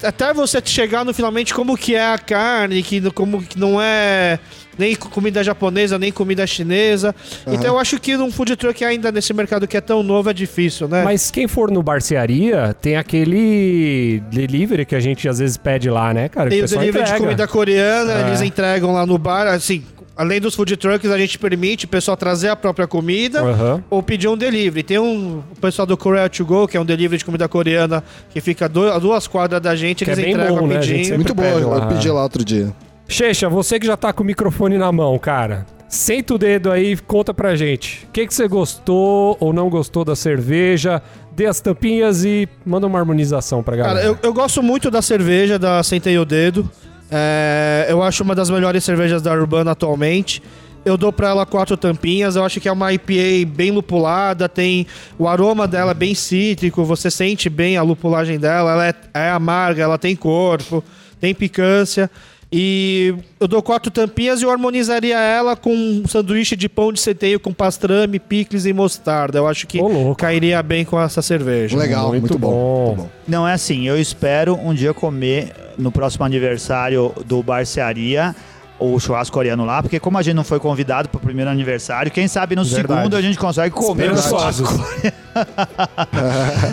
Até 0.07 0.33
você 0.33 0.61
chegar 0.63 1.03
no 1.03 1.13
finalmente 1.13 1.53
como 1.53 1.75
que 1.77 1.95
é 1.95 2.05
a 2.13 2.17
carne, 2.17 2.83
que 2.83 3.01
como 3.11 3.41
que 3.41 3.57
não 3.59 3.81
é 3.81 4.37
nem 4.77 4.95
comida 4.95 5.43
japonesa, 5.43 5.97
nem 5.99 6.11
comida 6.11 6.45
chinesa. 6.47 7.13
Então 7.47 7.73
eu 7.75 7.79
acho 7.79 7.99
que 7.99 8.15
num 8.17 8.31
food 8.31 8.55
truck 8.55 8.83
ainda 8.83 9.11
nesse 9.11 9.33
mercado 9.33 9.67
que 9.67 9.77
é 9.77 9.81
tão 9.81 10.01
novo 10.03 10.29
é 10.29 10.33
difícil, 10.33 10.87
né? 10.87 11.03
Mas 11.03 11.29
quem 11.31 11.47
for 11.47 11.69
no 11.71 11.83
Barcearia, 11.83 12.75
tem 12.81 12.95
aquele 12.97 14.21
delivery 14.31 14.85
que 14.85 14.95
a 14.95 14.99
gente 14.99 15.27
às 15.27 15.39
vezes 15.39 15.57
pede 15.57 15.89
lá, 15.89 16.13
né, 16.13 16.29
cara? 16.29 16.49
Tem 16.49 16.59
Que 16.59 16.63
o 16.65 16.67
pessoal 16.67 16.79
delivery 16.81 17.03
de 17.05 17.09
entrega. 17.11 17.25
comida 17.25 17.47
coreana, 17.47 18.13
É. 18.13 18.27
eles 18.27 18.41
entregam 18.41 18.93
lá 18.93 19.05
no 19.05 19.17
bar, 19.17 19.47
assim, 19.47 19.83
além 20.15 20.39
dos 20.39 20.55
food 20.55 20.75
trucks, 20.77 21.09
a 21.09 21.17
gente 21.17 21.37
permite 21.39 21.85
o 21.85 21.87
pessoal 21.87 22.15
trazer 22.17 22.49
a 22.49 22.55
própria 22.55 22.87
comida 22.87 23.41
Aham. 23.41 23.83
ou 23.89 24.01
pedir 24.03 24.27
um 24.27 24.37
delivery. 24.37 24.83
Tem 24.83 24.99
um 24.99 25.39
o 25.51 25.59
pessoal 25.59 25.85
do 25.85 25.97
Korea 25.97 26.29
to 26.29 26.45
Go, 26.45 26.67
que 26.67 26.77
é 26.77 26.79
um 26.81 26.85
delivery 26.85 27.17
de 27.17 27.25
comida 27.25 27.47
coreana, 27.47 28.03
que 28.29 28.39
fica 28.41 28.65
a 28.65 28.99
duas 28.99 29.27
quadras 29.27 29.61
da 29.61 29.75
gente, 29.75 30.03
Que 30.05 30.11
eles 30.11 30.19
é 30.19 30.21
bem 30.23 30.33
entregam 30.33 30.55
bom, 30.57 30.67
né? 30.67 30.77
A 30.77 30.81
gente 30.81 30.87
rapidinho. 30.91 31.05
sempre 31.05 31.17
Muito 31.17 31.33
boa, 31.33 31.47
pede 31.49 31.61
eu 31.83 31.87
pedi 31.87 32.09
lá 32.09 32.23
outro 32.23 32.43
dia. 32.45 32.71
Checha, 33.07 33.49
você 33.49 33.79
que 33.79 33.85
já 33.85 33.97
tá 33.97 34.13
com 34.13 34.23
o 34.23 34.25
microfone 34.25 34.77
na 34.77 34.91
mão, 34.91 35.17
cara. 35.19 35.65
Senta 35.89 36.35
o 36.35 36.37
dedo 36.37 36.71
aí 36.71 36.93
e 36.93 36.97
conta 36.97 37.33
pra 37.33 37.53
gente. 37.53 38.05
O 38.07 38.11
que, 38.11 38.25
que 38.25 38.33
você 38.33 38.47
gostou 38.47 39.35
ou 39.41 39.51
não 39.51 39.69
gostou 39.69 40.05
da 40.05 40.15
cerveja? 40.15 41.01
Dê 41.33 41.45
as 41.45 41.59
tampinhas 41.59 42.23
e 42.23 42.47
manda 42.65 42.87
uma 42.87 42.97
harmonização 42.97 43.61
pra 43.61 43.75
galera. 43.75 43.99
Cara, 43.99 44.07
eu, 44.07 44.17
eu 44.23 44.33
gosto 44.33 44.63
muito 44.63 44.89
da 44.89 45.01
cerveja 45.01 45.59
da 45.59 45.83
Sentei 45.83 46.17
o 46.17 46.23
Dedo. 46.23 46.69
É, 47.11 47.87
eu 47.89 48.01
acho 48.01 48.23
uma 48.23 48.33
das 48.33 48.49
melhores 48.49 48.85
cervejas 48.85 49.21
da 49.21 49.33
Urbana 49.33 49.71
atualmente. 49.71 50.41
Eu 50.85 50.95
dou 50.95 51.11
pra 51.11 51.29
ela 51.29 51.45
quatro 51.45 51.75
tampinhas. 51.75 52.37
Eu 52.37 52.45
acho 52.45 52.61
que 52.61 52.69
é 52.69 52.71
uma 52.71 52.93
IPA 52.93 53.45
bem 53.53 53.71
lupulada. 53.71 54.47
Tem 54.47 54.87
o 55.19 55.27
aroma 55.27 55.67
dela 55.67 55.91
é 55.91 55.93
bem 55.93 56.15
cítrico. 56.15 56.85
Você 56.85 57.11
sente 57.11 57.49
bem 57.49 57.75
a 57.75 57.83
lupulagem 57.83 58.39
dela. 58.39 58.71
Ela 58.71 58.87
é, 58.87 58.93
é 59.13 59.29
amarga, 59.29 59.83
ela 59.83 59.97
tem 59.97 60.15
corpo, 60.15 60.81
tem 61.19 61.35
picância. 61.35 62.09
E 62.53 63.13
eu 63.39 63.47
dou 63.47 63.61
quatro 63.63 63.89
tampinhas 63.89 64.41
e 64.41 64.43
eu 64.43 64.51
harmonizaria 64.51 65.17
ela 65.17 65.55
com 65.55 65.73
um 65.73 66.03
sanduíche 66.05 66.55
de 66.57 66.67
pão 66.67 66.91
de 66.91 66.99
centeio 66.99 67.39
com 67.39 67.53
pastrame, 67.53 68.19
picles 68.19 68.65
e 68.65 68.73
mostarda. 68.73 69.37
Eu 69.37 69.47
acho 69.47 69.65
que 69.65 69.79
louco. 69.79 70.15
cairia 70.15 70.61
bem 70.61 70.83
com 70.83 70.99
essa 70.99 71.21
cerveja. 71.21 71.77
Legal, 71.77 72.09
Muito 72.09 72.21
muito, 72.23 72.37
bom. 72.37 72.49
bom. 72.49 72.85
muito 72.87 73.01
bom. 73.03 73.09
Não 73.25 73.47
é 73.47 73.53
assim, 73.53 73.87
eu 73.87 73.97
espero 73.97 74.55
um 74.55 74.73
dia 74.73 74.93
comer 74.93 75.53
no 75.77 75.91
próximo 75.93 76.25
aniversário 76.25 77.13
do 77.25 77.41
Barcearia 77.41 78.35
o 78.83 78.99
churrasco 78.99 79.33
coreano 79.33 79.63
lá, 79.63 79.81
porque 79.81 79.99
como 79.99 80.17
a 80.17 80.21
gente 80.21 80.33
não 80.35 80.43
foi 80.43 80.59
convidado 80.59 81.07
pro 81.07 81.19
primeiro 81.19 81.49
aniversário, 81.51 82.11
quem 82.11 82.27
sabe 82.27 82.55
no 82.55 82.63
Verdade. 82.63 82.99
segundo 83.01 83.15
a 83.15 83.21
gente 83.21 83.37
consegue 83.37 83.73
comer 83.75 84.11
o 84.11 84.17
churrasco 84.17 84.63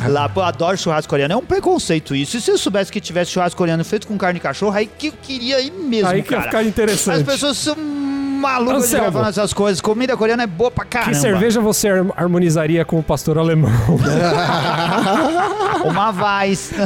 lá. 0.09 0.29
Pô, 0.29 0.43
adoro 0.43 0.77
churrasco 0.77 1.09
coreano. 1.11 1.35
É 1.35 1.37
um 1.37 1.45
preconceito 1.45 2.15
isso. 2.15 2.37
E 2.37 2.41
se 2.41 2.51
eu 2.51 2.59
soubesse 2.59 2.91
que 2.91 3.01
tivesse 3.01 3.31
churrasco 3.33 3.57
coreano 3.59 3.85
feito 3.85 4.07
com 4.07 4.17
carne 4.17 4.39
de 4.39 4.43
cachorro, 4.43 4.77
aí 4.77 4.87
que 4.87 5.09
eu 5.09 5.13
queria 5.23 5.61
ir 5.61 5.71
mesmo, 5.71 6.09
Aí 6.09 6.23
que 6.23 6.33
ia 6.33 6.39
cara. 6.39 6.51
ficar 6.51 6.63
interessante. 6.65 7.19
As 7.19 7.23
pessoas 7.23 7.57
são 7.59 7.77
malucas 7.77 8.85
de 8.89 8.97
ficar 8.97 9.13
falando 9.13 9.29
essas 9.31 9.53
coisas. 9.53 9.81
Comida 9.81 10.17
coreana 10.17 10.45
é 10.45 10.47
boa 10.47 10.71
pra 10.71 10.85
caramba. 10.85 11.13
Que 11.13 11.17
cerveja 11.19 11.61
você 11.61 11.89
har- 11.89 12.07
harmonizaria 12.17 12.85
com 12.85 12.99
o 12.99 13.03
pastor 13.03 13.39
alemão? 13.39 13.71
Uma 15.85 16.11
Vaz. 16.11 16.71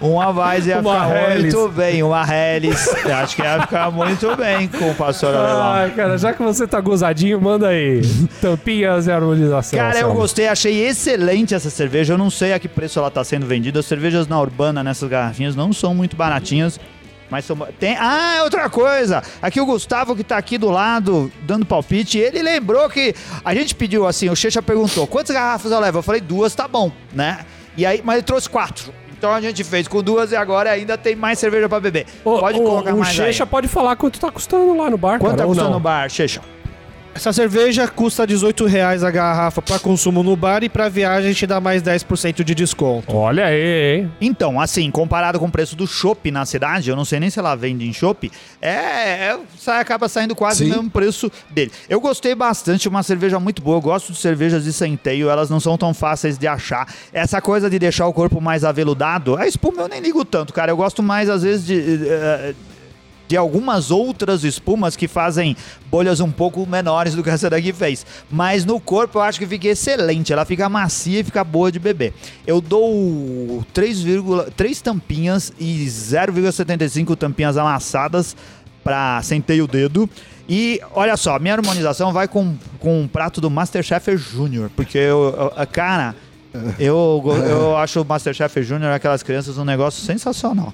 Uma 0.00 0.32
Vaz 0.32 0.66
ia 0.66 0.80
Uma 0.80 1.04
ficar 1.04 1.30
Helles. 1.30 1.54
muito 1.54 1.68
bem. 1.68 2.02
Uma 2.02 2.24
Helles. 2.24 2.86
Eu 3.04 3.14
Acho 3.16 3.36
que 3.36 3.42
ia 3.42 3.60
ficar 3.60 3.90
muito 3.90 4.34
bem 4.34 4.66
com 4.66 4.90
o 4.90 4.94
pastor 4.94 5.34
alemão. 5.34 5.72
Ai, 5.72 5.90
cara, 5.90 6.16
já 6.16 6.32
que 6.32 6.42
você 6.42 6.66
tá 6.66 6.80
gozadinho, 6.80 7.40
manda 7.40 7.68
aí. 7.68 8.00
Tampinhas 8.40 9.06
e 9.06 9.12
harmonização. 9.12 9.78
Cara, 9.78 10.00
eu 10.00 10.14
gostei, 10.14 10.48
achei 10.48 10.86
excelente 10.86 11.54
essa 11.54 11.68
cerveja. 11.68 12.14
Eu 12.14 12.18
não 12.18 12.30
sei 12.30 12.54
a 12.54 12.58
que 12.58 12.66
preço 12.66 12.98
ela 12.98 13.10
tá 13.10 13.22
sendo 13.22 13.46
vendida. 13.46 13.80
As 13.80 13.86
cervejas 13.86 14.26
na 14.26 14.40
Urbana, 14.40 14.82
nessas 14.82 15.08
garrafinhas, 15.08 15.54
não 15.54 15.72
são 15.72 15.94
muito 15.94 16.16
baratinhas. 16.16 16.80
Mas 17.28 17.44
são... 17.44 17.56
Tem... 17.78 17.96
Ah, 17.98 18.40
outra 18.42 18.68
coisa. 18.68 19.22
Aqui 19.40 19.60
o 19.60 19.66
Gustavo, 19.66 20.16
que 20.16 20.24
tá 20.24 20.36
aqui 20.36 20.58
do 20.58 20.70
lado, 20.70 21.30
dando 21.42 21.64
palpite, 21.64 22.18
ele 22.18 22.42
lembrou 22.42 22.88
que 22.88 23.14
a 23.44 23.54
gente 23.54 23.74
pediu 23.74 24.06
assim, 24.06 24.28
o 24.28 24.34
Checha 24.34 24.60
perguntou, 24.60 25.06
quantas 25.06 25.32
garrafas 25.32 25.70
eu 25.70 25.78
levo? 25.78 25.98
Eu 25.98 26.02
falei, 26.02 26.20
duas, 26.20 26.54
tá 26.54 26.66
bom, 26.66 26.90
né? 27.12 27.40
E 27.76 27.86
aí, 27.86 28.02
mas 28.04 28.16
ele 28.16 28.24
trouxe 28.24 28.50
quatro. 28.50 28.92
Então 29.20 29.34
a 29.34 29.38
gente 29.42 29.62
fez 29.62 29.86
com 29.86 30.02
duas 30.02 30.32
e 30.32 30.36
agora 30.36 30.70
ainda 30.70 30.96
tem 30.96 31.14
mais 31.14 31.38
cerveja 31.38 31.68
pra 31.68 31.78
beber. 31.78 32.06
Ô, 32.24 32.38
Pode 32.38 32.58
ô, 32.58 32.62
colocar 32.62 32.94
o 32.94 33.00
mais 33.00 33.12
Checha 33.12 33.44
aí. 33.44 33.50
pode 33.50 33.68
falar 33.68 33.94
quanto 33.94 34.18
tá 34.18 34.30
custando 34.30 34.74
lá 34.74 34.88
no 34.88 34.96
bar, 34.96 35.18
Quanto 35.18 35.32
cara, 35.32 35.42
tá 35.42 35.46
custando 35.46 35.68
no 35.72 35.78
bar, 35.78 36.08
Checha? 36.08 36.40
Essa 37.20 37.34
cerveja 37.34 37.86
custa 37.86 38.26
18 38.26 38.64
reais 38.64 39.04
a 39.04 39.10
garrafa 39.10 39.60
para 39.60 39.78
consumo 39.78 40.22
no 40.22 40.34
bar 40.34 40.64
e 40.64 40.70
para 40.70 40.88
viagem 40.88 41.28
a 41.28 41.32
gente 41.34 41.46
dá 41.46 41.60
mais 41.60 41.82
10% 41.82 42.42
de 42.42 42.54
desconto. 42.54 43.14
Olha 43.14 43.44
aí, 43.44 43.98
hein? 43.98 44.12
Então, 44.22 44.58
assim, 44.58 44.90
comparado 44.90 45.38
com 45.38 45.44
o 45.44 45.52
preço 45.52 45.76
do 45.76 45.86
chopp 45.86 46.30
na 46.30 46.46
cidade, 46.46 46.88
eu 46.88 46.96
não 46.96 47.04
sei 47.04 47.20
nem 47.20 47.28
se 47.28 47.38
ela 47.38 47.54
vende 47.54 47.86
em 47.86 47.92
chopp, 47.92 48.32
é, 48.58 48.70
é 48.70 49.38
sai, 49.58 49.82
acaba 49.82 50.08
saindo 50.08 50.34
quase 50.34 50.64
Sim. 50.64 50.70
o 50.70 50.74
mesmo 50.76 50.90
preço 50.90 51.30
dele. 51.50 51.70
Eu 51.90 52.00
gostei 52.00 52.34
bastante, 52.34 52.88
uma 52.88 53.02
cerveja 53.02 53.38
muito 53.38 53.60
boa, 53.60 53.76
eu 53.76 53.82
gosto 53.82 54.14
de 54.14 54.18
cervejas 54.18 54.64
de 54.64 54.72
centeio, 54.72 55.28
elas 55.28 55.50
não 55.50 55.60
são 55.60 55.76
tão 55.76 55.92
fáceis 55.92 56.38
de 56.38 56.46
achar. 56.48 56.88
Essa 57.12 57.38
coisa 57.42 57.68
de 57.68 57.78
deixar 57.78 58.06
o 58.06 58.14
corpo 58.14 58.40
mais 58.40 58.64
aveludado, 58.64 59.36
a 59.36 59.46
espuma 59.46 59.82
eu 59.82 59.88
nem 59.88 60.00
ligo 60.00 60.24
tanto, 60.24 60.54
cara, 60.54 60.72
eu 60.72 60.76
gosto 60.78 61.02
mais 61.02 61.28
às 61.28 61.42
vezes 61.42 61.66
de... 61.66 62.08
eh, 62.08 62.54
de 63.30 63.36
algumas 63.36 63.92
outras 63.92 64.42
espumas 64.42 64.96
que 64.96 65.06
fazem 65.06 65.56
bolhas 65.88 66.18
um 66.18 66.32
pouco 66.32 66.66
menores 66.66 67.14
do 67.14 67.22
que 67.22 67.30
essa 67.30 67.48
daqui 67.48 67.72
fez. 67.72 68.04
Mas 68.28 68.64
no 68.64 68.80
corpo 68.80 69.18
eu 69.18 69.22
acho 69.22 69.38
que 69.38 69.46
fica 69.46 69.68
excelente. 69.68 70.32
Ela 70.32 70.44
fica 70.44 70.68
macia 70.68 71.20
e 71.20 71.22
fica 71.22 71.44
boa 71.44 71.70
de 71.70 71.78
beber. 71.78 72.12
Eu 72.44 72.60
dou 72.60 73.64
3,3 73.72 74.80
tampinhas 74.82 75.52
e 75.60 75.86
0,75 75.86 77.16
tampinhas 77.16 77.56
amassadas 77.56 78.34
pra 78.82 79.22
sentei 79.22 79.62
o 79.62 79.68
dedo. 79.68 80.10
E 80.48 80.80
olha 80.92 81.16
só, 81.16 81.38
minha 81.38 81.54
harmonização 81.54 82.12
vai 82.12 82.26
com, 82.26 82.56
com 82.80 83.02
um 83.02 83.06
prato 83.06 83.40
do 83.40 83.48
Masterchef 83.48 84.16
Júnior. 84.16 84.72
Porque 84.74 84.98
eu, 84.98 85.52
eu- 85.56 85.66
cara, 85.68 86.16
eu, 86.78 87.22
eu 87.48 87.76
acho 87.76 88.00
o 88.00 88.04
Masterchef 88.04 88.62
Júnior 88.62 88.92
aquelas 88.92 89.22
crianças 89.22 89.58
um 89.58 89.64
negócio 89.64 90.04
sensacional. 90.04 90.72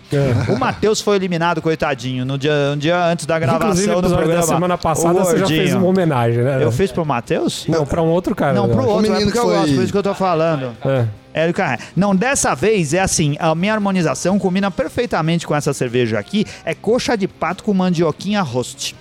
O 0.49 0.59
Matheus 0.59 1.01
foi 1.01 1.17
eliminado, 1.17 1.61
coitadinho, 1.61 2.25
no 2.25 2.39
dia, 2.39 2.53
um 2.75 2.79
dia 2.79 3.05
antes 3.07 3.27
da 3.27 3.39
gravação 3.39 4.01
do 4.01 4.09
programa. 4.09 4.35
da 4.41 4.43
semana 4.43 4.79
passada 4.79 5.21
O 5.21 5.25
você 5.25 5.39
já 5.39 5.47
fez 5.47 5.75
uma 5.75 5.87
homenagem, 5.87 6.43
né? 6.43 6.62
Eu 6.62 6.73
fiz 6.73 6.91
pro 6.91 7.05
Matheus? 7.05 7.67
Não, 7.69 7.85
pra 7.87 8.03
um 8.03 8.09
outro 8.09 8.35
cara. 8.35 8.53
Não, 8.53 8.67
eu 8.67 8.71
pro 8.75 8.87
outro, 8.87 9.07
é 9.07 9.11
menino 9.11 9.21
porque 9.27 9.33
que 9.33 9.39
eu 9.39 9.43
foi- 9.45 9.55
gosto, 9.57 9.75
por 9.75 9.83
isso 9.83 9.93
que 9.93 9.99
eu 9.99 10.03
tô 10.03 10.15
falando. 10.15 10.73
É. 10.85 11.05
É, 11.39 11.53
cara, 11.53 11.79
não, 11.95 12.17
dessa 12.17 12.55
vez 12.55 12.95
é 12.95 13.01
assim, 13.01 13.37
a 13.39 13.55
minha 13.55 13.75
harmonização 13.75 14.39
combina 14.39 14.71
perfeitamente 14.71 15.47
com 15.47 15.55
essa 15.55 15.75
cerveja 15.75 16.19
aqui, 16.19 16.47
é 16.65 16.75
coxa 16.75 17.15
de 17.15 17.29
pato 17.29 17.62
com 17.62 17.75
mandioquinha 17.75 18.41
roast. 18.41 18.95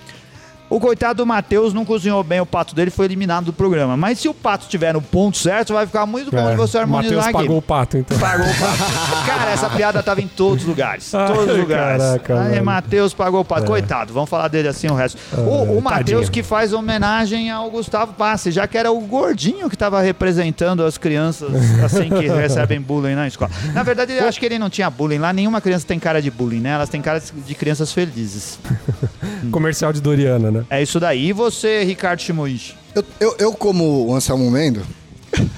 O 0.68 0.80
coitado 0.80 1.18
do 1.18 1.26
Matheus 1.26 1.72
não 1.72 1.84
cozinhou 1.84 2.22
bem 2.24 2.40
o 2.40 2.46
pato 2.46 2.74
dele, 2.74 2.90
foi 2.90 3.04
eliminado 3.04 3.44
do 3.46 3.52
programa. 3.52 3.96
Mas 3.96 4.18
se 4.18 4.28
o 4.28 4.34
pato 4.34 4.64
estiver 4.64 4.92
no 4.92 5.00
ponto 5.00 5.36
certo, 5.38 5.72
vai 5.72 5.86
ficar 5.86 6.06
muito 6.06 6.30
bom 6.30 6.50
de 6.50 6.56
você 6.56 6.78
É, 6.78 6.80
harmonizar 6.80 7.16
Matheus 7.16 7.32
pagou 7.32 7.58
o 7.58 7.62
pato, 7.62 7.98
então. 7.98 8.18
Pagou 8.18 8.46
o 8.46 8.54
pato. 8.58 9.26
Cara, 9.26 9.50
essa 9.52 9.70
piada 9.70 10.02
tava 10.02 10.20
em 10.20 10.26
todos 10.28 10.62
os 10.64 10.68
lugares. 10.68 11.14
Ai, 11.14 11.28
Todos 11.32 11.52
os 11.54 11.58
lugares. 11.60 12.02
caraca, 12.02 12.42
Aí. 12.42 12.60
Matheus 12.60 13.14
pagou 13.14 13.40
o 13.40 13.44
pato. 13.44 13.66
Coitado, 13.66 14.12
vamos 14.12 14.28
falar 14.28 14.48
dele 14.48 14.68
assim 14.68 14.88
o 14.88 14.94
resto. 14.94 15.18
o 15.36 15.76
o 15.78 15.82
Matheus 15.82 16.28
que 16.28 16.42
faz 16.42 16.72
homenagem 16.72 17.50
ao 17.50 17.70
Gustavo 17.70 18.12
Passe, 18.14 18.50
já 18.50 18.66
que 18.66 18.76
era 18.76 18.90
o 18.90 19.00
gordinho 19.00 19.70
que 19.70 19.76
tava 19.76 20.00
representando 20.00 20.84
as 20.84 20.98
crianças 20.98 21.50
assim 21.84 22.08
que 22.08 22.26
recebem 22.28 22.80
bullying 22.80 23.14
na 23.14 23.26
escola. 23.28 23.50
Na 23.72 23.82
verdade, 23.82 24.12
eu 24.14 24.26
acho 24.26 24.38
que 24.40 24.46
ele 24.46 24.58
não 24.58 24.68
tinha 24.70 24.90
bullying 24.90 25.18
lá. 25.18 25.32
Nenhuma 25.32 25.60
criança 25.60 25.86
tem 25.86 25.98
cara 25.98 26.20
de 26.20 26.30
bullying, 26.30 26.60
né? 26.60 26.70
Elas 26.70 26.88
têm 26.88 27.00
cara 27.00 27.20
de 27.20 27.54
crianças 27.54 27.92
felizes. 27.92 28.58
Comercial 29.50 29.92
de 29.92 30.00
Doriana, 30.00 30.50
né? 30.50 30.55
É 30.70 30.82
isso 30.82 30.98
daí. 31.00 31.26
E 31.28 31.32
você, 31.32 31.82
Ricardo 31.84 32.20
Shimoishi? 32.20 32.74
Eu, 32.94 33.04
eu, 33.20 33.36
eu, 33.38 33.52
como 33.52 34.06
o 34.06 34.14
Anselmo 34.14 34.50
Mendo, 34.50 34.82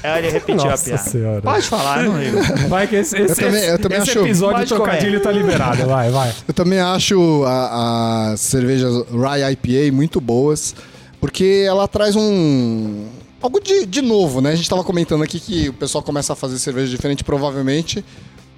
É, 0.02 0.18
ele 0.18 0.30
repetiu 0.30 0.62
a 0.62 0.70
Nossa 0.70 0.84
piada. 0.84 1.02
senhora. 1.10 1.42
Pode 1.42 1.66
falar, 1.66 2.04
eu 2.04 2.12
não 2.12 2.20
ligo. 2.22 2.38
Vai 2.68 2.86
que 2.88 2.96
esse, 2.96 3.16
esse, 3.16 3.40
também- 3.40 3.62
eu 3.64 3.78
também 3.78 3.98
esse 3.98 4.10
acho- 4.10 4.20
episódio 4.20 4.56
Pode 4.58 4.74
trocadilho 4.74 5.20
tá 5.20 5.30
liberado. 5.30 5.86
Vai, 5.86 6.10
vai. 6.10 6.32
eu 6.48 6.54
também 6.54 6.80
acho 6.80 7.44
a, 7.46 8.30
as 8.32 8.40
cervejas 8.40 9.04
Rye 9.10 9.52
IPA 9.52 9.94
muito 9.94 10.20
boas, 10.20 10.74
porque 11.20 11.64
ela 11.66 11.86
traz 11.86 12.16
um. 12.16 13.06
Algo 13.40 13.60
de, 13.60 13.86
de 13.86 14.02
novo, 14.02 14.40
né? 14.40 14.50
A 14.50 14.56
gente 14.56 14.68
tava 14.68 14.82
comentando 14.82 15.22
aqui 15.22 15.38
que 15.38 15.68
o 15.68 15.72
pessoal 15.72 16.02
começa 16.02 16.32
a 16.32 16.36
fazer 16.36 16.58
cerveja 16.58 16.90
diferente, 16.90 17.22
provavelmente, 17.22 18.04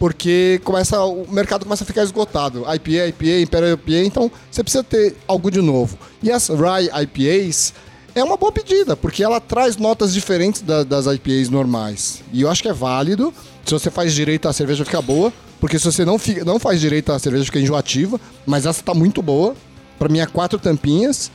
porque 0.01 0.61
começa, 0.65 0.99
o 1.05 1.27
mercado 1.31 1.65
começa 1.65 1.85
a 1.85 1.87
ficar 1.87 2.03
esgotado. 2.03 2.61
IPA, 2.75 3.09
IPA, 3.09 3.41
Imperial 3.43 3.73
IPA, 3.75 3.93
então 4.07 4.33
você 4.51 4.63
precisa 4.65 4.83
ter 4.83 5.15
algo 5.29 5.51
de 5.51 5.61
novo. 5.61 5.99
E 6.23 6.33
as 6.33 6.49
Rye 6.49 6.89
IPAs 7.03 7.75
é 8.15 8.25
uma 8.25 8.39
boa 8.39 8.51
pedida, 8.51 8.97
porque 8.97 9.23
ela 9.23 9.39
traz 9.41 9.77
notas 9.77 10.15
diferentes 10.15 10.63
da- 10.63 10.83
das 10.85 11.05
IPAs 11.07 11.51
normais. 11.51 12.23
E 12.33 12.41
eu 12.41 12.51
acho 12.51 12.63
que 12.63 12.69
é 12.69 12.73
válido. 12.73 13.33
Se 13.65 13.73
você 13.73 13.91
faz 13.91 14.15
direito, 14.15 14.49
a 14.49 14.53
cerveja 14.55 14.85
fica 14.87 15.03
boa. 15.03 15.31
Porque 15.61 15.79
se 15.79 15.85
você 15.85 16.03
não, 16.07 16.19
fi- 16.19 16.43
não 16.43 16.59
faz 16.59 16.81
direito, 16.81 17.13
a 17.13 17.19
cerveja 17.19 17.45
fica 17.45 17.61
enjoativa. 17.61 18.19
Mas 18.47 18.65
essa 18.65 18.83
tá 18.83 18.95
muito 18.95 19.21
boa. 19.21 19.55
Pra 19.99 20.09
mim 20.09 20.19
é 20.21 20.25
quatro 20.27 20.59
tampinhas. 20.59 21.31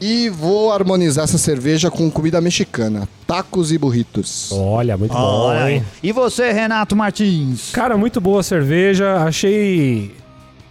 E 0.00 0.28
vou 0.28 0.72
harmonizar 0.72 1.24
essa 1.24 1.38
cerveja 1.38 1.90
com 1.90 2.10
comida 2.10 2.40
mexicana. 2.40 3.08
Tacos 3.26 3.72
e 3.72 3.78
burritos. 3.78 4.50
Olha, 4.52 4.96
muito 4.96 5.12
bom, 5.12 5.18
Olha 5.18 5.70
hein? 5.70 5.84
E 6.02 6.12
você, 6.12 6.52
Renato 6.52 6.94
Martins? 6.96 7.70
Cara, 7.72 7.96
muito 7.96 8.20
boa 8.20 8.40
a 8.40 8.42
cerveja. 8.42 9.16
Achei. 9.24 10.12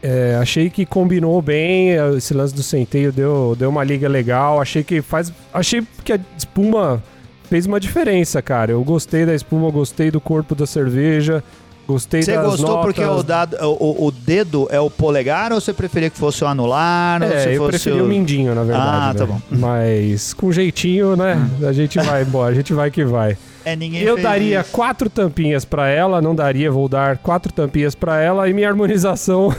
é, 0.01 0.37
achei 0.39 0.69
que 0.69 0.85
combinou 0.85 1.41
bem. 1.41 1.91
Esse 2.17 2.33
lance 2.33 2.53
do 2.53 2.61
centeio 2.61 3.11
deu, 3.11 3.55
deu 3.57 3.69
uma 3.69 3.83
liga 3.83 4.07
legal. 4.07 4.61
Achei 4.61 4.83
que 4.83 5.01
faz. 5.01 5.31
Achei 5.53 5.81
que 6.03 6.13
a 6.13 6.19
espuma 6.37 7.01
fez 7.49 7.65
uma 7.65 7.79
diferença, 7.79 8.41
cara. 8.41 8.71
Eu 8.71 8.83
gostei 8.83 9.25
da 9.25 9.33
espuma, 9.33 9.71
gostei 9.71 10.11
do 10.11 10.19
corpo 10.19 10.53
da 10.53 10.67
cerveja. 10.67 11.43
Gostei 11.87 12.21
Você 12.23 12.37
gostou 12.37 12.67
notas. 12.77 12.85
porque 12.85 13.03
o, 13.03 13.21
dado, 13.21 13.57
o, 13.61 14.07
o 14.07 14.11
dedo 14.11 14.67
é 14.71 14.79
o 14.79 14.89
polegar 14.89 15.51
ou 15.51 15.59
você 15.59 15.73
preferia 15.73 16.09
que 16.09 16.17
fosse 16.17 16.43
o 16.43 16.47
anular? 16.47 17.21
ou 17.21 17.27
se 17.29 17.35
É, 17.35 17.53
eu 17.55 17.57
fosse 17.57 17.69
preferi 17.71 18.01
o... 18.01 18.05
o 18.05 18.07
mindinho, 18.07 18.55
na 18.55 18.63
verdade. 18.63 18.89
Ah, 18.89 19.13
tá 19.17 19.25
né? 19.25 19.33
bom. 19.33 19.41
Mas 19.57 20.33
com 20.33 20.51
jeitinho, 20.51 21.15
né? 21.17 21.37
A 21.67 21.73
gente 21.73 21.99
vai 21.99 22.21
embora, 22.23 22.51
a 22.51 22.55
gente 22.55 22.73
vai 22.73 22.89
que 22.89 23.03
vai. 23.03 23.37
É, 23.65 23.73
Eu 23.75 24.15
fez 24.15 24.23
daria 24.23 24.63
quatro 24.63 25.09
tampinhas 25.09 25.65
pra 25.65 25.87
ela, 25.89 26.21
não 26.21 26.33
daria, 26.35 26.71
vou 26.71 26.87
dar 26.89 27.17
quatro 27.17 27.51
tampinhas 27.51 27.95
pra 27.95 28.19
ela 28.21 28.47
e 28.49 28.53
minha 28.53 28.67
harmonização 28.69 29.53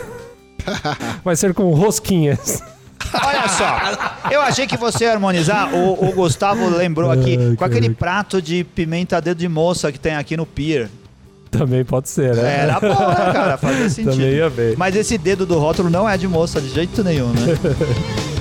vai 1.25 1.37
ser 1.37 1.55
com 1.55 1.73
rosquinhas. 1.75 2.63
Olha 3.13 3.49
só, 3.49 4.31
eu 4.31 4.41
achei 4.41 4.67
que 4.67 4.77
você 4.77 5.05
ia 5.05 5.13
harmonizar. 5.13 5.73
O, 5.75 6.09
o 6.09 6.13
Gustavo 6.13 6.69
lembrou 6.69 7.11
aqui 7.11 7.55
com 7.57 7.65
aquele 7.65 7.91
prato 7.91 8.41
de 8.43 8.65
pimenta 8.65 9.21
dedo 9.21 9.39
de 9.39 9.49
moça 9.49 9.93
que 9.93 9.99
tem 10.01 10.15
aqui 10.17 10.37
no 10.37 10.45
pier. 10.47 10.89
Também 11.59 11.85
pode 11.85 12.09
ser, 12.09 12.35
né? 12.35 12.61
Era 12.63 12.81
bom, 12.81 12.89
né, 12.89 13.33
cara? 13.33 13.57
Fazia 13.57 13.89
sentido. 13.91 14.13
Também 14.13 14.33
ia 14.35 14.51
bem. 14.51 14.75
Mas 14.77 14.97
esse 14.97 15.17
dedo 15.17 15.47
do 15.47 15.59
rótulo 15.59 15.89
não 15.89 16.09
é 16.09 16.17
de 16.17 16.27
moça 16.27 16.61
de 16.61 16.69
jeito 16.69 17.03
nenhum, 17.05 17.29
né? 17.29 17.59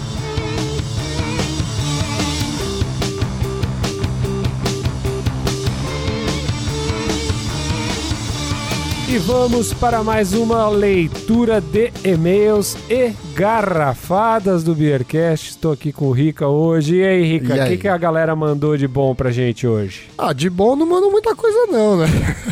E 9.13 9.17
vamos 9.19 9.71
para 9.71 10.04
mais 10.04 10.34
uma 10.34 10.67
leitura 10.69 11.62
de 11.62 11.93
e-mails 12.04 12.76
e 12.89 13.13
garrafadas 13.36 14.63
do 14.63 14.73
Beercast. 14.73 15.52
Estou 15.52 15.71
aqui 15.71 15.93
com 15.93 16.06
o 16.06 16.12
Rica 16.12 16.47
hoje. 16.47 16.95
E 16.95 17.04
aí, 17.06 17.23
Rica, 17.23 17.54
o 17.54 17.67
que, 17.67 17.78
que 17.78 17.88
a 17.88 17.95
galera 17.95 18.36
mandou 18.36 18.76
de 18.76 18.88
bom 18.88 19.13
pra 19.13 19.30
gente 19.30 19.67
hoje? 19.67 20.10
Ah, 20.17 20.34
de 20.34 20.49
bom 20.49 20.76
não 20.76 20.88
mandou 20.88 21.12
muita 21.12 21.36
coisa 21.36 21.67
não, 21.67 21.97
né? 21.97 22.08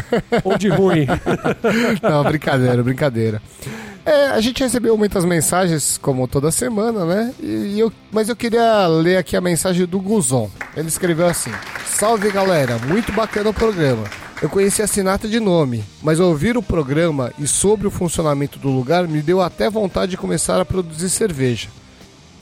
Ou 0.45 0.55
de 0.55 0.69
ruim? 0.69 1.07
Não, 2.03 2.23
brincadeira, 2.25 2.83
brincadeira. 2.83 3.41
É, 4.05 4.27
a 4.27 4.39
gente 4.39 4.61
recebeu 4.61 4.95
muitas 4.95 5.25
mensagens, 5.25 5.97
como 5.97 6.27
toda 6.27 6.51
semana, 6.51 7.05
né? 7.05 7.33
E 7.41 7.79
eu, 7.79 7.91
mas 8.11 8.29
eu 8.29 8.35
queria 8.35 8.85
ler 8.85 9.17
aqui 9.17 9.35
a 9.35 9.41
mensagem 9.41 9.87
do 9.87 9.99
Guzon. 9.99 10.51
Ele 10.77 10.89
escreveu 10.89 11.25
assim: 11.25 11.51
Salve 11.85 12.29
galera, 12.29 12.77
muito 12.87 13.11
bacana 13.11 13.49
o 13.49 13.53
programa. 13.53 14.03
Eu 14.41 14.49
conheci 14.49 14.81
a 14.81 14.87
Sinatra 14.87 15.29
de 15.29 15.39
nome, 15.39 15.83
mas 16.01 16.19
ouvir 16.19 16.57
o 16.57 16.63
programa 16.63 17.31
e 17.37 17.45
sobre 17.45 17.85
o 17.85 17.91
funcionamento 17.91 18.57
do 18.57 18.69
lugar 18.69 19.07
me 19.07 19.21
deu 19.21 19.39
até 19.39 19.69
vontade 19.69 20.09
de 20.09 20.17
começar 20.17 20.59
a 20.59 20.65
produzir 20.65 21.11
cerveja. 21.11 21.69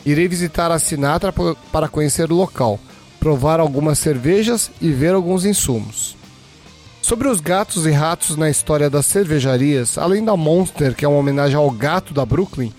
Irei 0.05 0.25
visitar 0.25 0.71
a 0.71 0.79
Sinatra 0.79 1.33
para 1.73 1.89
conhecer 1.89 2.31
o 2.31 2.35
local, 2.35 2.79
provar 3.19 3.59
algumas 3.59 3.99
cervejas 3.99 4.71
e 4.79 4.93
ver 4.93 5.13
alguns 5.13 5.43
insumos. 5.43 6.15
Sobre 7.01 7.27
os 7.27 7.41
gatos 7.41 7.85
e 7.85 7.91
ratos 7.91 8.37
na 8.37 8.49
história 8.49 8.89
das 8.89 9.05
cervejarias, 9.05 9.97
além 9.97 10.23
da 10.23 10.37
Monster, 10.37 10.95
que 10.95 11.03
é 11.03 11.07
uma 11.07 11.19
homenagem 11.19 11.57
ao 11.57 11.69
gato 11.69 12.13
da 12.13 12.25
Brooklyn, 12.25 12.71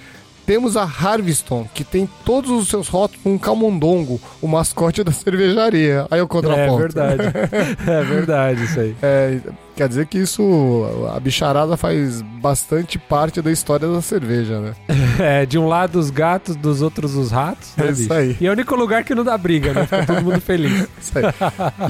temos 0.50 0.76
a 0.76 0.82
Harveston, 0.82 1.64
que 1.72 1.84
tem 1.84 2.10
todos 2.24 2.50
os 2.50 2.66
seus 2.66 2.88
rótulos 2.88 3.22
com 3.22 3.34
um 3.34 3.38
camundongo, 3.38 4.20
o 4.42 4.48
mascote 4.48 5.04
da 5.04 5.12
cervejaria. 5.14 6.08
Aí 6.10 6.18
é 6.18 6.26
contraponto. 6.26 6.76
verdade. 6.76 7.22
É 7.86 8.02
verdade 8.02 8.64
isso 8.64 8.80
aí. 8.80 8.96
É, 9.00 9.38
quer 9.76 9.88
dizer 9.88 10.06
que 10.06 10.18
isso, 10.18 10.84
a 11.14 11.20
bicharada 11.20 11.76
faz 11.76 12.20
bastante 12.20 12.98
parte 12.98 13.40
da 13.40 13.52
história 13.52 13.86
da 13.86 14.02
cerveja, 14.02 14.58
né? 14.58 14.72
É, 15.20 15.46
de 15.46 15.56
um 15.58 15.68
lado 15.68 15.98
os 16.00 16.10
gatos, 16.10 16.56
dos 16.56 16.82
outros 16.82 17.14
os 17.14 17.30
ratos. 17.30 17.68
né, 17.76 17.86
É 17.86 17.90
isso 17.92 18.00
bicho? 18.02 18.12
aí. 18.12 18.36
E 18.40 18.46
é 18.46 18.50
o 18.50 18.52
único 18.52 18.74
lugar 18.74 19.04
que 19.04 19.14
não 19.14 19.22
dá 19.22 19.38
briga, 19.38 19.72
né? 19.72 19.82
Fica 19.84 20.04
todo 20.06 20.22
mundo 20.22 20.40
feliz. 20.40 20.88
Isso 21.00 21.12
aí. 21.16 21.24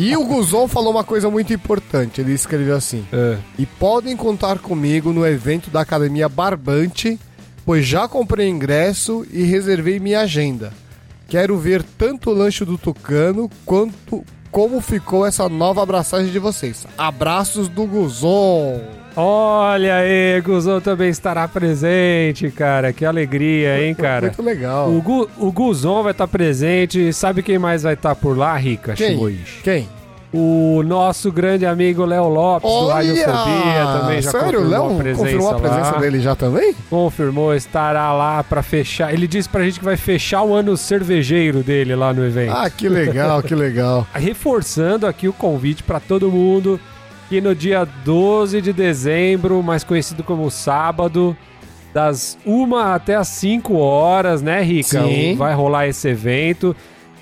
E 0.01 0.15
o 0.17 0.25
Guzon 0.27 0.69
falou 0.69 0.91
uma 0.91 1.05
coisa 1.05 1.31
muito 1.31 1.51
importante. 1.53 2.21
Ele 2.21 2.33
escreveu 2.35 2.77
assim: 2.77 3.07
É. 3.13 3.39
E 3.59 3.65
podem 3.65 4.15
contar 4.17 4.59
comigo 4.59 5.13
no 5.13 5.27
evento 5.27 5.71
da 5.71 5.81
Academia 5.81 6.29
Barbante, 6.29 7.19
pois 7.65 7.87
já 7.87 8.09
comprei 8.09 8.49
ingresso 8.49 9.27
e 9.33 9.43
reservei 9.43 9.99
minha 9.99 10.21
agenda. 10.21 10.73
Quero 11.29 11.57
ver 11.57 11.83
tanto 11.97 12.31
o 12.31 12.35
lanche 12.35 12.65
do 12.65 12.77
Tucano 12.77 13.49
quanto 13.65 14.25
como 14.51 14.81
ficou 14.81 15.25
essa 15.25 15.49
nova 15.49 15.83
abraçagem 15.83 16.33
de 16.33 16.39
vocês. 16.39 16.87
Abraços 16.99 17.69
do 17.69 17.87
Guzon. 17.87 18.81
Olha 19.17 19.97
aí, 19.97 20.41
Guzão 20.41 20.81
também 20.81 21.09
estará 21.09 21.47
presente, 21.47 22.51
cara. 22.51 22.93
Que 22.93 23.05
alegria, 23.05 23.85
hein, 23.85 23.95
cara? 23.95 24.27
Muito 24.27 24.43
legal. 24.43 24.91
O, 24.91 25.01
Gu, 25.03 25.31
o 25.39 25.53
Guzon 25.53 26.03
vai 26.03 26.13
estar 26.13 26.29
presente. 26.29 27.13
Sabe 27.13 27.43
quem 27.43 27.59
mais 27.59 27.83
vai 27.83 27.95
estar 27.95 28.15
por 28.15 28.37
lá, 28.37 28.57
Rica 28.57 28.95
Quem? 28.95 29.39
Quem? 29.63 29.89
O 30.33 30.85
nosso 30.87 31.33
grande 31.33 31.67
amigo 31.67 32.05
Léo 32.05 32.29
Lopes, 32.29 32.71
do 32.71 32.87
Radiofobia, 32.87 33.99
também 34.01 34.23
já 34.23 34.31
Sério, 34.31 34.61
confirmou 34.61 34.71
Léo 34.71 34.85
a 34.85 34.95
presença 34.95 35.25
confirmou 35.25 35.51
a 35.51 35.55
presença 35.59 35.91
lá. 35.93 35.99
dele 35.99 36.21
já 36.21 36.37
também? 36.37 36.75
Confirmou, 36.89 37.55
estará 37.55 38.13
lá 38.13 38.45
pra 38.45 38.63
fechar. 38.63 39.13
Ele 39.13 39.27
disse 39.27 39.49
pra 39.49 39.65
gente 39.65 39.81
que 39.81 39.85
vai 39.85 39.97
fechar 39.97 40.43
o 40.43 40.55
ano 40.55 40.77
cervejeiro 40.77 41.65
dele 41.65 41.97
lá 41.97 42.13
no 42.13 42.25
evento. 42.25 42.53
Ah, 42.55 42.71
que 42.71 42.89
legal, 42.89 43.43
que 43.43 43.57
legal. 43.57 44.07
Reforçando 44.15 45.05
aqui 45.05 45.27
o 45.27 45.33
convite 45.33 45.83
pra 45.83 45.99
todo 45.99 46.31
mundo 46.31 46.79
que 47.29 47.41
no 47.41 47.53
dia 47.53 47.85
12 48.05 48.61
de 48.61 48.73
dezembro, 48.73 49.61
mais 49.65 49.83
conhecido 49.83 50.23
como 50.23 50.49
sábado, 50.49 51.37
das 51.93 52.39
1 52.47 52.77
até 52.77 53.17
as 53.17 53.27
5 53.29 53.77
horas, 53.77 54.43
né, 54.43 54.63
Rica? 54.63 55.03
Sim. 55.03 55.35
Vai 55.37 55.55
rolar 55.55 55.89
esse 55.89 56.09
evento 56.09 56.75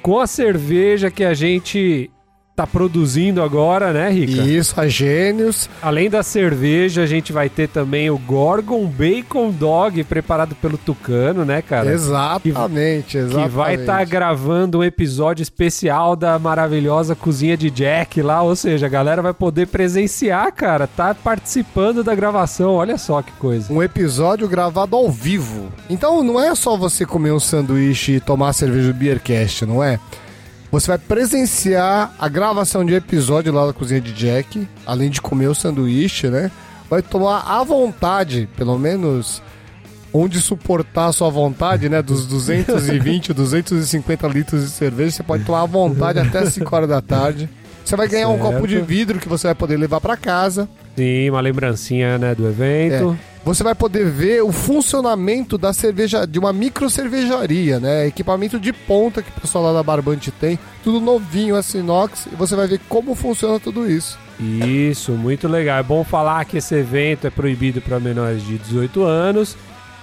com 0.02 0.18
a 0.20 0.26
cerveja 0.26 1.10
que 1.10 1.24
a 1.24 1.32
gente 1.32 2.10
tá 2.58 2.66
produzindo 2.66 3.40
agora, 3.40 3.92
né, 3.92 4.10
Rica? 4.10 4.42
Isso, 4.42 4.80
a 4.80 4.88
Gênios. 4.88 5.70
Além 5.80 6.10
da 6.10 6.24
cerveja, 6.24 7.02
a 7.02 7.06
gente 7.06 7.32
vai 7.32 7.48
ter 7.48 7.68
também 7.68 8.10
o 8.10 8.18
Gorgon 8.18 8.84
Bacon 8.84 9.52
Dog 9.52 10.02
preparado 10.02 10.56
pelo 10.56 10.76
Tucano, 10.76 11.44
né, 11.44 11.62
cara? 11.62 11.92
Exatamente, 11.92 13.16
exatamente. 13.16 13.48
Que 13.48 13.56
vai 13.56 13.76
estar 13.76 14.04
gravando 14.06 14.80
um 14.80 14.82
episódio 14.82 15.40
especial 15.40 16.16
da 16.16 16.36
maravilhosa 16.36 17.14
cozinha 17.14 17.56
de 17.56 17.70
Jack 17.70 18.20
lá, 18.22 18.42
ou 18.42 18.56
seja, 18.56 18.86
a 18.86 18.88
galera 18.88 19.22
vai 19.22 19.32
poder 19.32 19.68
presenciar, 19.68 20.52
cara, 20.52 20.88
tá 20.88 21.14
participando 21.14 22.02
da 22.02 22.12
gravação, 22.12 22.72
olha 22.74 22.98
só 22.98 23.22
que 23.22 23.30
coisa. 23.32 23.72
Um 23.72 23.80
episódio 23.80 24.48
gravado 24.48 24.96
ao 24.96 25.08
vivo. 25.08 25.68
Então 25.88 26.24
não 26.24 26.40
é 26.40 26.52
só 26.56 26.76
você 26.76 27.06
comer 27.06 27.30
um 27.30 27.38
sanduíche 27.38 28.14
e 28.14 28.20
tomar 28.20 28.52
cerveja 28.52 28.92
do 28.92 28.98
Beercast, 28.98 29.64
não 29.64 29.84
é? 29.84 30.00
Você 30.70 30.86
vai 30.88 30.98
presenciar 30.98 32.12
a 32.18 32.28
gravação 32.28 32.84
de 32.84 32.94
episódio 32.94 33.52
lá 33.52 33.66
da 33.66 33.72
cozinha 33.72 34.00
de 34.00 34.12
Jack, 34.12 34.68
além 34.86 35.08
de 35.08 35.20
comer 35.20 35.46
o 35.48 35.54
sanduíche, 35.54 36.28
né? 36.28 36.50
Vai 36.90 37.00
tomar 37.02 37.40
à 37.40 37.62
vontade, 37.64 38.48
pelo 38.56 38.78
menos 38.78 39.42
onde 40.12 40.40
suportar 40.40 41.06
a 41.06 41.12
sua 41.12 41.30
vontade, 41.30 41.88
né? 41.88 42.02
Dos 42.02 42.26
220, 42.26 43.32
250 43.32 44.28
litros 44.28 44.64
de 44.64 44.70
cerveja, 44.70 45.10
você 45.12 45.22
pode 45.22 45.44
tomar 45.44 45.62
à 45.62 45.66
vontade 45.66 46.18
até 46.18 46.44
5 46.44 46.74
horas 46.74 46.88
da 46.88 47.00
tarde. 47.00 47.48
Você 47.82 47.96
vai 47.96 48.06
ganhar 48.06 48.28
um 48.28 48.36
Certo. 48.38 48.52
copo 48.52 48.68
de 48.68 48.78
vidro 48.82 49.18
que 49.18 49.28
você 49.28 49.46
vai 49.46 49.54
poder 49.54 49.78
levar 49.78 49.98
para 50.02 50.14
casa. 50.18 50.68
Sim, 50.94 51.30
uma 51.30 51.40
lembrancinha, 51.40 52.18
né, 52.18 52.34
do 52.34 52.46
evento. 52.46 53.18
Você 53.48 53.64
vai 53.64 53.74
poder 53.74 54.04
ver 54.04 54.42
o 54.42 54.52
funcionamento 54.52 55.56
da 55.56 55.72
cerveja, 55.72 56.26
de 56.26 56.38
uma 56.38 56.52
micro 56.52 56.90
cervejaria, 56.90 57.80
né? 57.80 58.06
Equipamento 58.06 58.60
de 58.60 58.74
ponta 58.74 59.22
que 59.22 59.30
o 59.30 59.40
pessoal 59.40 59.64
lá 59.64 59.72
da 59.72 59.82
Barbante 59.82 60.30
tem, 60.30 60.58
tudo 60.84 61.00
novinho, 61.00 61.56
assim, 61.56 61.78
inox, 61.78 62.28
e 62.30 62.36
você 62.36 62.54
vai 62.54 62.66
ver 62.66 62.78
como 62.90 63.14
funciona 63.14 63.58
tudo 63.58 63.90
isso. 63.90 64.18
Isso, 64.38 65.12
muito 65.12 65.48
legal. 65.48 65.78
É 65.78 65.82
bom 65.82 66.04
falar 66.04 66.44
que 66.44 66.58
esse 66.58 66.74
evento 66.74 67.26
é 67.26 67.30
proibido 67.30 67.80
para 67.80 67.98
menores 67.98 68.42
de 68.42 68.58
18 68.58 69.02
anos. 69.02 69.56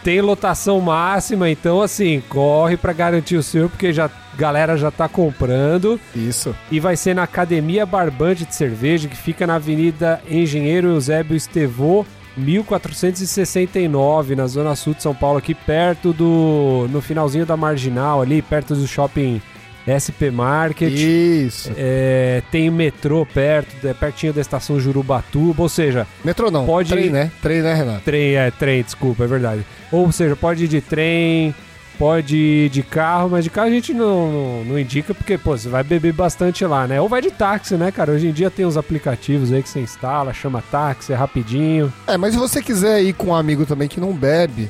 Tem 0.04 0.22
lotação 0.22 0.82
máxima, 0.82 1.48
então 1.48 1.84
assim, 1.84 2.24
corre 2.28 2.78
para 2.78 2.94
garantir 2.94 3.36
o 3.36 3.44
seu, 3.44 3.70
porque 3.70 3.94
já 3.94 4.06
a 4.06 4.12
galera 4.36 4.76
já 4.76 4.90
tá 4.90 5.08
comprando. 5.08 6.00
Isso. 6.16 6.56
E 6.72 6.80
vai 6.80 6.98
ser 6.98 7.14
na 7.14 7.22
Academia 7.22 7.86
Barbante 7.86 8.44
de 8.44 8.56
Cerveja, 8.56 9.08
que 9.08 9.16
fica 9.16 9.46
na 9.46 9.56
Avenida 9.56 10.20
Engenheiro 10.28 10.88
Eusébio 10.88 11.38
Estevô, 11.38 12.04
1469, 12.38 14.36
na 14.36 14.48
Zona 14.48 14.76
Sul 14.76 14.94
de 14.94 15.02
São 15.04 15.14
Paulo, 15.16 15.38
aqui 15.38 15.54
perto 15.54 16.14
do. 16.14 16.88
no 16.92 17.02
finalzinho 17.02 17.46
da 17.46 17.56
Marginal, 17.58 18.22
ali, 18.22 18.42
perto 18.42 18.76
do 18.76 18.88
shopping 18.88 19.42
SP 19.86 20.32
Market. 20.32 20.92
Isso. 20.92 21.72
É, 21.78 22.42
tem 22.52 22.70
metrô 22.72 23.26
perto, 23.26 23.88
é 23.88 23.94
pertinho 23.94 24.34
da 24.34 24.42
estação 24.42 24.80
Jurubatuba, 24.80 25.62
ou 25.62 25.70
seja, 25.70 26.08
Metrô 26.24 26.50
não, 26.50 26.66
Pode- 26.66 26.90
trem, 26.90 27.10
né? 27.10 27.32
Trem, 27.42 27.62
né, 27.62 27.74
Renato? 27.74 28.02
trem, 28.04 28.36
é, 28.36 28.50
trem, 28.52 28.82
desculpa, 28.84 29.24
é 29.24 29.28
verdade. 29.28 29.66
Ou 29.92 30.12
seja, 30.12 30.36
pode 30.36 30.64
ir 30.66 30.68
de 30.68 30.82
trem, 30.82 31.54
pode 31.98 32.36
ir 32.36 32.70
de 32.70 32.84
carro, 32.84 33.30
mas 33.30 33.44
de 33.44 33.50
carro 33.50 33.68
a 33.68 33.72
gente 33.72 33.94
não, 33.94 34.32
não, 34.32 34.66
não 34.66 34.80
indica 34.80 35.14
porque, 35.14 35.38
pô, 35.38 35.58
você 35.58 35.70
vai 35.70 35.84
beber 35.84 36.14
bastante 36.14 36.66
lá, 36.66 36.88
né? 36.88 37.00
Ou 37.02 37.10
vai 37.10 37.22
de 37.22 37.32
táxi, 37.32 37.76
né, 37.76 37.92
cara? 37.92 38.12
Hoje 38.12 38.28
em 38.28 38.32
dia 38.32 38.52
tem 38.52 38.66
uns 38.66 38.78
aplicativos 38.78 39.52
aí 39.52 39.64
que 39.64 39.70
você 39.70 39.80
instala, 39.80 40.34
chama 40.34 40.64
táxi, 40.72 41.14
é 41.14 41.16
rapidinho. 41.16 41.92
É, 42.08 42.18
mas 42.18 42.34
se 42.34 42.40
você 42.40 42.62
quiser 42.62 43.02
ir 43.02 43.14
com 43.14 43.28
um 43.28 43.36
amigo 43.36 43.66
também 43.66 43.88
que 43.88 44.00
não 44.00 44.14
bebe, 44.14 44.70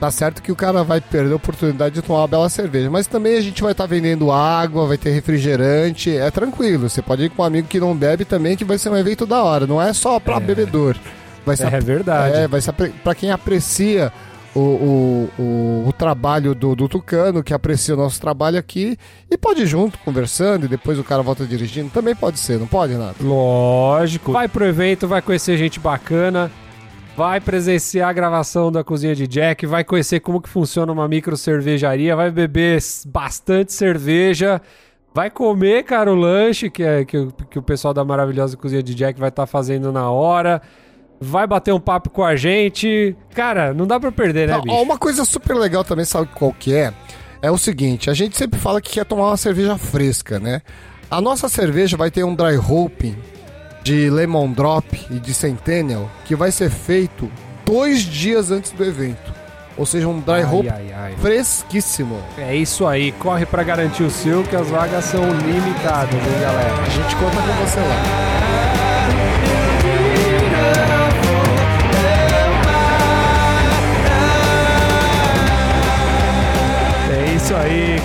tá 0.00 0.10
certo 0.10 0.42
que 0.42 0.52
o 0.52 0.56
cara 0.56 0.82
vai 0.82 1.00
perder 1.00 1.32
a 1.32 1.36
oportunidade 1.36 1.94
de 1.94 2.02
tomar 2.02 2.20
uma 2.20 2.28
bela 2.28 2.48
cerveja. 2.48 2.90
Mas 2.90 3.06
também 3.06 3.36
a 3.36 3.40
gente 3.40 3.62
vai 3.62 3.72
estar 3.72 3.86
vendendo 3.86 4.30
água, 4.30 4.86
vai 4.86 4.98
ter 4.98 5.10
refrigerante, 5.10 6.16
é 6.16 6.30
tranquilo. 6.30 6.88
Você 6.88 7.02
pode 7.02 7.24
ir 7.24 7.30
com 7.30 7.42
um 7.42 7.46
amigo 7.46 7.68
que 7.68 7.80
não 7.80 7.96
bebe 7.96 8.24
também, 8.24 8.56
que 8.56 8.64
vai 8.64 8.78
ser 8.78 8.90
um 8.90 8.96
evento 8.96 9.26
da 9.26 9.42
hora. 9.42 9.66
Não 9.66 9.80
é 9.80 9.92
só 9.92 10.20
pra 10.20 10.38
bebedor. 10.38 10.96
Vai 11.44 11.56
ser 11.56 11.72
É 11.72 11.80
verdade. 11.80 12.36
É, 12.36 12.48
vai 12.48 12.60
ser 12.60 12.72
pra 12.72 13.14
quem 13.14 13.30
aprecia 13.30 14.12
o, 14.58 15.28
o, 15.38 15.42
o, 15.42 15.88
o 15.88 15.92
trabalho 15.92 16.54
do, 16.54 16.74
do 16.74 16.88
Tucano, 16.88 17.42
que 17.42 17.52
aprecia 17.52 17.94
o 17.94 17.96
nosso 17.96 18.20
trabalho 18.20 18.58
aqui, 18.58 18.96
e 19.30 19.36
pode 19.36 19.62
ir 19.62 19.66
junto, 19.66 19.98
conversando, 19.98 20.64
e 20.66 20.68
depois 20.68 20.98
o 20.98 21.04
cara 21.04 21.22
volta 21.22 21.44
dirigindo. 21.44 21.90
Também 21.90 22.14
pode 22.14 22.38
ser, 22.38 22.58
não 22.58 22.66
pode, 22.66 22.92
Renato? 22.92 23.22
Lógico. 23.24 24.32
Vai 24.32 24.48
pro 24.48 24.64
evento, 24.64 25.06
vai 25.06 25.20
conhecer 25.20 25.56
gente 25.56 25.78
bacana, 25.78 26.50
vai 27.16 27.40
presenciar 27.40 28.08
a 28.10 28.12
gravação 28.12 28.70
da 28.72 28.82
cozinha 28.82 29.14
de 29.14 29.26
Jack, 29.26 29.66
vai 29.66 29.84
conhecer 29.84 30.20
como 30.20 30.40
que 30.40 30.48
funciona 30.48 30.90
uma 30.92 31.06
micro 31.08 31.36
cervejaria, 31.36 32.16
vai 32.16 32.30
beber 32.30 32.80
bastante 33.06 33.72
cerveja, 33.72 34.60
vai 35.14 35.30
comer, 35.30 35.82
cara, 35.84 36.12
o 36.12 36.14
lanche 36.14 36.68
que, 36.70 36.82
é, 36.82 37.04
que, 37.04 37.16
o- 37.16 37.32
que 37.50 37.58
o 37.58 37.62
pessoal 37.62 37.94
da 37.94 38.04
maravilhosa 38.04 38.56
cozinha 38.56 38.82
de 38.82 38.94
Jack 38.94 39.18
vai 39.18 39.28
estar 39.30 39.46
fazendo 39.46 39.90
na 39.92 40.10
hora. 40.10 40.60
Vai 41.20 41.46
bater 41.46 41.72
um 41.72 41.80
papo 41.80 42.10
com 42.10 42.22
a 42.22 42.36
gente. 42.36 43.16
Cara, 43.34 43.72
não 43.72 43.86
dá 43.86 43.98
pra 43.98 44.12
perder, 44.12 44.48
né, 44.48 44.56
Ó, 44.56 44.60
bicho? 44.60 44.76
Uma 44.76 44.98
coisa 44.98 45.24
super 45.24 45.54
legal 45.56 45.82
também, 45.82 46.04
sabe 46.04 46.28
qual 46.34 46.52
que 46.52 46.74
é? 46.74 46.92
É 47.40 47.50
o 47.50 47.58
seguinte, 47.58 48.10
a 48.10 48.14
gente 48.14 48.36
sempre 48.36 48.58
fala 48.58 48.80
que 48.80 48.90
quer 48.90 49.04
tomar 49.04 49.28
uma 49.28 49.36
cerveja 49.36 49.76
fresca, 49.78 50.38
né? 50.38 50.62
A 51.10 51.20
nossa 51.20 51.48
cerveja 51.48 51.96
vai 51.96 52.10
ter 52.10 52.24
um 52.24 52.34
dry 52.34 52.56
hopping 52.56 53.16
de 53.82 54.10
Lemon 54.10 54.50
Drop 54.50 55.06
e 55.10 55.20
de 55.20 55.32
Centennial 55.32 56.10
que 56.24 56.34
vai 56.34 56.50
ser 56.50 56.70
feito 56.70 57.30
dois 57.64 58.00
dias 58.00 58.50
antes 58.50 58.72
do 58.72 58.84
evento. 58.84 59.32
Ou 59.76 59.84
seja, 59.84 60.08
um 60.08 60.18
dry 60.20 60.42
hop 60.42 60.66
fresquíssimo. 61.20 62.18
É 62.38 62.56
isso 62.56 62.86
aí, 62.86 63.12
corre 63.12 63.44
pra 63.44 63.62
garantir 63.62 64.02
o 64.02 64.10
seu, 64.10 64.42
que 64.42 64.56
as 64.56 64.68
vagas 64.68 65.04
são 65.04 65.22
limitadas, 65.22 66.14
hein, 66.14 66.40
galera? 66.40 66.82
A 66.82 66.88
gente 66.88 67.14
conta 67.16 67.36
com 67.36 67.66
você 67.66 67.80
lá. 67.80 68.45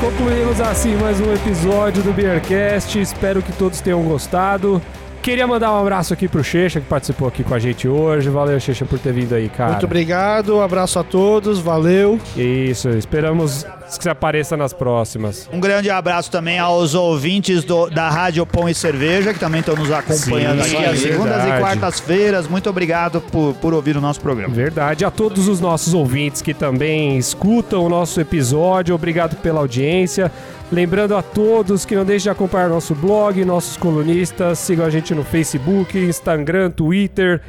Concluímos 0.02 0.60
assim 0.60 0.95
mais 0.95 1.22
um 1.22 1.32
episódio 1.32 2.02
do 2.02 2.12
Beercast. 2.12 2.99
Espero 2.99 3.39
que 3.39 3.52
todos 3.52 3.82
tenham 3.82 4.02
gostado. 4.02 4.82
Queria 5.22 5.45
mandar 5.45 5.72
um 5.72 5.80
abraço 5.80 6.12
aqui 6.12 6.28
pro 6.28 6.43
Checha, 6.43 6.82
que 6.82 6.88
participou 6.88 7.28
aqui 7.28 7.43
com 7.43 7.54
a 7.54 7.60
gente 7.60 7.88
hoje. 7.88 8.28
Valeu, 8.28 8.60
Checha, 8.60 8.84
por 8.84 8.97
ter 8.97 9.14
vindo 9.14 9.36
aí, 9.36 9.47
cara. 9.47 9.74
Muito 9.74 9.86
obrigado, 9.86 10.58
um 10.58 10.62
abraço 10.62 10.97
a 10.97 11.04
todos, 11.04 11.60
valeu. 11.60 12.20
Isso, 12.36 12.89
esperamos 12.89 13.64
que 13.98 14.04
você 14.04 14.10
apareça 14.10 14.56
nas 14.58 14.74
próximas. 14.74 15.50
Um 15.52 15.60
grande 15.60 15.89
abraço 15.89 16.30
também 16.32 16.60
aos 16.60 16.94
ouvintes 16.96 17.64
do- 17.64 17.89
da 17.89 18.10
Rádio 18.10 18.46
Pão 18.46 18.68
e 18.70 18.74
Cerveja, 18.74 19.34
que 19.34 19.39
também 19.39 19.60
estão 19.60 19.76
nos 19.76 19.92
acompanhando 19.92 20.64
Sim, 20.64 20.76
aqui 20.78 20.86
às 20.86 21.00
segundas 21.00 21.36
verdade. 21.38 21.58
e 21.58 21.60
quartas-feiras. 21.60 22.48
Muito 22.48 22.70
obrigado 22.70 23.22
por, 23.22 23.54
por 23.56 23.74
ouvir 23.74 23.98
o 23.98 24.02
nosso 24.02 24.20
programa. 24.22 24.54
Verdade. 24.54 25.04
A 25.06 25.12
todos 25.12 25.48
os 25.48 25.60
nossos 25.60 25.94
ouvintes 25.94 26.42
que 26.42 26.54
também 26.54 27.18
escutam 27.18 27.84
o 27.84 27.89
nosso 27.89 28.20
episódio, 28.22 28.94
obrigado 28.96 29.36
pela 29.38 29.60
audiência. 29.60 30.32
Lembrando 30.72 31.16
a 31.18 31.22
todos 31.22 31.84
que 31.86 31.96
não 31.96 32.06
deixem 32.06 32.24
de 32.24 32.30
acompanhar 32.30 32.70
nosso 32.70 32.96
blog, 32.96 33.44
nossos 33.44 33.76
colunistas, 33.76 34.58
sigam 34.60 34.86
a 34.86 34.89
gente 34.89 35.14
no 35.14 35.24
Facebook, 35.24 35.98
Instagram, 35.98 36.72
Twitter, 36.72 37.42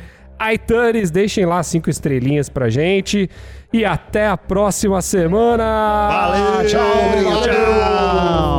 iTunes, 0.53 1.11
deixem 1.11 1.45
lá 1.47 1.62
cinco 1.62 1.91
estrelinhas 1.91 2.49
pra 2.49 2.68
gente. 2.68 3.28
E 3.72 3.85
até 3.85 4.26
a 4.26 4.37
próxima 4.37 5.01
semana! 5.01 6.09
Valeu, 6.11 6.66
Tchau, 6.66 6.80
obrigado! 7.09 7.43
tchau. 7.45 8.51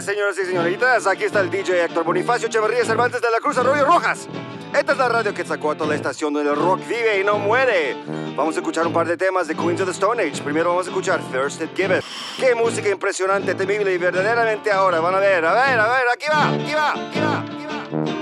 Tardes, 0.00 0.04
señoras 0.04 0.38
y 0.38 0.44
señoritas. 0.44 1.06
Aquí 1.06 1.24
está 1.24 1.40
el 1.40 1.50
DJ 1.50 1.84
Héctor 1.84 2.04
Bonifacio 2.04 2.48
Echeverría 2.48 2.84
Cervantes 2.84 3.20
de 3.20 3.30
la 3.30 3.38
Cruz 3.38 3.58
Arroyo 3.58 3.84
Rojas. 3.84 4.28
Esta 4.76 4.92
es 4.92 4.98
la 4.98 5.08
radio 5.08 5.34
Quetzalcoatl, 5.34 5.88
la 5.88 5.94
estación 5.94 6.32
donde 6.32 6.50
el 6.50 6.56
rock 6.56 6.80
vive 6.86 7.20
y 7.20 7.24
no 7.24 7.38
muere. 7.38 7.96
Vamos 8.36 8.56
a 8.56 8.60
escuchar 8.60 8.86
un 8.86 8.92
par 8.92 9.06
de 9.06 9.16
temas 9.16 9.48
de 9.48 9.54
Queens 9.54 9.80
of 9.80 9.86
the 9.86 9.92
Stone 9.92 10.22
Age. 10.22 10.42
Primero 10.42 10.70
vamos 10.70 10.86
a 10.86 10.90
escuchar 10.90 11.20
First 11.32 11.62
It. 11.62 11.70
Qué 11.74 12.54
música 12.54 12.88
impresionante, 12.88 13.54
temible 13.54 13.92
y 13.92 13.98
verdaderamente 13.98 14.70
ahora. 14.70 15.00
Van 15.00 15.14
a 15.14 15.18
ver, 15.18 15.44
a 15.44 15.52
ver, 15.52 15.78
a 15.78 15.88
ver, 15.88 16.08
aquí 16.12 16.26
va, 16.32 16.48
aquí 16.48 16.74
va, 16.74 16.92
aquí 16.92 17.20
va. 17.20 18.19